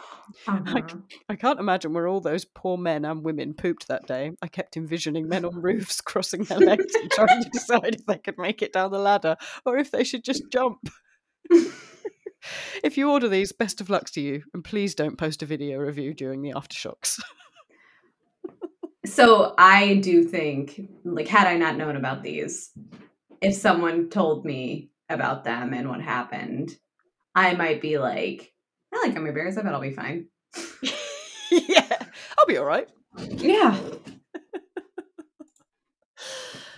Uh-huh. 0.47 0.83
I 1.29 1.37
can't 1.37 1.61
imagine 1.61 1.93
where 1.93 2.09
all 2.09 2.21
those 2.21 2.45
poor 2.45 2.77
men 2.77 3.05
and 3.05 3.25
women 3.25 3.55
pooped 3.55 3.89
that 3.89 4.07
day. 4.07 4.33
I 4.43 4.49
kept 4.49 4.77
envisioning 4.77 5.29
men 5.29 5.45
on 5.45 5.61
roofs 5.61 6.01
crossing 6.05 6.45
their 6.45 6.59
legs 6.59 6.95
and 6.95 7.11
trying 7.11 7.43
to 7.43 7.51
decide 7.51 7.95
if 7.95 8.07
they 8.07 8.19
could 8.19 8.39
make 8.39 8.63
it 8.63 8.73
down 8.73 8.91
the 8.91 8.99
ladder 8.99 9.37
or 9.65 9.77
if 9.77 9.91
they 9.91 10.05
should 10.05 10.25
just 10.25 10.43
jump. 10.51 10.89
if 12.83 12.97
you 12.97 13.11
order 13.11 13.29
these, 13.29 13.53
best 13.53 13.81
of 13.81 13.91
luck 13.91 14.11
to 14.11 14.21
you, 14.21 14.43
and 14.55 14.65
please 14.65 14.95
don't 14.95 15.19
post 15.19 15.43
a 15.43 15.47
video 15.47 15.79
review 15.79 16.15
during 16.15 16.43
the 16.43 16.53
aftershocks. 16.53 17.21
So 19.07 19.55
I 19.57 19.95
do 19.97 20.25
think, 20.25 20.81
like, 21.05 21.29
had 21.29 21.47
I 21.47 21.57
not 21.57 21.77
known 21.77 21.97
about 21.97 22.23
these, 22.23 22.71
if 23.41 23.55
someone 23.55 24.11
told 24.11 24.45
me 24.45 24.91
about 25.09 25.45
them 25.45 25.73
and 25.73 25.89
what 25.89 26.01
happened, 26.01 26.77
I 27.35 27.55
might 27.55 27.81
be 27.81 27.99
like, 27.99 28.53
I 28.93 28.99
like 28.99 29.15
gummy 29.15 29.31
bears. 29.31 29.57
I 29.57 29.63
bet 29.63 29.73
I'll 29.73 29.81
be 29.81 29.93
fine. 29.93 30.27
yeah, 31.51 31.97
I'll 32.39 32.47
be 32.47 32.57
all 32.57 32.65
right. 32.65 32.89
Yeah. 33.29 33.79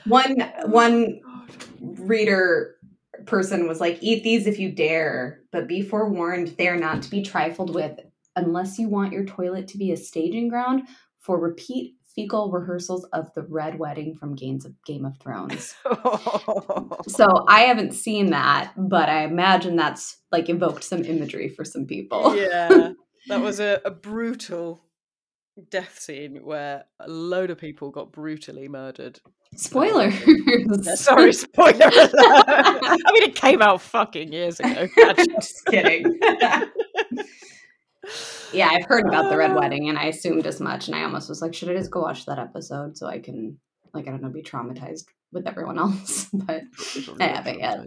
One 0.06 0.40
one 0.64 1.20
oh, 1.26 1.44
reader 1.80 2.76
person 3.26 3.68
was 3.68 3.78
like, 3.78 3.98
eat 4.00 4.22
these 4.22 4.46
if 4.46 4.58
you 4.58 4.72
dare, 4.72 5.42
but 5.52 5.68
be 5.68 5.82
forewarned 5.82 6.48
they 6.56 6.66
are 6.68 6.78
not 6.78 7.02
to 7.02 7.10
be 7.10 7.22
trifled 7.22 7.74
with 7.74 8.00
unless 8.34 8.78
you 8.78 8.88
want 8.88 9.12
your 9.12 9.26
toilet 9.26 9.68
to 9.68 9.76
be 9.76 9.92
a 9.92 9.98
staging 9.98 10.48
ground 10.48 10.88
for 11.20 11.38
repeat 11.38 11.97
fecal 12.14 12.50
rehearsals 12.50 13.04
of 13.12 13.32
the 13.34 13.42
Red 13.42 13.78
Wedding 13.78 14.14
from 14.16 14.34
Games 14.34 14.64
of 14.64 14.74
Game 14.84 15.04
of 15.04 15.18
Thrones. 15.18 15.74
So 17.06 17.26
I 17.48 17.60
haven't 17.62 17.92
seen 17.92 18.30
that, 18.30 18.72
but 18.76 19.08
I 19.08 19.24
imagine 19.24 19.76
that's 19.76 20.18
like 20.30 20.48
evoked 20.48 20.84
some 20.84 21.04
imagery 21.04 21.48
for 21.48 21.64
some 21.64 21.86
people. 21.86 22.36
yeah, 22.36 22.92
that 23.28 23.40
was 23.40 23.60
a, 23.60 23.80
a 23.84 23.90
brutal 23.90 24.80
death 25.70 25.98
scene 25.98 26.36
where 26.44 26.84
a 27.00 27.08
load 27.08 27.50
of 27.50 27.58
people 27.58 27.90
got 27.90 28.12
brutally 28.12 28.68
murdered. 28.68 29.20
Spoilers. 29.56 30.14
Yeah, 30.82 30.94
sorry, 30.94 31.32
spoiler 31.32 31.86
alert. 31.86 32.12
I 32.18 33.12
mean, 33.12 33.22
it 33.22 33.34
came 33.34 33.62
out 33.62 33.80
fucking 33.80 34.32
years 34.32 34.60
ago. 34.60 34.86
Just 35.16 35.64
kidding. 35.66 36.18
Yeah, 38.52 38.68
I've 38.70 38.86
heard 38.86 39.06
about 39.06 39.30
the 39.30 39.36
Red 39.36 39.52
Uh. 39.52 39.58
Wedding 39.60 39.88
and 39.88 39.98
I 39.98 40.04
assumed 40.06 40.46
as 40.46 40.60
much. 40.60 40.88
And 40.88 40.96
I 40.96 41.02
almost 41.04 41.28
was 41.28 41.42
like, 41.42 41.54
should 41.54 41.70
I 41.70 41.74
just 41.74 41.90
go 41.90 42.02
watch 42.02 42.26
that 42.26 42.38
episode 42.38 42.96
so 42.96 43.06
I 43.06 43.18
can, 43.18 43.58
like, 43.92 44.06
I 44.08 44.10
don't 44.10 44.22
know, 44.22 44.28
be 44.28 44.42
traumatized 44.42 45.04
with 45.32 45.46
everyone 45.46 45.78
else? 45.84 46.28
But 46.32 46.62
I 47.20 47.26
haven't 47.26 47.58
yet. 47.60 47.80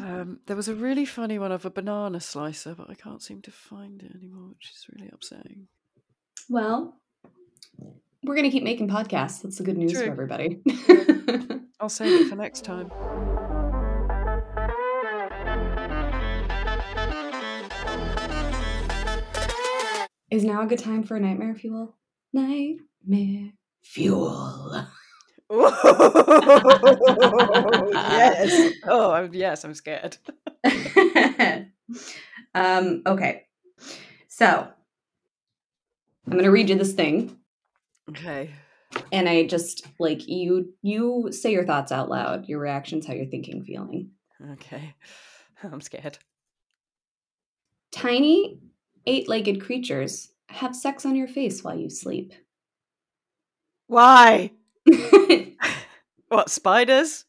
Um, 0.00 0.40
there 0.46 0.56
was 0.56 0.68
a 0.68 0.74
really 0.74 1.04
funny 1.04 1.38
one 1.38 1.52
of 1.52 1.66
a 1.66 1.70
banana 1.70 2.20
slicer, 2.20 2.74
but 2.74 2.88
I 2.88 2.94
can't 2.94 3.22
seem 3.22 3.42
to 3.42 3.50
find 3.50 4.02
it 4.02 4.14
anymore, 4.16 4.48
which 4.48 4.70
is 4.70 4.86
really 4.94 5.10
upsetting. 5.12 5.68
Well, 6.48 6.96
we're 8.22 8.36
gonna 8.36 8.50
keep 8.50 8.62
making 8.62 8.88
podcasts. 8.88 9.42
That's 9.42 9.58
the 9.58 9.64
good 9.64 9.76
news 9.76 9.92
True. 9.92 10.06
for 10.06 10.10
everybody. 10.10 10.62
I'll 11.80 11.90
save 11.90 12.22
it 12.22 12.28
for 12.30 12.36
next 12.36 12.64
time. 12.64 12.90
Is 20.34 20.42
now 20.42 20.62
a 20.62 20.66
good 20.66 20.80
time 20.80 21.04
for 21.04 21.20
nightmare 21.20 21.54
fuel? 21.54 21.94
Nightmare 22.32 23.52
fuel. 23.84 24.84
yes. 27.92 28.72
Oh, 28.82 29.12
I'm, 29.12 29.32
yes, 29.32 29.64
I'm 29.64 29.74
scared. 29.74 30.16
um, 32.52 33.02
okay. 33.06 33.44
So 34.26 34.66
I'm 36.26 36.36
gonna 36.36 36.50
read 36.50 36.68
you 36.68 36.74
this 36.78 36.94
thing, 36.94 37.38
Okay. 38.10 38.50
and 39.12 39.28
I 39.28 39.46
just 39.46 39.86
like 40.00 40.26
you 40.26 40.74
you 40.82 41.28
say 41.30 41.52
your 41.52 41.64
thoughts 41.64 41.92
out 41.92 42.08
loud, 42.08 42.48
your 42.48 42.58
reactions, 42.58 43.06
how 43.06 43.14
you're 43.14 43.26
thinking, 43.26 43.62
feeling. 43.62 44.10
Okay. 44.54 44.96
I'm 45.62 45.80
scared. 45.80 46.18
Tiny 47.92 48.58
eight-legged 49.06 49.60
creatures 49.60 50.30
have 50.48 50.76
sex 50.76 51.04
on 51.04 51.16
your 51.16 51.28
face 51.28 51.62
while 51.62 51.76
you 51.76 51.90
sleep. 51.90 52.32
Why? 53.86 54.52
What, 56.34 56.50
spiders? 56.50 57.26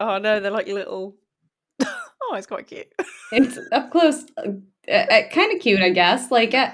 Oh 0.00 0.16
no, 0.16 0.40
they're 0.40 0.50
like 0.50 0.68
little. 0.68 1.16
oh, 1.82 2.34
it's 2.34 2.46
quite 2.46 2.66
cute. 2.66 2.90
it's 3.30 3.58
up 3.72 3.90
close, 3.90 4.24
uh, 4.38 4.90
uh, 4.90 5.28
kind 5.30 5.54
of 5.54 5.60
cute, 5.60 5.80
I 5.80 5.90
guess. 5.90 6.30
Like, 6.30 6.54
uh, 6.54 6.70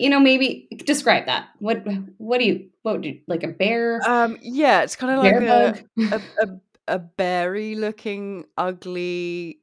you 0.00 0.10
know, 0.10 0.18
maybe 0.18 0.66
describe 0.84 1.26
that. 1.26 1.50
What 1.60 1.86
what 2.18 2.38
do 2.38 2.44
you 2.44 2.70
what 2.82 2.96
would 2.96 3.04
you 3.04 3.20
like 3.28 3.44
a 3.44 3.48
bear? 3.48 4.00
Um, 4.04 4.36
yeah, 4.42 4.82
it's 4.82 4.96
kind 4.96 5.12
of 5.12 5.22
like 5.22 5.34
a, 5.34 5.84
a, 6.12 6.20
a, 6.42 6.60
a 6.88 6.98
berry 6.98 7.76
looking, 7.76 8.46
ugly 8.56 9.60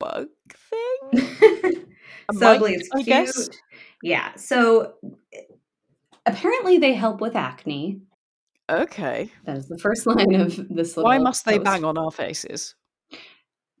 bug 0.00 0.26
thing. 0.50 1.86
A 2.30 2.34
so 2.34 2.46
ugly, 2.48 2.74
it's 2.74 2.88
I 2.92 2.96
cute. 3.02 3.06
guess. 3.06 3.48
Yeah. 4.02 4.34
So 4.36 4.94
apparently 6.26 6.78
they 6.78 6.94
help 6.94 7.20
with 7.20 7.36
acne. 7.36 8.00
Okay. 8.70 9.30
That 9.44 9.56
is 9.56 9.68
the 9.68 9.78
first 9.78 10.06
line 10.10 10.34
of 10.34 10.56
this 10.68 10.96
little. 10.96 11.04
Why 11.04 11.18
must 11.18 11.44
they 11.44 11.58
post. 11.58 11.64
bang 11.64 11.84
on 11.84 11.96
our 11.96 12.10
faces? 12.10 12.74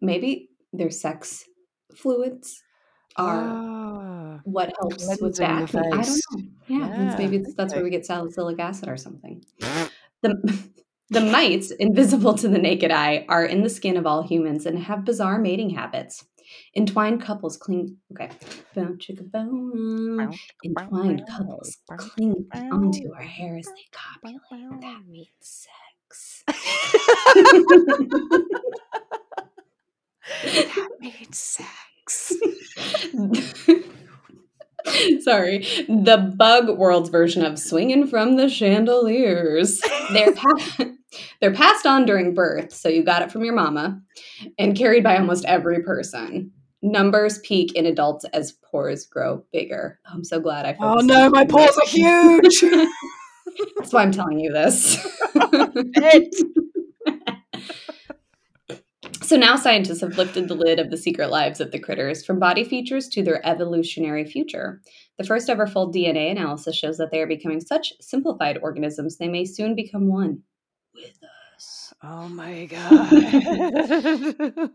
Maybe 0.00 0.48
their 0.72 0.90
sex 0.90 1.44
fluids 1.94 2.62
are 3.16 3.42
Ah, 3.44 4.40
what 4.44 4.72
helps 4.80 5.06
with 5.20 5.36
the 5.36 5.44
cleansing 5.44 5.80
acne. 5.80 5.80
I 5.92 6.02
don't 6.02 6.06
know. 6.06 6.48
Yeah, 6.68 6.78
Yeah, 6.88 7.16
maybe 7.18 7.36
it's- 7.36 7.54
that's 7.56 7.74
where 7.74 7.82
we 7.82 7.90
get 7.90 8.06
salicylic 8.06 8.58
acid 8.60 8.88
or 8.88 8.96
something. 8.96 9.44
The 10.22 10.34
the 11.10 11.20
mites, 11.20 11.70
invisible 11.70 12.34
to 12.34 12.48
the 12.48 12.58
naked 12.58 12.90
eye, 12.90 13.24
are 13.28 13.44
in 13.44 13.62
the 13.62 13.68
skin 13.70 13.96
of 13.96 14.04
all 14.04 14.22
humans 14.22 14.66
and 14.66 14.76
have 14.80 15.04
bizarre 15.04 15.38
mating 15.38 15.70
habits. 15.70 16.24
Entwined 16.76 17.22
couples 17.22 17.56
cling. 17.56 17.96
Okay. 18.12 18.30
Boom, 18.74 18.98
chicka, 18.98 19.30
boom. 19.30 20.32
Entwined 20.64 21.22
couples 21.28 21.76
cling 21.96 22.46
onto 22.54 23.12
our 23.14 23.22
hair 23.22 23.56
as 23.58 23.66
they 23.66 23.86
copulate. 23.92 24.80
That 24.80 25.02
means 25.08 25.28
sex. 25.40 26.44
that 30.44 30.88
means 31.00 31.38
sex. 31.38 32.32
Sorry, 35.20 35.58
the 35.88 36.32
bug 36.36 36.78
world's 36.78 37.10
version 37.10 37.44
of 37.44 37.58
swinging 37.58 38.06
from 38.06 38.36
the 38.36 38.48
chandeliers. 38.48 39.82
They're 40.12 40.32
pa- 40.32 40.84
they're 41.40 41.54
passed 41.54 41.86
on 41.86 42.06
during 42.06 42.34
birth, 42.34 42.72
so 42.72 42.88
you 42.88 43.02
got 43.02 43.22
it 43.22 43.32
from 43.32 43.44
your 43.44 43.54
mama, 43.54 44.00
and 44.58 44.76
carried 44.76 45.02
by 45.04 45.16
almost 45.16 45.44
every 45.44 45.82
person. 45.82 46.52
Numbers 46.82 47.38
peak 47.38 47.74
in 47.74 47.86
adults 47.86 48.24
as 48.32 48.52
pores 48.52 49.04
grow 49.04 49.44
bigger. 49.52 49.98
Oh, 50.06 50.12
I'm 50.14 50.24
so 50.24 50.38
glad 50.40 50.64
I. 50.64 50.76
Oh 50.80 51.00
no, 51.00 51.28
my 51.28 51.44
paws 51.44 51.76
are 51.76 51.88
huge. 51.88 52.60
That's 53.76 53.92
why 53.92 54.02
I'm 54.02 54.12
telling 54.12 54.38
you 54.38 54.52
this. 54.52 55.04
So 59.28 59.36
now 59.36 59.56
scientists 59.56 60.00
have 60.00 60.16
lifted 60.16 60.48
the 60.48 60.54
lid 60.54 60.78
of 60.78 60.90
the 60.90 60.96
secret 60.96 61.30
lives 61.30 61.60
of 61.60 61.70
the 61.70 61.78
critters 61.78 62.24
from 62.24 62.38
body 62.38 62.64
features 62.64 63.08
to 63.08 63.22
their 63.22 63.46
evolutionary 63.46 64.24
future. 64.24 64.80
The 65.18 65.24
first 65.24 65.50
ever 65.50 65.66
full 65.66 65.92
DNA 65.92 66.30
analysis 66.30 66.74
shows 66.74 66.96
that 66.96 67.10
they 67.10 67.20
are 67.20 67.26
becoming 67.26 67.60
such 67.60 67.92
simplified 68.00 68.56
organisms 68.62 69.18
they 69.18 69.28
may 69.28 69.44
soon 69.44 69.74
become 69.74 70.08
one 70.08 70.44
with 71.02 71.18
us. 71.56 71.92
Oh 72.02 72.28
my 72.28 72.66
god. 72.66 74.70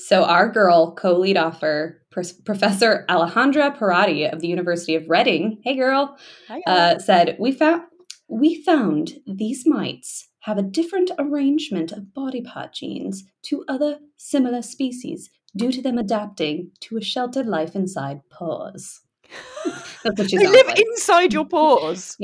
So 0.00 0.22
our 0.22 0.48
girl, 0.48 0.94
co-lead 0.94 1.36
author, 1.36 2.00
Pros- 2.10 2.30
Professor 2.32 3.04
Alejandra 3.08 3.76
Perotti 3.76 4.32
of 4.32 4.40
the 4.40 4.46
University 4.46 4.94
of 4.94 5.10
Reading, 5.10 5.58
hey 5.64 5.74
girl, 5.74 6.16
Hi, 6.46 6.60
uh, 6.68 6.98
said 7.00 7.36
we 7.40 7.50
found 7.50 7.82
we 8.28 8.62
found 8.62 9.14
these 9.26 9.64
mites 9.66 10.28
have 10.42 10.56
a 10.56 10.62
different 10.62 11.10
arrangement 11.18 11.90
of 11.90 12.14
body 12.14 12.40
part 12.42 12.74
genes 12.74 13.24
to 13.42 13.64
other 13.66 13.98
similar 14.16 14.62
species 14.62 15.30
due 15.56 15.72
to 15.72 15.82
them 15.82 15.98
adapting 15.98 16.70
to 16.82 16.96
a 16.96 17.02
sheltered 17.02 17.46
life 17.46 17.74
inside 17.74 18.20
pores. 18.30 19.00
That's 20.04 20.16
what 20.16 20.30
she 20.30 20.38
they 20.38 20.46
live 20.46 20.66
like. 20.68 20.78
inside 20.78 21.32
your 21.32 21.44
paws. 21.46 22.16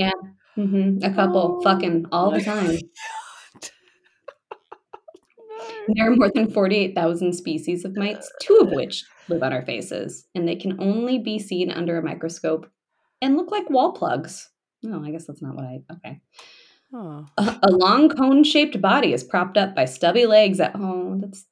hmm 0.54 0.98
A 1.02 1.12
couple 1.12 1.56
Oh 1.58 1.62
fucking 1.64 2.06
all 2.12 2.30
the 2.30 2.40
time. 2.40 2.78
There 5.88 6.10
are 6.10 6.16
more 6.16 6.30
than 6.34 6.50
48,000 6.50 7.32
species 7.32 7.84
of 7.84 7.96
mites, 7.96 8.30
two 8.40 8.56
of 8.56 8.70
which 8.70 9.04
live 9.28 9.42
on 9.42 9.52
our 9.52 9.64
faces, 9.64 10.26
and 10.34 10.48
they 10.48 10.56
can 10.56 10.80
only 10.80 11.18
be 11.18 11.38
seen 11.38 11.70
under 11.70 11.98
a 11.98 12.02
microscope 12.02 12.70
and 13.20 13.36
look 13.36 13.50
like 13.50 13.70
wall 13.70 13.92
plugs. 13.92 14.50
No, 14.82 15.02
I 15.02 15.10
guess 15.10 15.26
that's 15.26 15.42
not 15.42 15.54
what 15.54 15.64
I. 15.64 15.82
Okay. 15.92 16.20
Oh. 16.92 17.26
A, 17.38 17.58
a 17.64 17.72
long 17.72 18.08
cone 18.08 18.44
shaped 18.44 18.80
body 18.80 19.12
is 19.12 19.24
propped 19.24 19.56
up 19.56 19.74
by 19.74 19.84
stubby 19.84 20.26
legs 20.26 20.60
at 20.60 20.76
home. 20.76 21.20
That's 21.20 21.46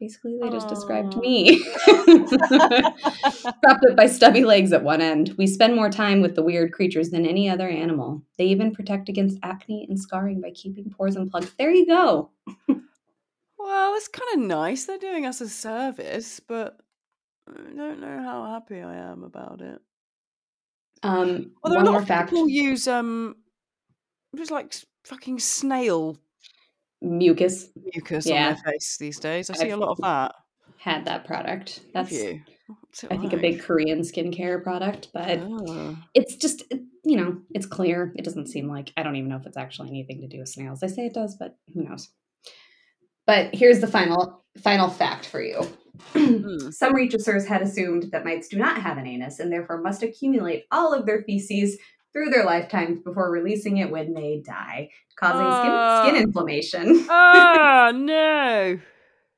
basically 0.00 0.38
they 0.40 0.48
just 0.50 0.68
described 0.68 1.16
me. 1.16 1.62
propped 1.86 3.84
up 3.90 3.96
by 3.96 4.06
stubby 4.06 4.44
legs 4.44 4.72
at 4.72 4.84
one 4.84 5.00
end. 5.00 5.34
We 5.36 5.46
spend 5.46 5.74
more 5.74 5.90
time 5.90 6.22
with 6.22 6.34
the 6.34 6.42
weird 6.42 6.72
creatures 6.72 7.10
than 7.10 7.26
any 7.26 7.48
other 7.50 7.68
animal. 7.68 8.22
They 8.38 8.46
even 8.46 8.74
protect 8.74 9.08
against 9.08 9.38
acne 9.42 9.86
and 9.88 9.98
scarring 9.98 10.40
by 10.40 10.52
keeping 10.52 10.90
pores 10.90 11.16
unplugged. 11.16 11.52
There 11.58 11.70
you 11.70 11.86
go. 11.86 12.30
Well, 13.58 13.94
it's 13.96 14.08
kind 14.08 14.28
of 14.34 14.40
nice. 14.48 14.84
They're 14.84 14.98
doing 14.98 15.26
us 15.26 15.40
a 15.40 15.48
service, 15.48 16.40
but 16.40 16.78
I 17.48 17.60
don't 17.74 18.00
know 18.00 18.22
how 18.22 18.44
happy 18.46 18.80
I 18.80 18.94
am 18.96 19.22
about 19.24 19.60
it. 19.60 19.80
Um, 21.02 21.52
Although 21.64 21.76
one 21.76 21.84
a 21.84 21.86
lot 21.86 21.92
more 21.92 22.00
of 22.02 22.08
fact 22.08 22.30
people 22.30 22.48
use 22.48 22.86
um, 22.88 23.36
just 24.36 24.50
like 24.50 24.74
fucking 25.04 25.38
snail 25.38 26.18
mucus 27.02 27.68
mucus 27.94 28.26
Yeah. 28.26 28.48
on 28.48 28.54
their 28.54 28.72
face 28.72 28.96
these 28.98 29.18
days. 29.20 29.50
I 29.50 29.54
see 29.54 29.68
a 29.70 29.72
I've- 29.72 29.80
lot 29.80 29.90
of 29.90 29.98
that. 29.98 30.34
had 30.78 31.04
that 31.06 31.24
product. 31.26 31.80
Have 31.94 32.08
That's, 32.10 32.12
you? 32.12 32.40
What's 32.80 33.04
it 33.04 33.12
I 33.12 33.16
think, 33.16 33.32
a 33.32 33.36
like? 33.36 33.42
big 33.42 33.60
Korean 33.62 34.00
skincare 34.00 34.62
product, 34.62 35.08
but 35.14 35.38
Oh. 35.40 35.96
it's 36.14 36.36
just 36.36 36.62
it- 36.70 36.82
you 37.04 37.16
know 37.16 37.40
it's 37.54 37.66
clear 37.66 38.12
it 38.16 38.24
doesn't 38.24 38.48
seem 38.48 38.66
like 38.68 38.92
i 38.96 39.04
don't 39.04 39.14
even 39.14 39.28
know 39.30 39.36
if 39.36 39.46
it's 39.46 39.56
actually 39.56 39.88
anything 39.90 40.20
to 40.22 40.26
do 40.26 40.40
with 40.40 40.48
snails 40.48 40.80
they 40.80 40.88
say 40.88 41.06
it 41.06 41.14
does 41.14 41.36
but 41.36 41.56
who 41.72 41.84
knows 41.84 42.08
but 43.26 43.54
here's 43.54 43.80
the 43.80 43.86
final 43.86 44.44
final 44.62 44.88
fact 44.90 45.26
for 45.26 45.40
you 45.42 45.60
Hmm. 46.14 46.70
some 46.70 46.94
researchers 46.94 47.46
had 47.46 47.62
assumed 47.62 48.10
that 48.12 48.24
mites 48.24 48.48
do 48.48 48.58
not 48.58 48.78
have 48.82 48.98
an 48.98 49.06
anus 49.06 49.38
and 49.40 49.50
therefore 49.50 49.80
must 49.80 50.02
accumulate 50.02 50.64
all 50.70 50.92
of 50.92 51.06
their 51.06 51.22
feces 51.22 51.78
through 52.12 52.28
their 52.30 52.44
lifetimes 52.44 53.00
before 53.00 53.30
releasing 53.30 53.78
it 53.78 53.90
when 53.90 54.12
they 54.14 54.42
die 54.44 54.90
causing 55.18 55.46
Ah. 55.46 56.02
skin, 56.02 56.14
skin 56.14 56.22
inflammation 56.22 57.06
Ah 57.08 57.92
no! 57.94 58.78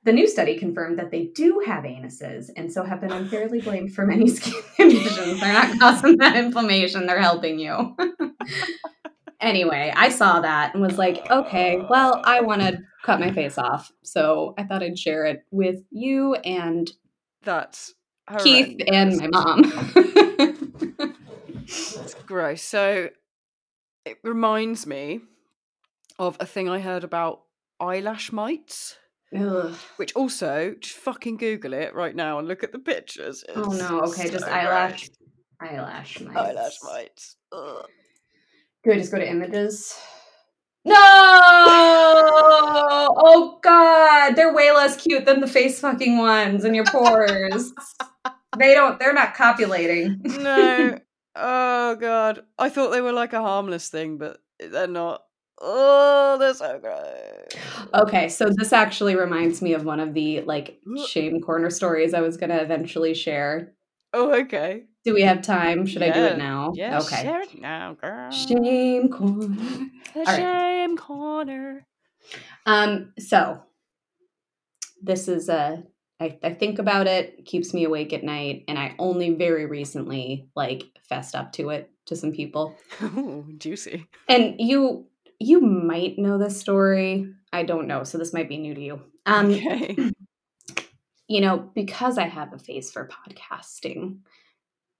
the 0.05 0.13
new 0.13 0.27
study 0.27 0.57
confirmed 0.59 0.99
that 0.99 1.11
they 1.11 1.27
do 1.35 1.63
have 1.67 1.85
anuses 1.85 2.51
and 2.57 2.73
so 2.73 2.83
have 2.85 3.01
been 3.01 3.13
unfairly 3.13 3.61
blamed 3.61 3.93
for 3.95 4.07
many 4.07 4.27
skin 4.29 4.55
conditions. 4.77 5.41
They're 5.41 5.53
not 5.53 5.79
causing 5.79 6.17
that 6.19 6.37
inflammation, 6.37 7.07
they're 7.07 7.21
helping 7.21 7.59
you. 7.59 7.97
anyway, 9.41 9.93
I 9.95 10.09
saw 10.09 10.41
that 10.41 10.75
and 10.75 10.83
was 10.83 10.99
like, 10.99 11.31
okay, 11.31 11.81
well, 11.89 12.21
I 12.25 12.41
want 12.41 12.63
to 12.63 12.79
cut 13.05 13.21
my 13.21 13.33
face 13.33 13.59
off. 13.59 13.93
So 14.03 14.55
I 14.59 14.65
thought 14.65 14.83
I'd 14.83 14.99
share 14.99 15.25
it 15.27 15.45
with 15.51 15.81
you 15.91 16.35
and 16.35 16.91
That's 17.43 17.95
Keith 18.39 18.83
and 18.87 19.17
my 19.17 19.29
mom. 19.29 20.75
It's 21.71 22.15
gross. 22.27 22.63
So 22.63 23.11
it 24.05 24.19
reminds 24.23 24.87
me 24.87 25.21
of 26.19 26.37
a 26.41 26.47
thing 26.47 26.69
I 26.69 26.81
heard 26.81 27.05
about 27.05 27.43
eyelash 27.81 28.33
mites. 28.33 28.97
Ugh. 29.37 29.75
Which 29.97 30.15
also, 30.15 30.75
just 30.81 30.97
fucking 30.97 31.37
Google 31.37 31.75
it 31.75 31.95
right 31.95 32.17
now 32.17 32.39
and 32.39 32.49
look 32.49 32.65
at 32.65 32.73
the 32.73 32.79
pictures. 32.79 33.45
Oh 33.55 33.71
no, 33.73 34.01
okay, 34.05 34.31
just 34.31 34.47
eyelash. 34.47 35.11
gross. 35.61 35.71
eyelash 35.71 36.21
mites. 36.21 36.37
Eyelash 36.37 36.79
mites. 36.83 37.37
Ugh. 37.53 37.87
Do 38.89 38.95
I 38.95 38.97
just 38.97 39.13
go 39.13 39.19
to 39.19 39.31
images? 39.31 39.95
No! 40.87 40.97
Oh 43.21 43.59
god, 43.63 44.35
they're 44.35 44.55
way 44.55 44.71
less 44.71 44.97
cute 44.97 45.27
than 45.27 45.41
the 45.41 45.47
face 45.47 45.79
fucking 45.79 46.17
ones 46.17 46.65
in 46.65 46.73
your 46.73 46.87
pores. 46.87 47.71
they 48.57 48.73
don't. 48.73 48.99
They're 48.99 49.13
not 49.13 49.35
copulating. 49.35 50.23
No. 50.25 50.99
Oh 51.37 51.97
god. 51.97 52.45
I 52.59 52.71
thought 52.71 52.91
they 52.91 53.03
were 53.03 53.13
like 53.13 53.35
a 53.35 53.43
harmless 53.43 53.91
thing, 53.91 54.17
but 54.17 54.39
they're 54.59 54.87
not. 54.87 55.23
Oh, 55.61 56.39
they're 56.39 56.55
so 56.55 56.79
gross. 56.79 57.63
Okay, 57.93 58.31
so 58.31 58.49
this 58.57 58.73
actually 58.73 59.17
reminds 59.17 59.61
me 59.61 59.75
of 59.75 59.85
one 59.85 60.01
of 60.01 60.15
the 60.15 60.41
like 60.41 60.81
shame 61.07 61.43
corner 61.43 61.69
stories 61.69 62.15
I 62.15 62.23
was 62.23 62.39
going 62.39 62.51
to 62.51 62.63
eventually 62.63 63.13
share. 63.13 63.75
Oh, 64.15 64.33
okay. 64.41 64.85
Do 65.09 65.15
we 65.15 65.23
have 65.23 65.41
time? 65.41 65.87
Should 65.87 66.03
I 66.03 66.11
do 66.11 66.23
it 66.23 66.37
now? 66.37 66.73
Yeah, 66.75 66.99
okay. 66.99 67.23
share 67.23 67.41
it 67.41 67.59
now, 67.59 67.95
girl. 67.95 68.31
Shame 68.31 69.09
corner. 69.09 69.57
The 70.13 70.21
All 70.21 70.25
right. 70.27 70.37
shame 70.37 70.99
corner. 70.99 71.87
Um, 72.67 73.15
so 73.19 73.63
this 75.01 75.27
is 75.27 75.49
a 75.49 75.83
I, 76.21 76.39
I 76.45 76.53
think 76.53 76.79
about 76.79 77.07
it, 77.07 77.47
keeps 77.47 77.73
me 77.73 77.85
awake 77.85 78.13
at 78.13 78.23
night, 78.23 78.65
and 78.69 78.79
I 78.79 78.97
only 78.99 79.31
very 79.31 79.65
recently 79.65 80.51
like 80.55 80.85
fessed 81.09 81.35
up 81.35 81.53
to 81.55 81.71
it 81.71 81.91
to 82.05 82.15
some 82.15 82.33
people. 82.33 82.77
Juicy. 83.57 84.05
And 84.29 84.57
you 84.59 85.07
you 85.39 85.63
might 85.63 86.19
know 86.19 86.37
this 86.37 86.61
story. 86.61 87.33
I 87.51 87.63
don't 87.63 87.87
know, 87.87 88.05
so 88.05 88.19
this 88.19 88.35
might 88.35 88.51
be 88.51 88.59
new 88.59 88.75
to 88.75 88.81
you. 88.83 89.01
Um, 89.25 89.53
okay. 89.53 89.97
you 91.29 91.41
know, 91.41 91.71
because 91.75 92.19
I 92.19 92.29
have 92.29 92.53
a 92.53 92.59
face 92.59 92.91
for 92.91 93.09
podcasting 93.09 94.19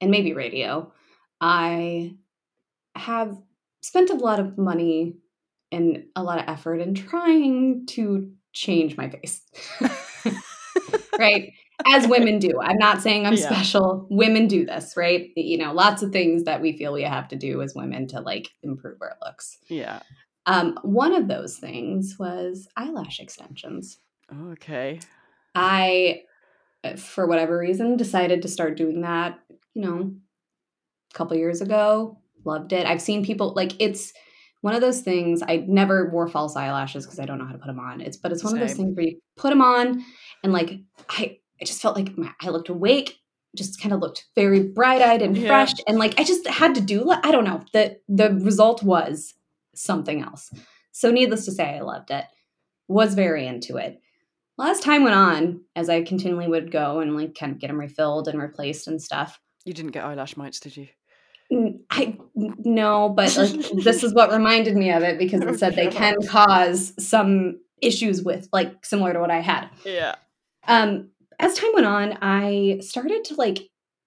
and 0.01 0.11
maybe 0.11 0.33
radio, 0.35 0.93
I 1.41 2.15
have 2.95 3.37
spent 3.83 4.11
a 4.11 4.15
lot 4.15 4.41
of 4.41 4.59
money 4.59 5.17
and 5.71 6.05
a 6.17 6.23
lot 6.23 6.39
of 6.39 6.49
effort 6.49 6.81
in 6.81 6.95
trying 6.95 7.87
to 7.87 8.31
change 8.53 8.97
my 8.97 9.11
face. 9.11 9.43
right? 11.19 11.53
As 11.87 12.09
women 12.09 12.39
do. 12.39 12.61
I'm 12.61 12.79
not 12.79 13.03
saying 13.03 13.27
I'm 13.27 13.35
Yeah. 13.35 13.47
special. 13.51 14.07
Women 14.11 14.49
do 14.49 14.67
this, 14.67 14.95
right? 14.97 15.31
You 15.37 15.59
know, 15.59 15.73
lots 15.73 16.03
of 16.03 16.11
things 16.11 16.45
that 16.45 16.61
we 16.61 16.77
feel 16.77 16.93
we 16.93 17.03
have 17.03 17.29
to 17.29 17.37
do 17.37 17.63
as 17.63 17.75
women 17.75 18.09
to 18.09 18.21
like 18.21 18.49
improve 18.63 18.99
our 19.01 19.17
looks. 19.25 19.59
Yeah. 19.69 20.01
Um, 20.47 20.79
one 20.83 21.15
of 21.15 21.29
those 21.29 21.59
things 21.59 22.17
was 22.19 22.67
eyelash 22.77 23.21
extensions. 23.21 23.99
Okay. 24.53 25.01
I, 25.55 26.23
uh, 26.83 26.97
for 26.97 27.27
whatever 27.27 27.59
reason, 27.59 27.97
decided 27.97 28.43
to 28.43 28.49
start 28.49 28.77
doing 28.77 29.03
that, 29.03 29.39
you 29.79 29.85
know, 29.85 30.13
a 31.13 31.15
couple 31.15 31.37
years 31.37 31.61
ago. 31.61 32.19
Loved 32.45 32.73
it. 32.73 32.85
I've 32.87 33.01
seen 33.01 33.25
people 33.25 33.53
like 33.55 33.81
it's 33.81 34.13
one 34.61 34.75
of 34.75 34.81
those 34.81 35.03
things. 35.03 35.41
I 35.47 35.65
never 35.69 36.11
wore 36.11 36.27
false 36.27 36.57
eyelashes 36.57 37.05
because 37.07 37.21
I 37.21 37.27
don't 37.27 37.39
know 37.39 37.45
how 37.47 37.53
to 37.53 37.59
put 37.59 37.69
them 37.69 37.79
on. 37.79 38.01
It's 38.01 38.17
but 38.17 38.33
it's 38.33 38.43
one 38.43 38.55
of 38.55 38.61
those 38.61 38.75
things 38.77 38.97
where 38.97 39.07
you 39.07 39.21
put 39.37 39.51
them 39.51 39.63
on 39.63 40.05
and 40.43 40.53
like 40.53 40.73
I, 41.09 41.39
I 41.61 41.65
just 41.65 41.81
felt 41.81 41.97
like 41.97 42.17
my, 42.19 42.33
I 42.41 42.49
looked 42.51 42.69
awake, 42.69 43.19
just 43.57 43.81
kind 43.81 43.93
of 43.93 44.01
looked 44.01 44.27
very 44.35 44.65
bright 44.65 45.01
eyed 45.01 45.23
and 45.23 45.37
Yeah. 45.37 45.47
fresh, 45.47 45.73
and 45.87 45.99
like 45.99 46.19
I 46.19 46.25
just 46.25 46.47
had 46.49 46.75
to 46.75 46.81
do. 46.81 47.11
I 47.11 47.31
don't 47.31 47.45
know. 47.45 47.63
the 47.73 47.99
The 48.09 48.35
result 48.35 48.83
was 48.83 49.35
something 49.77 50.23
else. 50.23 50.51
So 50.91 51.13
needless 51.13 51.45
to 51.45 51.53
say, 51.53 51.77
I 51.77 51.81
loved 51.83 52.11
it. 52.11 52.25
Was 52.89 53.15
very 53.15 53.47
into 53.47 53.77
it 53.77 54.01
well, 54.59 54.69
as 54.69 54.81
time 54.81 55.05
went 55.05 55.15
on, 55.15 55.61
as 55.77 55.89
I 55.89 56.03
continually 56.03 56.49
would 56.49 56.73
go 56.73 56.99
and 56.99 57.17
like 57.17 57.37
kind 57.37 57.53
of 57.53 57.61
get 57.61 57.69
them 57.69 57.79
refilled 57.79 58.27
and 58.27 58.43
replaced 58.43 58.89
and 58.89 59.01
stuff, 59.01 59.39
You 59.69 59.75
didn't 59.75 59.91
get 59.91 60.03
eyelash 60.03 60.35
mites, 60.35 60.61
did 60.61 60.79
you? 60.79 60.89
I 61.91 62.17
no, 62.35 63.11
but 63.11 63.37
like 63.37 63.85
this 63.85 64.03
is 64.03 64.15
what 64.15 64.33
reminded 64.39 64.75
me 64.75 64.91
of 64.91 65.03
it 65.03 65.19
because 65.19 65.43
it 65.43 65.59
said 65.59 65.77
they 65.77 65.89
can 65.89 66.17
cause 66.27 66.95
some 66.99 67.61
issues 67.83 68.23
with 68.23 68.49
like 68.51 68.87
similar 68.87 69.13
to 69.13 69.21
what 69.21 69.31
I 69.31 69.41
had. 69.41 69.69
Yeah. 69.85 70.15
Um, 70.67 71.11
as 71.39 71.53
time 71.53 71.71
went 71.75 71.85
on, 71.85 72.17
I 72.23 72.79
started 72.81 73.25
to 73.27 73.35
like 73.35 73.59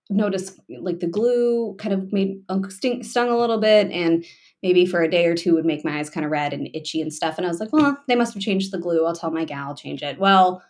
notice 0.09 0.59
like 0.79 0.99
the 0.99 1.07
glue 1.07 1.75
kind 1.77 1.93
of 1.93 2.11
made 2.11 2.41
uh, 2.49 2.59
sting, 2.69 3.03
stung 3.03 3.29
a 3.29 3.37
little 3.37 3.59
bit 3.59 3.91
and 3.91 4.25
maybe 4.63 4.87
for 4.87 5.03
a 5.03 5.11
day 5.11 5.27
or 5.27 5.35
two 5.35 5.53
would 5.53 5.65
make 5.65 5.85
my 5.85 5.99
eyes 5.99 6.09
kind 6.09 6.25
of 6.25 6.31
red 6.31 6.53
and 6.53 6.69
itchy 6.73 7.01
and 7.01 7.13
stuff 7.13 7.37
and 7.37 7.47
i 7.47 7.49
was 7.49 7.61
like 7.61 7.71
well 7.71 7.97
they 8.09 8.15
must 8.15 8.33
have 8.33 8.43
changed 8.43 8.73
the 8.73 8.77
glue 8.77 9.05
i'll 9.05 9.15
tell 9.15 9.31
my 9.31 9.45
gal 9.45 9.73
change 9.73 10.03
it 10.03 10.19
well 10.19 10.61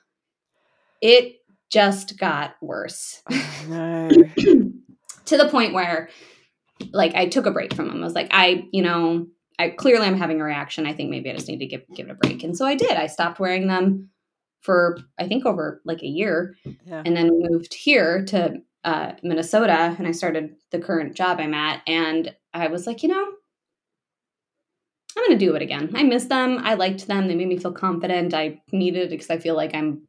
it 1.02 1.38
just 1.72 2.20
got 2.20 2.56
worse 2.62 3.24
Oh, 3.32 3.66
no. 3.68 4.12
to 5.32 5.38
the 5.38 5.50
point 5.50 5.74
where 5.74 6.10
like 6.94 7.14
I 7.16 7.28
took 7.28 7.46
a 7.46 7.52
break 7.52 7.74
from 7.74 7.88
them. 7.88 7.98
I 8.02 8.06
was 8.06 8.14
like, 8.16 8.30
I, 8.32 8.68
you 8.72 8.82
know, 8.82 9.28
I 9.60 9.70
clearly 9.70 10.08
I'm 10.08 10.18
having 10.18 10.40
a 10.40 10.44
reaction. 10.44 10.86
I 10.88 10.94
think 10.94 11.10
maybe 11.10 11.30
I 11.30 11.34
just 11.36 11.48
need 11.48 11.60
to 11.60 11.66
give 11.68 11.82
give 11.96 12.08
it 12.08 12.12
a 12.12 12.16
break. 12.16 12.44
And 12.44 12.56
so 12.58 12.66
I 12.66 12.76
did. 12.76 12.92
I 12.92 13.08
stopped 13.08 13.40
wearing 13.40 13.68
them 13.68 14.10
for 14.62 14.98
I 15.20 15.28
think 15.28 15.46
over 15.46 15.82
like 15.86 16.02
a 16.04 16.08
year 16.08 16.56
Yeah. 16.86 17.04
and 17.06 17.16
then 17.18 17.30
moved 17.50 17.74
here 17.74 18.24
to 18.26 18.62
uh, 18.84 19.12
Minnesota 19.22 19.96
and 19.98 20.08
I 20.08 20.12
started 20.12 20.56
the 20.72 20.80
current 20.80 21.16
job 21.16 21.40
I'm 21.40 21.54
at. 21.54 21.82
And 21.88 22.36
I 22.54 22.68
was 22.68 22.88
like, 22.88 23.04
you 23.04 23.10
know, 23.10 23.26
I'm 25.18 25.26
going 25.28 25.38
to 25.38 25.46
do 25.46 25.56
it 25.56 25.62
again. 25.62 25.92
I 25.94 26.04
miss 26.04 26.26
them. 26.26 26.60
I 26.64 26.76
liked 26.76 27.06
them. 27.08 27.28
They 27.28 27.36
made 27.36 27.48
me 27.50 27.58
feel 27.58 27.74
confident. 27.74 28.34
I 28.34 28.62
needed 28.72 29.04
it 29.04 29.10
because 29.10 29.30
I 29.30 29.38
feel 29.40 29.56
like 29.56 29.76
I'm 29.76 30.08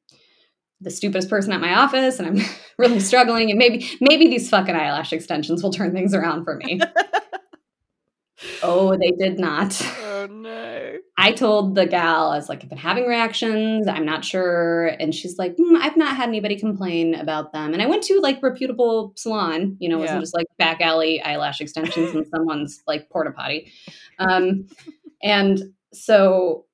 the 0.82 0.90
stupidest 0.90 1.30
person 1.30 1.52
at 1.52 1.60
my 1.60 1.74
office 1.74 2.18
and 2.18 2.28
I'm 2.28 2.46
really 2.78 3.00
struggling. 3.00 3.50
And 3.50 3.58
maybe, 3.58 3.88
maybe 4.00 4.28
these 4.28 4.48
fucking 4.50 4.74
eyelash 4.74 5.12
extensions 5.12 5.62
will 5.62 5.72
turn 5.72 5.92
things 5.92 6.14
around 6.14 6.44
for 6.44 6.56
me. 6.56 6.80
oh, 8.62 8.96
they 8.96 9.10
did 9.12 9.38
not. 9.38 9.80
oh 10.02 10.26
no. 10.30 10.96
I 11.16 11.32
told 11.32 11.74
the 11.76 11.86
gal, 11.86 12.30
I 12.32 12.36
was 12.36 12.48
like, 12.48 12.62
I've 12.62 12.68
been 12.68 12.78
having 12.78 13.06
reactions. 13.06 13.86
I'm 13.86 14.04
not 14.04 14.24
sure. 14.24 14.88
And 14.98 15.14
she's 15.14 15.38
like, 15.38 15.54
"Hmm, 15.56 15.76
I've 15.76 15.96
not 15.96 16.16
had 16.16 16.28
anybody 16.28 16.58
complain 16.58 17.14
about 17.14 17.52
them. 17.52 17.72
And 17.72 17.80
I 17.82 17.86
went 17.86 18.02
to 18.04 18.18
like 18.20 18.42
reputable 18.42 19.12
salon, 19.16 19.76
you 19.78 19.88
know, 19.88 19.96
it 19.98 20.00
Yeah. 20.00 20.04
wasn't 20.06 20.22
just 20.22 20.34
like 20.34 20.46
back 20.58 20.80
alley 20.80 21.22
eyelash 21.22 21.60
extensions 21.60 22.14
in 22.14 22.24
someone's 22.34 22.82
like 22.86 23.08
porta 23.10 23.30
potty. 23.30 23.70
Um, 24.18 24.66
and 25.22 25.60
so, 25.92 26.64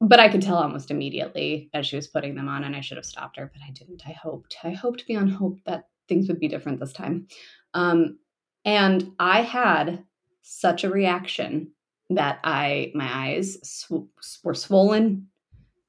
but 0.00 0.20
I 0.20 0.28
could 0.28 0.42
tell 0.42 0.56
almost 0.56 0.90
immediately 0.90 1.70
as 1.74 1.86
she 1.86 1.96
was 1.96 2.08
putting 2.08 2.34
them 2.34 2.48
on, 2.48 2.64
and 2.64 2.74
I 2.74 2.80
should 2.80 2.96
have 2.96 3.06
stopped 3.06 3.36
her, 3.36 3.50
but 3.52 3.62
I 3.62 3.70
didn't. 3.70 4.02
I 4.06 4.12
hoped. 4.12 4.56
I 4.64 4.70
hoped 4.70 5.06
beyond 5.06 5.32
hope 5.32 5.58
that 5.66 5.84
things 6.08 6.28
would 6.28 6.40
be 6.40 6.48
different 6.48 6.80
this 6.80 6.92
time. 6.92 7.26
Um, 7.74 8.18
and 8.64 9.12
I 9.18 9.42
had 9.42 10.04
such 10.42 10.84
a 10.84 10.90
reaction 10.90 11.72
that 12.10 12.40
I 12.42 12.92
my 12.94 13.08
eyes 13.08 13.58
sw- 13.62 14.08
were 14.42 14.54
swollen. 14.54 15.28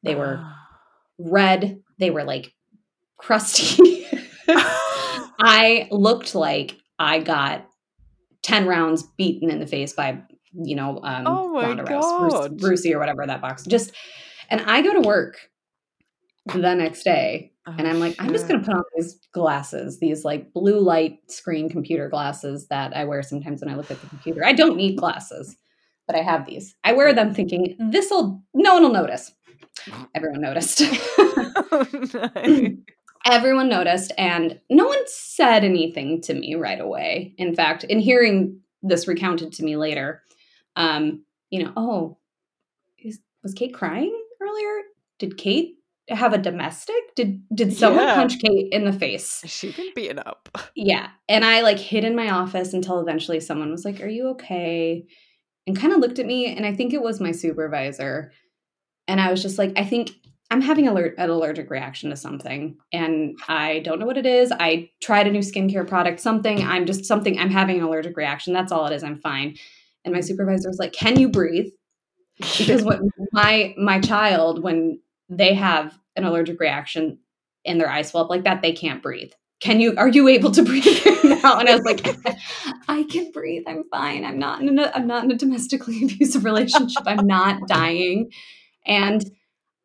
They 0.03 0.15
were 0.15 0.45
red. 1.17 1.81
They 1.97 2.11
were 2.11 2.23
like 2.23 2.53
crusty. 3.17 4.07
I 5.39 5.87
looked 5.91 6.35
like 6.35 6.77
I 6.99 7.19
got 7.19 7.67
10 8.43 8.67
rounds 8.67 9.03
beaten 9.17 9.49
in 9.49 9.59
the 9.59 9.67
face 9.67 9.93
by, 9.93 10.21
you 10.53 10.75
know, 10.75 10.99
um, 11.03 11.25
Oh 11.27 11.53
my 11.53 11.63
Ronda 11.63 11.83
Rouse, 11.83 12.47
Bruce, 12.49 12.61
Brucey 12.61 12.93
or 12.93 12.99
whatever 12.99 13.25
that 13.25 13.41
box. 13.41 13.63
Just, 13.65 13.91
and 14.49 14.61
I 14.61 14.81
go 14.81 14.93
to 14.93 15.07
work 15.07 15.37
the 16.45 16.73
next 16.73 17.03
day 17.03 17.51
and 17.67 17.87
I'm 17.87 17.99
like, 17.99 18.15
I'm 18.19 18.31
just 18.31 18.47
going 18.47 18.59
to 18.59 18.65
put 18.65 18.75
on 18.75 18.83
these 18.95 19.19
glasses, 19.31 19.99
these 19.99 20.25
like 20.25 20.51
blue 20.51 20.79
light 20.79 21.19
screen 21.29 21.69
computer 21.69 22.09
glasses 22.09 22.67
that 22.67 22.95
I 22.95 23.05
wear 23.05 23.21
sometimes 23.21 23.61
when 23.61 23.69
I 23.69 23.77
look 23.77 23.91
at 23.91 24.01
the 24.01 24.07
computer. 24.07 24.43
I 24.43 24.53
don't 24.53 24.75
need 24.75 24.97
glasses, 24.97 25.55
but 26.07 26.15
I 26.15 26.23
have 26.23 26.45
these. 26.45 26.75
I 26.83 26.93
wear 26.93 27.13
them 27.13 27.33
thinking, 27.33 27.75
this'll, 27.91 28.41
no 28.53 28.73
one 28.73 28.83
will 28.83 28.93
notice. 28.93 29.31
Everyone 30.15 30.41
noticed. 30.41 30.81
oh 31.17 31.87
no. 32.13 32.77
everyone 33.25 33.69
noticed 33.69 34.11
and 34.17 34.59
no 34.69 34.87
one 34.87 35.01
said 35.05 35.63
anything 35.63 36.21
to 36.21 36.33
me 36.33 36.55
right 36.55 36.81
away 36.81 37.33
in 37.37 37.53
fact 37.53 37.83
in 37.83 37.99
hearing 37.99 38.59
this 38.81 39.07
recounted 39.07 39.53
to 39.53 39.63
me 39.63 39.77
later 39.77 40.23
um 40.75 41.23
you 41.49 41.63
know 41.63 41.73
oh 41.75 42.17
is, 43.03 43.19
was 43.43 43.53
kate 43.53 43.73
crying 43.73 44.15
earlier? 44.41 44.81
Did 45.19 45.37
kate 45.37 45.75
have 46.09 46.33
a 46.33 46.37
domestic? 46.37 46.95
Did 47.15 47.41
did 47.53 47.73
someone 47.73 48.05
Yeah. 48.05 48.15
punch 48.15 48.39
kate 48.39 48.67
in 48.71 48.85
the 48.85 48.93
face? 48.93 49.41
She 49.45 49.71
been 49.71 49.91
beaten 49.95 50.19
up? 50.19 50.49
yeah 50.75 51.09
and 51.29 51.45
i 51.45 51.61
like 51.61 51.79
hid 51.79 52.03
in 52.03 52.15
my 52.15 52.29
office 52.31 52.73
until 52.73 52.99
eventually 52.99 53.39
someone 53.39 53.71
was 53.71 53.85
like 53.85 54.01
are 54.01 54.07
you 54.07 54.29
okay? 54.29 55.05
and 55.67 55.77
kind 55.77 55.93
of 55.93 55.99
looked 55.99 56.17
at 56.19 56.25
me 56.25 56.47
and 56.55 56.65
i 56.65 56.73
think 56.73 56.93
it 56.93 57.01
was 57.01 57.21
my 57.21 57.31
supervisor 57.31 58.31
and 59.07 59.21
i 59.21 59.29
was 59.29 59.41
just 59.41 59.57
like 59.57 59.71
i 59.77 59.83
think 59.85 60.11
i'm 60.49 60.61
having 60.61 60.87
alert, 60.87 61.13
an 61.17 61.29
allergic 61.29 61.69
reaction 61.69 62.09
to 62.09 62.15
something 62.15 62.75
and 62.91 63.37
i 63.47 63.79
don't 63.79 63.99
know 63.99 64.05
what 64.07 64.17
it 64.17 64.25
is. 64.25 64.51
I 64.51 64.89
tried 65.01 65.27
a 65.27 65.31
new 65.31 65.39
skincare 65.39 65.87
product 65.87 66.19
something 66.19 66.61
i'm 66.63 66.85
just 66.85 67.05
something 67.05 67.37
i'm 67.39 67.51
having 67.51 67.77
an 67.77 67.83
allergic 67.83 68.17
reaction 68.17 68.53
that's 68.53 68.71
all 68.71 68.87
it 68.87 68.93
is 68.93 69.03
i'm 69.03 69.17
fine 69.17 69.55
and 70.03 70.13
my 70.13 70.19
mm. 70.19 70.23
supervisor 70.23 70.69
was 70.69 70.79
like 70.79 70.93
can 70.93 71.19
you 71.19 71.29
breathe? 71.29 71.71
Because 72.57 72.83
what 72.83 72.99
my 73.31 73.73
my 73.77 73.99
child 73.99 74.63
when 74.63 74.99
they 75.29 75.53
have 75.53 75.97
an 76.15 76.25
allergic 76.25 76.59
reaction 76.59 77.19
and 77.65 77.79
their 77.79 77.89
eyes 77.89 78.09
swell 78.09 78.23
up 78.23 78.29
like 78.29 78.43
that 78.43 78.61
they 78.61 78.73
can't 78.73 79.01
breathe. 79.01 79.31
Can 79.61 79.79
you 79.79 79.95
are 79.97 80.09
you 80.09 80.27
able 80.27 80.51
to 80.51 80.63
breathe 80.65 80.85
now? 81.23 81.59
And 81.59 81.69
i 81.69 81.75
was 81.75 81.83
like 81.83 82.05
i 82.87 83.03
can 83.03 83.31
breathe. 83.31 83.63
I'm 83.67 83.83
fine. 83.91 84.25
I'm 84.25 84.39
not 84.39 84.61
in 84.61 84.77
a 84.79 84.91
i'm 84.93 85.07
not 85.07 85.23
in 85.23 85.31
a 85.31 85.37
domestically 85.37 86.03
abusive 86.03 86.45
relationship. 86.45 87.03
I'm 87.05 87.27
not 87.27 87.67
dying. 87.67 88.31
And 88.85 89.23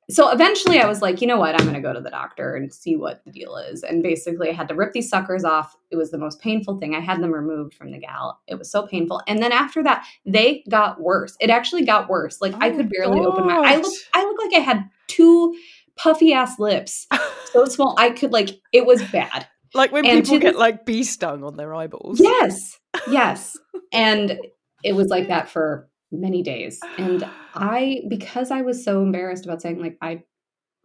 so 0.09 0.31
eventually 0.31 0.79
I 0.79 0.87
was 0.87 1.03
like, 1.03 1.21
you 1.21 1.27
know 1.27 1.39
what? 1.39 1.55
I'm 1.59 1.67
going 1.67 1.75
to 1.75 1.81
go 1.81 1.93
to 1.93 2.01
the 2.01 2.11
doctor 2.11 2.55
and 2.55 2.73
see 2.73 2.95
what 2.97 3.25
the 3.25 3.33
deal 3.33 3.57
is. 3.57 3.83
And 3.83 4.03
basically, 4.03 4.49
I 4.51 4.53
had 4.53 4.69
to 4.69 4.75
rip 4.75 4.93
these 4.93 5.09
suckers 5.09 5.43
off. 5.45 5.75
It 5.91 5.97
was 5.97 6.11
the 6.13 6.19
most 6.19 6.41
painful 6.41 6.79
thing. 6.79 6.95
I 6.95 7.01
had 7.01 7.21
them 7.21 7.33
removed 7.33 7.75
from 7.75 7.91
the 7.91 7.99
gal. 7.99 8.41
It 8.47 8.55
was 8.55 8.71
so 8.71 8.87
painful. 8.87 9.21
And 9.27 9.43
then 9.43 9.51
after 9.51 9.83
that, 9.83 10.07
they 10.25 10.63
got 10.71 11.01
worse. 11.01 11.37
It 11.41 11.51
actually 11.51 11.85
got 11.85 12.09
worse. 12.09 12.41
Like 12.41 12.55
Oh 12.55 12.59
I 12.61 12.71
could 12.71 12.89
barely 12.89 13.21
open 13.21 13.47
my. 13.47 13.57
I 13.57 13.77
look. 13.77 13.93
I 14.15 14.23
look 14.23 14.39
like 14.45 14.55
I 14.55 14.61
had 14.61 14.89
two 15.09 15.57
puffy 15.97 16.33
ass 16.33 16.59
lips, 16.59 17.07
so 17.53 17.65
small. 17.65 17.95
I 17.99 18.11
could 18.11 18.33
like. 18.33 18.51
It 18.73 18.87
was 18.87 19.03
bad. 19.11 19.49
like 19.75 19.91
when 19.91 20.07
And 20.07 20.23
people 20.25 20.39
get 20.39 20.53
this- 20.53 20.61
like 20.61 20.87
bee 20.87 21.03
stung 21.03 21.43
on 21.43 21.57
their 21.57 21.75
eyeballs. 21.75 22.21
Yes, 22.21 22.79
yes. 23.11 23.57
And 23.93 24.39
it 24.83 24.95
was 24.95 25.09
like 25.09 25.29
that 25.29 25.49
for 25.49 25.89
many 26.21 26.43
days. 26.43 26.81
And 26.99 27.29
I, 27.55 28.03
because 28.09 28.51
I 28.51 28.63
was 28.63 28.85
so 28.85 29.03
embarrassed 29.03 29.45
about 29.45 29.63
saying 29.63 29.81
like 29.81 29.97
I 30.01 30.23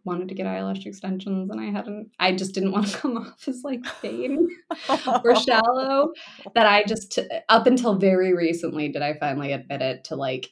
wanted 0.03 0.29
to 0.29 0.35
get 0.35 0.47
eyelash 0.47 0.85
extensions 0.85 1.51
and 1.51 1.61
I 1.61 1.65
hadn't, 1.65 2.11
I 2.19 2.33
just 2.33 2.53
didn't 2.53 2.71
want 2.73 2.87
to 2.87 2.97
come 2.97 3.17
off 3.17 3.47
as 3.47 3.63
like 3.63 3.85
vain 4.01 4.47
or 5.23 5.35
shallow. 5.35 6.13
That 6.55 6.65
I 6.65 6.83
just, 6.83 7.19
up 7.49 7.67
until 7.67 7.95
very 7.95 8.33
recently, 8.33 8.89
did 8.89 9.01
I 9.01 9.13
finally 9.13 9.51
admit 9.53 9.81
it 9.81 10.05
to 10.05 10.15
like 10.15 10.49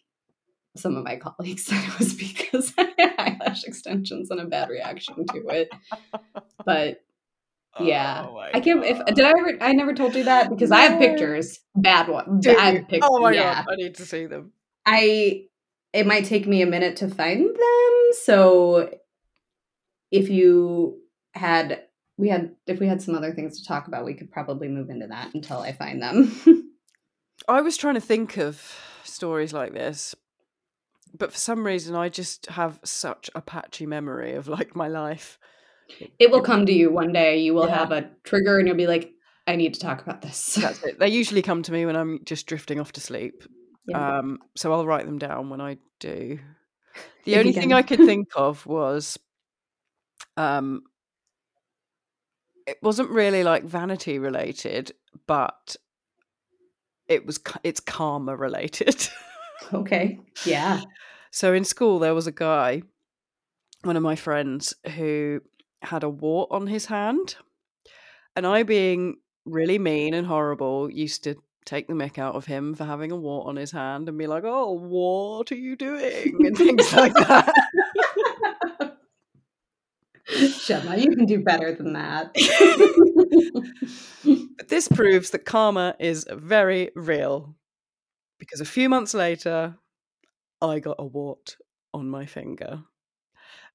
some 0.75 0.95
of 0.95 1.03
my 1.03 1.17
colleagues 1.17 1.65
that 1.67 1.87
it 1.87 1.99
was 1.99 2.13
because 2.13 2.73
I 2.77 2.93
had 2.97 3.15
eyelash 3.17 3.63
extensions 3.63 4.31
and 4.31 4.39
a 4.39 4.45
bad 4.45 4.69
reaction 4.69 5.25
to 5.27 5.47
it. 5.49 5.69
But 6.65 7.01
yeah. 7.79 8.25
Oh 8.27 8.37
I 8.37 8.59
can't. 8.59 8.83
If 8.83 9.03
did 9.05 9.25
I 9.25 9.29
ever? 9.29 9.57
I 9.61 9.73
never 9.73 9.93
told 9.93 10.15
you 10.15 10.23
that 10.25 10.49
because 10.49 10.71
I 10.71 10.81
have 10.81 10.99
pictures. 10.99 11.59
Bad 11.75 12.07
one. 12.07 12.41
You? 12.43 12.57
have 12.57 12.87
pictures. 12.87 13.01
Oh 13.03 13.19
my 13.19 13.31
yeah. 13.31 13.63
god, 13.63 13.73
I 13.73 13.75
need 13.75 13.95
to 13.95 14.05
see 14.05 14.25
them. 14.25 14.51
I. 14.93 15.45
It 15.91 16.05
might 16.05 16.25
take 16.25 16.45
me 16.47 16.61
a 16.61 16.67
minute 16.67 16.97
to 16.97 17.07
find 17.09 17.43
them. 17.45 17.93
So, 18.21 18.91
if 20.11 20.29
you 20.29 20.99
had, 21.33 21.83
we 22.17 22.29
had, 22.29 22.55
if 22.67 22.79
we 22.79 22.87
had 22.87 23.01
some 23.01 23.15
other 23.15 23.33
things 23.33 23.59
to 23.59 23.67
talk 23.67 23.87
about, 23.87 24.05
we 24.05 24.13
could 24.13 24.31
probably 24.31 24.67
move 24.67 24.89
into 24.91 25.07
that 25.07 25.33
until 25.33 25.59
I 25.59 25.71
find 25.73 26.01
them. 26.01 26.31
I 27.47 27.61
was 27.61 27.75
trying 27.77 27.95
to 27.95 28.01
think 28.01 28.37
of 28.37 28.75
stories 29.03 29.51
like 29.53 29.73
this, 29.73 30.13
but 31.17 31.31
for 31.31 31.37
some 31.39 31.65
reason, 31.65 31.95
I 31.95 32.09
just 32.09 32.45
have 32.47 32.79
such 32.83 33.29
a 33.33 33.41
patchy 33.41 33.87
memory 33.87 34.33
of 34.35 34.47
like 34.47 34.75
my 34.75 34.87
life. 34.87 35.39
it 36.19 36.29
will 36.29 36.41
come 36.43 36.67
to 36.67 36.71
you 36.73 36.91
one 36.91 37.11
day. 37.13 37.39
You 37.39 37.55
will 37.55 37.65
Yeah. 37.67 37.79
have 37.79 37.91
a 37.91 38.11
trigger, 38.23 38.59
and 38.59 38.67
you'll 38.67 38.77
be 38.77 38.85
like, 38.85 39.11
"I 39.47 39.55
need 39.55 39.73
to 39.73 39.79
talk 39.79 40.01
about 40.03 40.21
this." 40.21 40.53
That's 40.55 40.83
it. 40.83 40.99
They 40.99 41.07
usually 41.09 41.41
come 41.41 41.63
to 41.63 41.71
me 41.71 41.85
when 41.87 41.95
I'm 41.95 42.19
just 42.25 42.45
drifting 42.45 42.79
off 42.79 42.91
to 42.91 43.01
sleep. 43.01 43.43
Yeah. 43.89 44.19
Um, 44.19 44.39
so 44.55 44.71
I'll 44.71 44.85
write 44.85 45.05
them 45.05 45.19
down 45.19 45.49
when 45.49 45.61
I 45.61 45.77
do. 45.99 46.39
The 47.25 47.33
If 47.33 47.39
only 47.39 47.53
thing. 47.53 47.73
I 47.73 47.81
could 47.81 47.99
think 47.99 48.29
of 48.35 48.65
was, 48.65 49.17
um, 50.37 50.83
it 52.65 52.77
wasn't 52.81 53.09
really 53.09 53.43
like 53.43 53.63
vanity 53.63 54.19
related, 54.19 54.91
but 55.27 55.75
it 57.07 57.25
was 57.25 57.39
it's 57.63 57.79
karma 57.79 58.35
related. 58.35 59.07
okay. 59.73 60.19
Yeah. 60.45 60.81
so 61.31 61.53
in 61.53 61.63
school 61.65 61.99
there 61.99 62.13
was 62.15 62.27
a 62.27 62.31
guy, 62.31 62.83
one 63.83 63.97
of 63.97 64.03
my 64.03 64.15
friends, 64.15 64.73
who 64.95 65.41
had 65.81 66.03
a 66.03 66.09
wart 66.09 66.49
on 66.51 66.67
his 66.67 66.85
hand, 66.85 67.35
and 68.35 68.45
I, 68.45 68.63
being 68.63 69.17
really 69.45 69.79
mean 69.79 70.13
and 70.13 70.27
horrible, 70.27 70.91
used 70.91 71.23
to 71.23 71.35
take 71.65 71.87
the 71.87 71.93
mick 71.93 72.17
out 72.17 72.35
of 72.35 72.45
him 72.45 72.73
for 72.73 72.85
having 72.85 73.11
a 73.11 73.15
wart 73.15 73.47
on 73.47 73.55
his 73.55 73.71
hand 73.71 74.09
and 74.09 74.17
be 74.17 74.27
like, 74.27 74.43
"Oh, 74.45 74.73
what 74.73 75.51
are 75.51 75.55
you 75.55 75.75
doing?" 75.75 76.35
and 76.45 76.57
things 76.57 76.93
like 76.93 77.13
that. 77.13 77.53
Gemma, 80.65 80.97
you 80.97 81.09
can 81.15 81.25
do 81.25 81.39
better 81.43 81.73
than 81.73 81.93
that. 81.93 82.35
But 84.57 84.67
this 84.67 84.87
proves 84.87 85.31
that 85.31 85.45
karma 85.45 85.95
is 85.99 86.27
very 86.31 86.91
real. 86.95 87.55
Because 88.37 88.61
a 88.61 88.65
few 88.65 88.89
months 88.89 89.13
later, 89.13 89.75
I 90.61 90.79
got 90.79 90.97
a 90.99 91.05
wart 91.05 91.57
on 91.93 92.07
my 92.07 92.25
finger. 92.25 92.83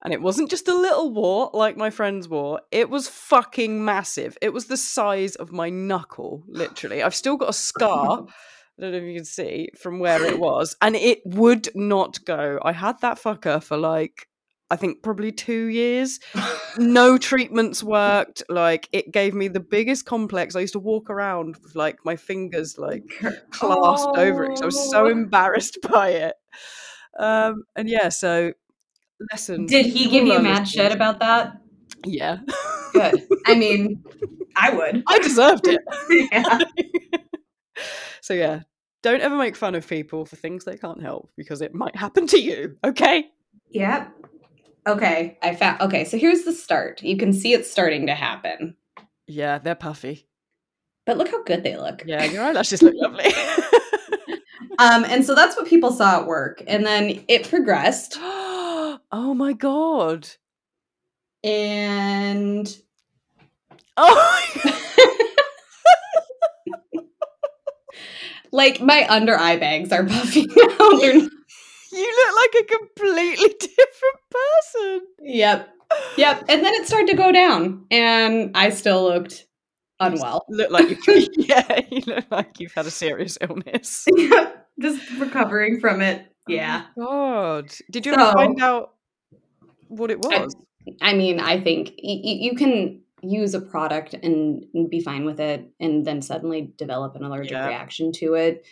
And 0.03 0.13
it 0.13 0.21
wasn't 0.21 0.51
just 0.51 0.69
a 0.69 0.75
little 0.75 1.13
wart 1.13 1.55
like 1.55 1.77
my 1.77 1.91
friend's 1.91 2.29
wart, 2.29 2.63
it 2.71 2.91
was 2.91 3.09
fucking 3.09 3.85
massive. 3.85 4.37
It 4.43 4.53
was 4.53 4.67
the 4.67 4.77
size 4.77 5.35
of 5.37 5.51
my 5.53 5.71
knuckle, 5.71 6.43
literally. 6.47 7.03
I've 7.03 7.15
still 7.15 7.37
got 7.37 7.49
a 7.49 7.55
scar. 7.55 8.27
I 8.79 8.83
don't 8.83 8.91
know 8.93 8.99
if 8.99 9.05
you 9.05 9.15
can 9.15 9.25
see 9.25 9.69
from 9.81 10.01
where 10.01 10.25
it 10.25 10.39
was, 10.39 10.77
and 10.83 10.97
it 10.97 11.21
would 11.25 11.69
not 11.77 12.25
go. 12.25 12.59
I 12.63 12.73
had 12.73 13.01
that 13.03 13.19
fucker 13.19 13.63
for 13.63 13.77
like, 13.77 14.27
I 14.69 14.77
think 14.77 15.03
probably 15.03 15.31
two 15.31 15.67
years 15.67 16.19
no 16.77 17.17
treatments 17.17 17.85
worked 17.85 18.43
like 18.49 18.89
it 18.93 19.13
gave 19.13 19.33
me 19.33 19.47
the 19.47 19.61
biggest 19.61 20.07
complex 20.07 20.57
i 20.57 20.61
used 20.61 20.73
to 20.73 20.81
walk 20.81 21.09
around 21.09 21.57
with 21.63 21.77
like 21.77 21.99
my 22.05 22.17
fingers 22.17 22.77
like 22.79 23.05
clasped 23.51 24.17
over 24.17 24.43
it 24.45 24.49
'cause 24.51 24.63
i 24.63 24.65
was 24.67 24.91
so 24.91 25.05
Oh. 25.05 25.09
embarrassed 25.09 25.79
by 25.89 26.09
it 26.09 26.35
um 27.17 27.63
and 27.77 27.89
yeah 27.89 28.09
so 28.09 28.53
lesson 29.31 29.67
Did 29.67 29.87
he 29.87 30.09
give 30.09 30.27
you 30.27 30.33
our 30.35 30.43
mad 30.43 30.69
shit 30.69 30.93
about 30.93 31.21
that? 31.21 31.57
yeah 32.07 32.39
Good. 32.93 33.23
I 33.47 33.55
mean, 33.57 34.03
I 34.57 34.71
would. 34.71 35.03
i 35.09 35.19
deserved 35.19 35.67
it 35.67 35.81
Yeah. 36.33 36.59
so 38.21 38.35
yeah 38.35 38.61
don't 39.03 39.21
ever 39.21 39.37
make 39.37 39.57
fun 39.57 39.75
of 39.75 39.87
people 39.87 40.25
for 40.25 40.37
things 40.37 40.65
they 40.65 40.77
can't 40.79 41.03
help 41.03 41.31
because 41.37 41.61
it 41.61 41.75
might 41.75 41.97
happen 41.97 42.27
to 42.29 42.39
you 42.41 42.77
okay 42.85 43.27
Yep. 43.71 44.13
Okay. 44.87 45.37
I 45.43 45.55
found. 45.57 45.81
Okay. 45.81 46.05
So 46.05 46.17
here's 46.17 46.43
the 46.45 46.53
start. 46.53 47.03
You 47.03 47.17
can 47.17 47.33
see 47.33 47.55
it 47.55 47.67
starting 47.67 48.07
to 48.07 48.15
happen. 48.15 48.77
yeah 49.27 49.59
they're 49.59 49.75
puffy 49.75 50.29
But 51.07 51.19
look 51.19 51.29
how 51.31 51.43
good 51.43 51.65
they 51.65 51.77
look. 51.77 52.03
yeah 52.07 52.23
your 52.25 52.45
eyelashes 52.45 52.83
look 52.83 52.95
lovely 52.97 53.33
Um, 54.79 55.05
and 55.05 55.25
so 55.25 55.35
that's 55.37 55.57
what 55.57 55.67
people 55.69 55.93
saw 55.93 56.21
at 56.21 56.27
work. 56.27 56.63
And 56.67 56.85
then 56.85 57.25
it 57.29 57.49
progressed. 57.49 58.17
Oh 59.17 59.33
my 59.33 59.53
god 59.53 60.29
And 61.45 62.67
oh 63.97 64.41
like 68.53 68.81
my 68.81 69.07
under 69.09 69.39
eye 69.39 69.57
bags 69.57 69.93
are 69.93 70.05
puffy 70.05 70.43
out. 70.81 71.01
They're 71.01 71.15
You 71.15 72.27
look 72.27 72.37
like 72.37 72.55
a 72.61 72.65
completely 72.79 73.49
different 73.61 74.21
person. 74.31 75.01
yep. 75.21 75.69
Yep. 76.17 76.47
And 76.49 76.65
then 76.65 76.75
it 76.75 76.89
started 76.89 77.07
to 77.09 77.15
go 77.17 77.31
down. 77.31 77.87
And 77.93 78.51
I 78.57 78.71
still 78.71 79.05
looked 79.05 79.47
unwell. 80.01 80.45
Look 80.49 80.71
like 80.73 81.07
you 81.07 81.29
yeah, 81.37 81.81
you 81.89 82.03
look 82.07 82.25
like 82.33 82.59
you've 82.59 82.73
had 82.75 82.87
a 82.87 82.91
serious 82.91 83.39
illness. 83.41 84.07
Just 84.81 85.09
recovering 85.21 85.79
from 85.79 86.01
it. 86.01 86.27
Oh 86.49 86.53
yeah. 86.53 86.87
Oh 86.99 87.63
God. 87.63 87.73
Did 87.93 88.07
you 88.07 88.15
ever 88.15 88.33
find 88.33 88.61
out 88.61 88.94
what 89.89 90.11
it 90.11 90.21
was? 90.21 90.55
I 91.01 91.15
mean, 91.15 91.41
I 91.41 91.61
think 91.61 91.89
y- 92.03 92.21
y- 92.23 92.39
you 92.41 92.55
can 92.57 93.01
use 93.23 93.55
a 93.55 93.61
product 93.61 94.15
and 94.15 94.65
be 94.91 95.01
fine 95.01 95.25
with 95.25 95.41
it 95.41 95.67
and 95.81 96.05
then 96.07 96.21
suddenly 96.21 96.75
develop 96.77 97.17
an 97.17 97.25
allergic 97.25 97.53
Yeah. 97.53 97.69
reaction 97.69 98.13
to 98.13 98.35
it. 98.35 98.67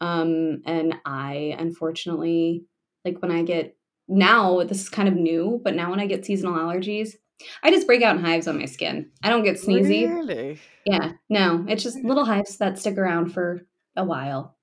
Um, 0.00 0.62
and 0.66 0.94
I 1.04 1.56
unfortunately, 1.58 2.64
like 3.04 3.20
when 3.20 3.32
I 3.32 3.42
get 3.42 3.76
now, 4.06 4.62
this 4.62 4.80
is 4.82 4.88
kind 4.88 5.08
of 5.08 5.14
new, 5.14 5.60
but 5.64 5.74
now 5.74 5.90
when 5.90 5.98
I 6.00 6.06
get 6.06 6.24
seasonal 6.24 6.54
allergies, 6.54 7.14
I 7.62 7.70
just 7.72 7.86
break 7.86 8.02
out 8.02 8.16
in 8.16 8.22
hives 8.24 8.46
on 8.46 8.56
my 8.58 8.64
skin. 8.66 9.10
I 9.22 9.28
don't 9.30 9.42
get 9.44 9.56
sneezy. 9.56 10.08
Really? 10.08 10.60
Yeah, 10.84 11.12
no, 11.28 11.64
it's 11.68 11.82
just 11.82 11.98
little 12.04 12.24
hives 12.24 12.56
that 12.58 12.78
stick 12.78 12.96
around 12.98 13.32
for 13.32 13.66
a 13.96 14.04
while. 14.04 14.56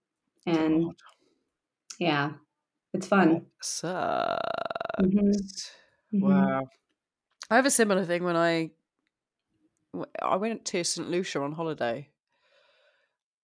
And 0.46 0.94
yeah, 2.00 2.34
it's 2.94 3.08
fun. 3.08 3.48
sucks. 3.62 4.40
Mhm. 5.02 5.34
Mhm. 6.14 6.22
Wow. 6.22 6.68
I 7.50 7.56
have 7.56 7.66
a 7.66 7.72
similar 7.72 8.06
thing 8.06 8.24
when 8.24 8.36
I 8.36 8.72
I 10.22 10.36
went 10.36 10.66
to 10.66 10.84
St 10.84 11.10
Lucia 11.10 11.42
on 11.42 11.54
holiday. 11.54 12.10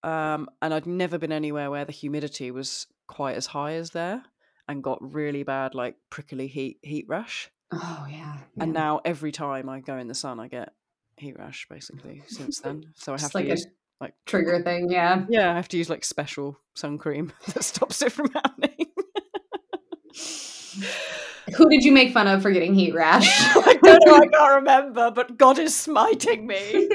Um, 0.02 0.48
and 0.60 0.74
I'd 0.74 0.86
never 0.86 1.16
been 1.16 1.32
anywhere 1.32 1.70
where 1.70 1.84
the 1.84 1.92
humidity 1.92 2.50
was 2.50 2.86
quite 3.06 3.36
as 3.36 3.46
high 3.46 3.74
as 3.74 3.90
there 3.90 4.24
and 4.68 4.82
got 4.82 4.98
really 5.14 5.44
bad 5.44 5.74
like 5.74 5.96
prickly 6.10 6.48
heat 6.48 6.78
heat 6.82 7.06
rash. 7.08 7.50
Oh, 7.70 8.06
yeah. 8.10 8.38
And 8.58 8.72
now 8.72 9.00
every 9.04 9.32
time 9.32 9.68
I 9.68 9.80
go 9.80 9.96
in 9.96 10.08
the 10.08 10.14
sun 10.14 10.40
I 10.40 10.48
get 10.48 10.72
heat 11.16 11.38
rash 11.38 11.66
basically 11.70 12.22
since 12.26 12.60
then. 12.60 12.84
So 12.96 13.12
I 13.12 13.14
have 13.14 13.20
Just 13.20 13.32
to 13.32 13.38
like 13.38 13.48
a 13.50 13.56
like 14.00 14.14
trigger 14.26 14.60
thing. 14.62 14.90
Yeah. 14.90 15.24
yeah, 15.28 15.52
I 15.52 15.54
have 15.54 15.68
to 15.68 15.78
use 15.78 15.88
like 15.88 16.04
special 16.04 16.58
sun 16.74 16.98
cream 16.98 17.32
that 17.54 17.62
stops 17.62 18.02
it 18.02 18.10
from 18.12 18.30
happening. 18.32 18.86
Who 21.56 21.68
did 21.68 21.84
you 21.84 21.92
make 21.92 22.12
fun 22.12 22.28
of 22.28 22.42
for 22.42 22.50
getting 22.52 22.74
heat 22.74 22.94
rash? 22.94 23.26
I 23.56 23.78
don't 23.82 24.06
know. 24.06 24.14
I 24.14 24.26
can't 24.26 24.54
remember, 24.56 25.10
but 25.10 25.36
God 25.36 25.58
is 25.58 25.74
smiting 25.74 26.46
me. 26.46 26.62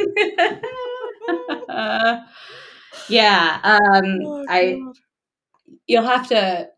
yeah. 3.09 3.59
Um, 3.63 4.19
Oh, 4.25 4.45
I 4.49 4.81
you'll 5.85 6.03
have 6.03 6.27
to. 6.29 6.69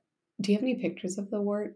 Do 0.42 0.52
you 0.52 0.58
have 0.58 0.64
any 0.64 0.76
pictures 0.76 1.18
of 1.18 1.30
the 1.30 1.42
wart? 1.42 1.76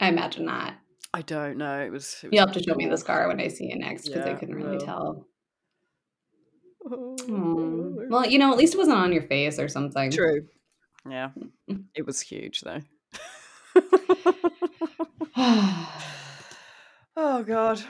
I 0.00 0.08
imagine 0.08 0.44
not. 0.44 0.74
I 1.12 1.22
don't 1.22 1.56
know. 1.56 1.80
It 1.80 1.90
was. 1.90 2.20
It 2.22 2.28
was 2.28 2.36
You'll 2.36 2.46
have 2.46 2.54
to 2.54 2.62
show 2.62 2.74
me 2.74 2.86
the 2.86 2.98
scar 2.98 3.26
when 3.28 3.40
I 3.40 3.48
see 3.48 3.64
you 3.64 3.78
next 3.78 4.08
because 4.08 4.26
I 4.26 4.34
couldn't 4.34 4.54
really 4.54 4.76
will. 4.76 4.84
tell. 4.84 5.26
Oh, 6.90 7.16
Hmm. 7.26 8.08
Well, 8.08 8.26
you 8.26 8.38
know, 8.38 8.52
at 8.52 8.58
least 8.58 8.74
it 8.74 8.78
wasn't 8.78 8.98
on 8.98 9.12
your 9.12 9.22
face 9.22 9.58
or 9.58 9.68
something. 9.68 10.10
True. 10.10 10.46
Yeah. 11.08 11.30
It 11.94 12.06
was 12.06 12.20
huge 12.20 12.60
though. 12.60 12.80
oh 17.16 17.42
God. 17.44 17.82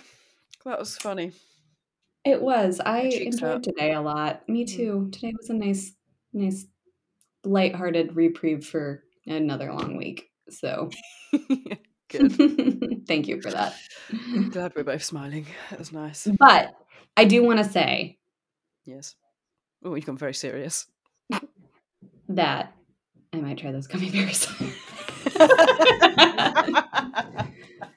That 0.65 0.79
was 0.79 0.97
funny. 0.97 1.33
it 2.25 2.41
was. 2.41 2.81
I 2.85 3.01
enjoyed 3.01 3.41
hurt. 3.41 3.63
today 3.63 3.93
a 3.93 4.01
lot. 4.01 4.49
Me 4.49 4.65
mm. 4.65 4.69
too. 4.69 5.09
Today 5.13 5.35
was 5.37 5.51
a 5.51 5.55
nice, 5.55 5.93
nice, 6.33 6.67
lighthearted 7.45 8.17
reprieve 8.17 8.67
for 8.67 9.03
another 9.27 9.73
long 9.73 9.97
week. 9.97 10.31
So, 10.51 10.91
Good. 12.09 13.05
thank 13.07 13.29
you 13.29 13.41
for 13.41 13.51
that. 13.51 13.75
Glad 14.51 14.73
we're 14.75 14.85
both 14.85 15.05
smiling. 15.05 15.47
That 15.71 15.79
was 15.79 15.93
nice. 15.93 16.27
But 16.39 16.75
I 17.17 17.25
do 17.27 17.43
want 17.43 17.59
to 17.59 17.65
say 17.65 18.19
Yes. 18.89 19.17
Oh, 19.85 19.95
you've 19.95 20.07
gone 20.07 20.17
very 20.17 20.33
serious. 20.33 20.87
that 22.31 22.73
I 23.35 23.37
might 23.37 23.59
try 23.59 23.71
those 23.71 23.87
gummy 23.87 24.11
bears. 24.11 24.49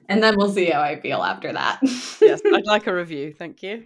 and 0.08 0.22
then 0.22 0.36
we'll 0.36 0.52
see 0.52 0.66
how 0.66 0.80
I 0.80 1.00
feel 1.00 1.22
after 1.22 1.52
that. 1.52 1.80
yes, 2.20 2.40
I'd 2.44 2.66
like 2.66 2.86
a 2.86 2.94
review. 2.94 3.34
Thank 3.36 3.62
you. 3.62 3.84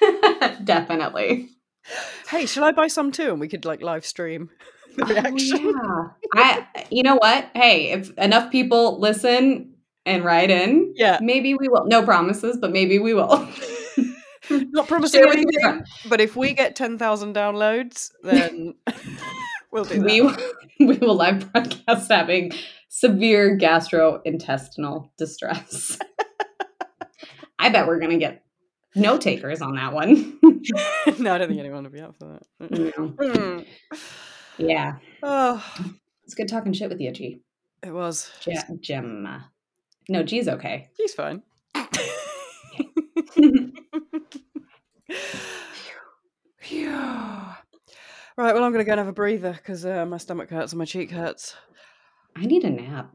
Definitely. 0.64 1.50
Hey, 2.28 2.46
shall 2.46 2.64
I 2.64 2.72
buy 2.72 2.88
some 2.88 3.12
too? 3.12 3.30
And 3.30 3.40
we 3.40 3.48
could 3.48 3.64
like 3.64 3.82
live 3.82 4.06
stream 4.06 4.50
the 4.96 5.04
oh, 5.04 5.08
reaction. 5.08 5.74
Oh, 5.76 6.10
yeah. 6.34 6.66
I 6.74 6.86
you 6.90 7.02
know 7.02 7.16
what? 7.16 7.48
Hey, 7.54 7.92
if 7.92 8.10
enough 8.18 8.50
people 8.52 9.00
listen 9.00 9.74
and 10.04 10.24
write 10.24 10.50
in, 10.50 10.92
Yeah. 10.96 11.18
maybe 11.20 11.54
we 11.54 11.68
will. 11.68 11.86
No 11.86 12.02
promises, 12.02 12.58
but 12.60 12.72
maybe 12.72 12.98
we 12.98 13.14
will. 13.14 13.48
Not 14.50 14.88
promising 14.88 15.20
Share 15.20 15.28
with 15.28 15.38
your 15.38 15.68
anything, 15.70 15.84
but 16.08 16.20
if 16.20 16.36
we 16.36 16.52
get 16.52 16.76
10,000 16.76 17.34
downloads, 17.34 18.10
then 18.22 18.74
we'll 19.72 19.84
do 19.84 20.00
that. 20.00 20.04
we 20.78 20.86
we 20.86 20.98
will 20.98 21.16
live 21.16 21.50
broadcast 21.52 22.10
having 22.10 22.52
severe 22.88 23.56
gastrointestinal 23.58 25.10
distress. 25.18 25.98
I 27.58 27.68
bet 27.70 27.86
we're 27.86 28.00
gonna 28.00 28.18
get 28.18 28.44
no 28.94 29.16
takers 29.18 29.62
on 29.62 29.74
that 29.76 29.92
one. 29.92 30.38
no, 31.18 31.34
I 31.34 31.38
don't 31.38 31.48
think 31.48 31.60
anyone 31.60 31.84
would 31.84 31.92
be 31.92 32.00
up 32.00 32.16
for 32.18 32.38
that. 32.60 32.70
No. 32.70 33.14
Mm. 33.18 33.66
Yeah, 34.58 34.96
Oh, 35.22 35.64
it's 36.24 36.34
good 36.34 36.46
talking 36.48 36.74
shit 36.74 36.90
with 36.90 37.00
you, 37.00 37.10
G. 37.10 37.40
it 37.82 37.90
was. 37.90 38.30
Ge- 38.40 38.80
Gemma. 38.80 39.50
No, 40.10 40.22
G's 40.22 40.46
okay. 40.46 40.88
He's 40.98 41.14
fine. 41.14 41.42
Right, 48.42 48.54
well, 48.54 48.64
I'm 48.64 48.72
going 48.72 48.84
to 48.84 48.84
go 48.84 48.90
and 48.90 48.98
have 48.98 49.06
a 49.06 49.12
breather 49.12 49.52
because 49.52 49.86
uh, 49.86 50.04
my 50.04 50.16
stomach 50.16 50.50
hurts 50.50 50.72
and 50.72 50.80
my 50.80 50.84
cheek 50.84 51.12
hurts. 51.12 51.54
I 52.34 52.44
need 52.44 52.64
a 52.64 52.70
nap. 52.70 53.14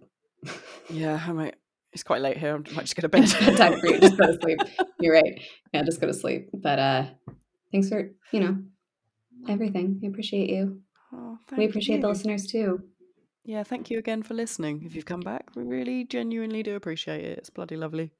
Yeah, 0.89 1.21
I 1.27 1.33
might. 1.33 1.55
It's 1.91 2.01
quite 2.01 2.21
late 2.21 2.37
here. 2.37 2.55
I 2.55 2.73
might 2.73 2.83
just 2.83 2.95
go 2.95 3.01
to 3.01 3.09
bed. 3.09 3.27
Time 3.57 3.77
for 3.77 3.87
you. 3.87 3.99
Just 3.99 4.15
go 4.15 4.27
to 4.27 4.39
sleep. 4.41 4.59
You're 5.01 5.15
right. 5.15 5.41
Yeah, 5.73 5.83
just 5.83 5.99
go 5.99 6.07
to 6.07 6.13
sleep. 6.13 6.47
But 6.53 6.79
uh 6.79 7.05
thanks 7.73 7.89
for, 7.89 8.09
you 8.31 8.39
know, 8.39 8.57
everything. 9.49 9.99
We 10.01 10.07
appreciate 10.07 10.49
you. 10.49 10.79
Oh, 11.11 11.37
we 11.57 11.65
appreciate 11.65 11.99
the 11.99 12.07
listeners 12.07 12.47
too. 12.47 12.83
Yeah, 13.43 13.63
thank 13.63 13.89
you 13.89 13.99
again 13.99 14.23
for 14.23 14.33
listening. 14.33 14.83
If 14.85 14.95
you've 14.95 15.03
come 15.03 15.19
back, 15.19 15.49
we 15.57 15.63
really 15.63 16.05
genuinely 16.05 16.63
do 16.63 16.77
appreciate 16.77 17.25
it. 17.25 17.37
It's 17.37 17.49
bloody 17.49 17.75
lovely. 17.75 18.13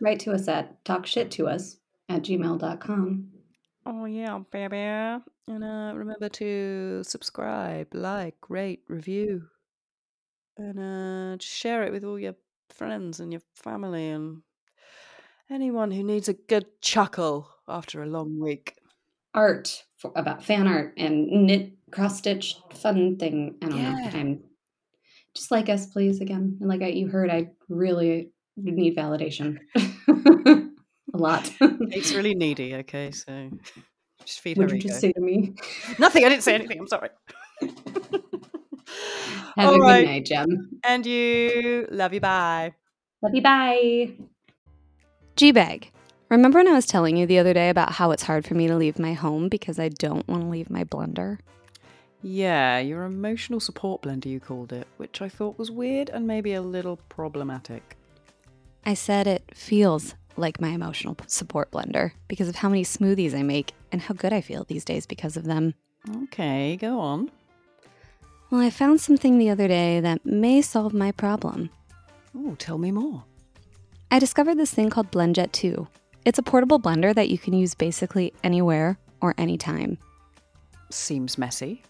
Write 0.00 0.20
to 0.20 0.32
us 0.32 0.48
at 0.48 0.82
talk 0.86 1.04
shit 1.04 1.30
to 1.32 1.48
us 1.48 1.76
at 2.08 2.22
gmail.com. 2.22 3.33
Oh 3.86 4.04
yeah, 4.06 4.38
baby. 4.50 4.76
And 4.76 5.62
uh, 5.62 5.92
remember 5.94 6.28
to 6.30 7.02
subscribe, 7.04 7.88
like, 7.94 8.36
rate, 8.48 8.82
review, 8.88 9.48
and 10.56 10.78
uh, 10.78 11.36
share 11.40 11.82
it 11.82 11.92
with 11.92 12.04
all 12.04 12.18
your 12.18 12.34
friends 12.70 13.20
and 13.20 13.32
your 13.32 13.42
family 13.54 14.08
and 14.08 14.42
anyone 15.50 15.90
who 15.90 16.02
needs 16.02 16.28
a 16.28 16.34
good 16.34 16.66
chuckle 16.80 17.48
after 17.68 18.02
a 18.02 18.06
long 18.06 18.40
week. 18.40 18.76
Art 19.34 19.84
for, 19.96 20.12
about 20.16 20.44
fan 20.44 20.66
art 20.66 20.94
and 20.96 21.26
knit 21.26 21.72
cross 21.90 22.18
stitch 22.18 22.56
fun 22.72 23.16
thing. 23.16 23.56
I 23.62 23.66
don't 23.66 23.78
Yeah. 23.78 23.92
know. 23.92 24.10
I'm 24.18 24.44
just 25.34 25.50
like 25.50 25.68
us, 25.68 25.86
please. 25.86 26.20
Again, 26.20 26.56
and 26.60 26.68
like 26.68 26.82
I, 26.82 26.88
you 26.88 27.08
heard, 27.08 27.30
I 27.30 27.50
really 27.68 28.30
need 28.56 28.96
validation 28.96 29.58
a 31.14 31.16
lot. 31.16 31.50
It's 31.60 32.12
really 32.12 32.34
needy. 32.34 32.74
Okay, 32.76 33.10
so 33.10 33.50
just 34.24 34.40
feed 34.40 34.58
What'd 34.58 34.70
her 34.70 34.76
you 34.76 34.82
just 34.82 35.02
ego. 35.02 35.08
say 35.08 35.12
to 35.12 35.20
me? 35.20 35.54
Nothing. 35.98 36.24
I 36.24 36.28
didn't 36.28 36.42
say 36.42 36.54
anything. 36.54 36.78
I'm 36.80 36.88
sorry. 36.88 37.10
Have 39.56 39.68
All 39.68 39.74
a 39.76 39.80
right. 39.80 40.00
good 40.00 40.06
night, 40.06 40.24
Jem. 40.26 40.80
And 40.84 41.06
you. 41.06 41.86
Love 41.90 42.12
you. 42.12 42.20
Bye. 42.20 42.74
Love 43.22 43.34
you. 43.34 43.42
Bye. 43.42 44.12
G 45.36 45.52
Bag. 45.52 45.90
Remember 46.28 46.58
when 46.58 46.68
I 46.68 46.72
was 46.72 46.86
telling 46.86 47.16
you 47.16 47.26
the 47.26 47.38
other 47.38 47.52
day 47.54 47.68
about 47.68 47.92
how 47.92 48.10
it's 48.10 48.24
hard 48.24 48.44
for 48.44 48.54
me 48.54 48.66
to 48.66 48.76
leave 48.76 48.98
my 48.98 49.12
home 49.12 49.48
because 49.48 49.78
I 49.78 49.88
don't 49.90 50.26
want 50.26 50.42
to 50.42 50.48
leave 50.48 50.70
my 50.70 50.84
blender? 50.84 51.38
Yeah, 52.22 52.78
your 52.78 53.04
emotional 53.04 53.60
support 53.60 54.02
blender, 54.02 54.26
you 54.26 54.40
called 54.40 54.72
it, 54.72 54.88
which 54.96 55.20
I 55.20 55.28
thought 55.28 55.58
was 55.58 55.70
weird 55.70 56.08
and 56.10 56.26
maybe 56.26 56.54
a 56.54 56.62
little 56.62 56.96
problematic. 57.08 57.96
I 58.86 58.94
said 58.94 59.26
it 59.26 59.44
feels 59.54 60.14
like 60.36 60.60
my 60.60 60.70
emotional 60.70 61.16
support 61.26 61.70
blender 61.70 62.12
because 62.28 62.48
of 62.48 62.56
how 62.56 62.68
many 62.68 62.84
smoothies 62.84 63.34
I 63.34 63.42
make 63.42 63.72
and 63.92 64.00
how 64.00 64.14
good 64.14 64.32
I 64.32 64.40
feel 64.40 64.64
these 64.64 64.84
days 64.84 65.06
because 65.06 65.36
of 65.36 65.44
them. 65.44 65.74
Okay, 66.24 66.76
go 66.76 67.00
on. 67.00 67.30
Well, 68.50 68.60
I 68.60 68.70
found 68.70 69.00
something 69.00 69.38
the 69.38 69.50
other 69.50 69.68
day 69.68 70.00
that 70.00 70.24
may 70.24 70.62
solve 70.62 70.92
my 70.92 71.12
problem. 71.12 71.70
Oh, 72.36 72.54
tell 72.56 72.78
me 72.78 72.90
more. 72.90 73.24
I 74.10 74.18
discovered 74.18 74.58
this 74.58 74.72
thing 74.72 74.90
called 74.90 75.10
BlendJet 75.10 75.52
2. 75.52 75.88
It's 76.24 76.38
a 76.38 76.42
portable 76.42 76.80
blender 76.80 77.14
that 77.14 77.28
you 77.28 77.38
can 77.38 77.52
use 77.52 77.74
basically 77.74 78.32
anywhere 78.42 78.98
or 79.20 79.34
anytime. 79.38 79.98
Seems 80.90 81.36
messy. 81.38 81.82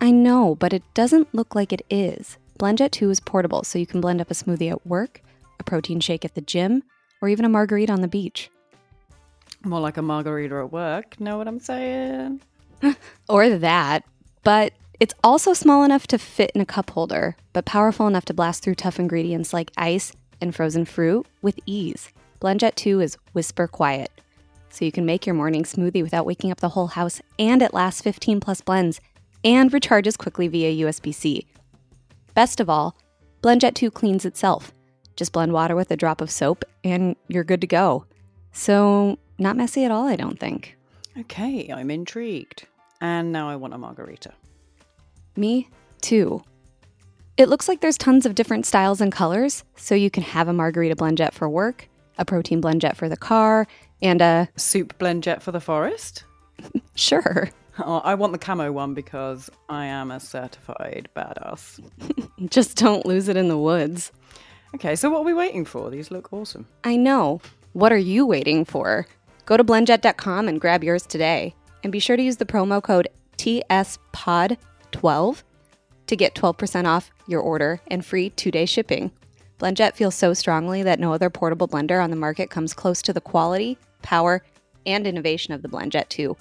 I 0.00 0.10
know, 0.10 0.54
but 0.54 0.72
it 0.72 0.82
doesn't 0.94 1.34
look 1.34 1.54
like 1.54 1.72
it 1.72 1.82
is. 1.88 2.38
BlendJet 2.58 2.90
2 2.90 3.10
is 3.10 3.20
portable, 3.20 3.62
so 3.62 3.78
you 3.78 3.86
can 3.86 4.00
blend 4.00 4.20
up 4.20 4.30
a 4.30 4.34
smoothie 4.34 4.70
at 4.70 4.86
work, 4.86 5.22
a 5.58 5.62
protein 5.62 6.00
shake 6.00 6.24
at 6.24 6.34
the 6.34 6.40
gym, 6.40 6.82
or 7.20 7.28
even 7.28 7.44
a 7.44 7.48
margarita 7.48 7.92
on 7.92 8.00
the 8.00 8.08
beach. 8.08 8.50
More 9.64 9.80
like 9.80 9.96
a 9.96 10.02
margarita 10.02 10.56
at 10.56 10.72
work. 10.72 11.18
Know 11.20 11.38
what 11.38 11.48
I'm 11.48 11.60
saying? 11.60 12.40
Or 13.28 13.48
that, 13.48 14.04
but 14.44 14.72
it's 15.00 15.14
also 15.24 15.52
small 15.52 15.82
enough 15.82 16.06
to 16.08 16.18
fit 16.18 16.52
in 16.54 16.60
a 16.60 16.66
cup 16.66 16.90
holder, 16.90 17.36
but 17.52 17.64
powerful 17.64 18.06
enough 18.06 18.24
to 18.26 18.34
blast 18.34 18.62
through 18.62 18.76
tough 18.76 18.98
ingredients 18.98 19.52
like 19.52 19.72
ice 19.76 20.12
and 20.40 20.54
frozen 20.54 20.84
fruit 20.84 21.26
with 21.42 21.58
ease. 21.66 22.10
BlendJet 22.40 22.74
2 22.76 23.00
is 23.00 23.18
whisper 23.32 23.66
quiet, 23.66 24.10
so 24.68 24.84
you 24.84 24.92
can 24.92 25.06
make 25.06 25.26
your 25.26 25.34
morning 25.34 25.64
smoothie 25.64 26.02
without 26.02 26.26
waking 26.26 26.50
up 26.50 26.60
the 26.60 26.70
whole 26.70 26.88
house, 26.88 27.20
and 27.38 27.62
it 27.62 27.74
lasts 27.74 28.02
15 28.02 28.40
plus 28.40 28.60
blends 28.60 29.00
and 29.44 29.70
recharges 29.70 30.16
quickly 30.18 30.48
via 30.48 30.86
USB 30.86 31.14
C. 31.14 31.46
Best 32.34 32.60
of 32.60 32.70
all, 32.70 32.96
BlendJet 33.42 33.74
2 33.74 33.90
cleans 33.90 34.24
itself. 34.24 34.72
Just 35.16 35.32
blend 35.32 35.52
water 35.52 35.74
with 35.74 35.90
a 35.90 35.96
drop 35.96 36.20
of 36.20 36.30
soap, 36.30 36.64
and 36.84 37.16
you're 37.28 37.44
good 37.44 37.60
to 37.62 37.66
go. 37.66 38.04
So, 38.52 39.18
not 39.38 39.56
messy 39.56 39.84
at 39.84 39.90
all, 39.90 40.06
I 40.06 40.16
don't 40.16 40.38
think. 40.38 40.76
Okay, 41.18 41.68
I'm 41.72 41.90
intrigued. 41.90 42.66
And 43.00 43.32
now 43.32 43.48
I 43.48 43.56
want 43.56 43.74
a 43.74 43.78
margarita. 43.78 44.32
Me 45.36 45.68
too. 46.00 46.42
It 47.36 47.48
looks 47.48 47.68
like 47.68 47.80
there's 47.80 47.98
tons 47.98 48.24
of 48.24 48.34
different 48.34 48.64
styles 48.64 49.00
and 49.00 49.12
colors, 49.12 49.64
so 49.76 49.94
you 49.94 50.10
can 50.10 50.22
have 50.22 50.48
a 50.48 50.52
margarita 50.52 50.96
BlendJet 50.96 51.32
for 51.32 51.48
work, 51.48 51.88
a 52.16 52.24
protein 52.24 52.62
BlendJet 52.62 52.96
for 52.96 53.08
the 53.08 53.16
car, 53.16 53.66
and 54.00 54.22
a 54.22 54.48
Soup 54.56 54.96
BlendJet 54.98 55.42
for 55.42 55.52
the 55.52 55.60
forest? 55.60 56.24
sure, 56.94 57.50
Oh, 57.78 57.98
I 57.98 58.14
want 58.14 58.32
the 58.32 58.38
camo 58.38 58.72
one 58.72 58.94
because 58.94 59.50
I 59.68 59.84
am 59.86 60.10
a 60.10 60.18
certified 60.18 61.10
badass. 61.14 61.78
just 62.48 62.76
don't 62.78 63.04
lose 63.04 63.28
it 63.28 63.36
in 63.36 63.48
the 63.48 63.58
woods. 63.58 64.12
Okay, 64.76 64.94
so 64.94 65.08
what 65.08 65.20
are 65.20 65.24
we 65.24 65.32
waiting 65.32 65.64
for? 65.64 65.88
These 65.88 66.10
look 66.10 66.30
awesome. 66.34 66.66
I 66.84 66.98
know. 66.98 67.40
What 67.72 67.92
are 67.92 67.96
you 67.96 68.26
waiting 68.26 68.66
for? 68.66 69.06
Go 69.46 69.56
to 69.56 69.64
blendjet.com 69.64 70.48
and 70.48 70.60
grab 70.60 70.84
yours 70.84 71.06
today. 71.06 71.54
And 71.82 71.90
be 71.90 71.98
sure 71.98 72.14
to 72.14 72.22
use 72.22 72.36
the 72.36 72.44
promo 72.44 72.82
code 72.82 73.08
TSPOD12 73.38 75.42
to 76.08 76.16
get 76.16 76.34
12% 76.34 76.84
off 76.84 77.10
your 77.26 77.40
order 77.40 77.80
and 77.86 78.04
free 78.04 78.28
two 78.28 78.50
day 78.50 78.66
shipping. 78.66 79.12
Blendjet 79.58 79.94
feels 79.94 80.14
so 80.14 80.34
strongly 80.34 80.82
that 80.82 81.00
no 81.00 81.14
other 81.14 81.30
portable 81.30 81.68
blender 81.68 82.04
on 82.04 82.10
the 82.10 82.16
market 82.16 82.50
comes 82.50 82.74
close 82.74 83.00
to 83.00 83.14
the 83.14 83.20
quality, 83.22 83.78
power, 84.02 84.42
and 84.84 85.06
innovation 85.06 85.54
of 85.54 85.62
the 85.62 85.68
Blendjet 85.68 86.10
2. 86.10 86.36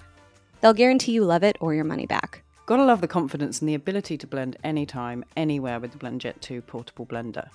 They'll 0.59 0.73
guarantee 0.73 1.13
you 1.13 1.23
love 1.23 1.43
it 1.43 1.55
or 1.61 1.73
your 1.73 1.85
money 1.85 2.05
back. 2.05 2.43
Gotta 2.65 2.83
love 2.83 2.99
the 2.99 3.07
confidence 3.07 3.61
and 3.61 3.69
the 3.69 3.75
ability 3.75 4.17
to 4.17 4.27
blend 4.27 4.57
anytime, 4.61 5.23
anywhere 5.37 5.79
with 5.79 5.93
the 5.93 5.99
BlendJet 5.99 6.41
2 6.41 6.61
portable 6.63 7.05
blender. 7.05 7.47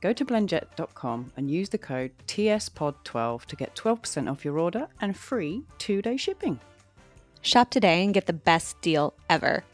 Go 0.00 0.12
to 0.12 0.24
blendjet.com 0.24 1.32
and 1.36 1.50
use 1.50 1.70
the 1.70 1.78
code 1.78 2.12
TSPOD12 2.26 3.44
to 3.46 3.56
get 3.56 3.74
12% 3.74 4.30
off 4.30 4.44
your 4.44 4.58
order 4.58 4.88
and 5.00 5.16
free 5.16 5.62
two 5.78 6.02
day 6.02 6.16
shipping. 6.16 6.60
Shop 7.42 7.70
today 7.70 8.04
and 8.04 8.12
get 8.12 8.26
the 8.26 8.32
best 8.32 8.80
deal 8.80 9.14
ever. 9.30 9.64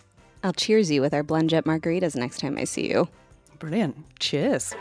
I'll 0.45 0.53
cheers 0.53 0.91
you 0.91 1.01
with 1.01 1.15
our 1.15 1.23
Blendjet 1.23 1.63
margaritas 1.63 2.17
next 2.17 2.41
time 2.41 2.59
I 2.59 2.65
see 2.65 2.91
you. 2.91 3.09
Brilliant. 3.59 3.97
Cheers. 4.19 4.75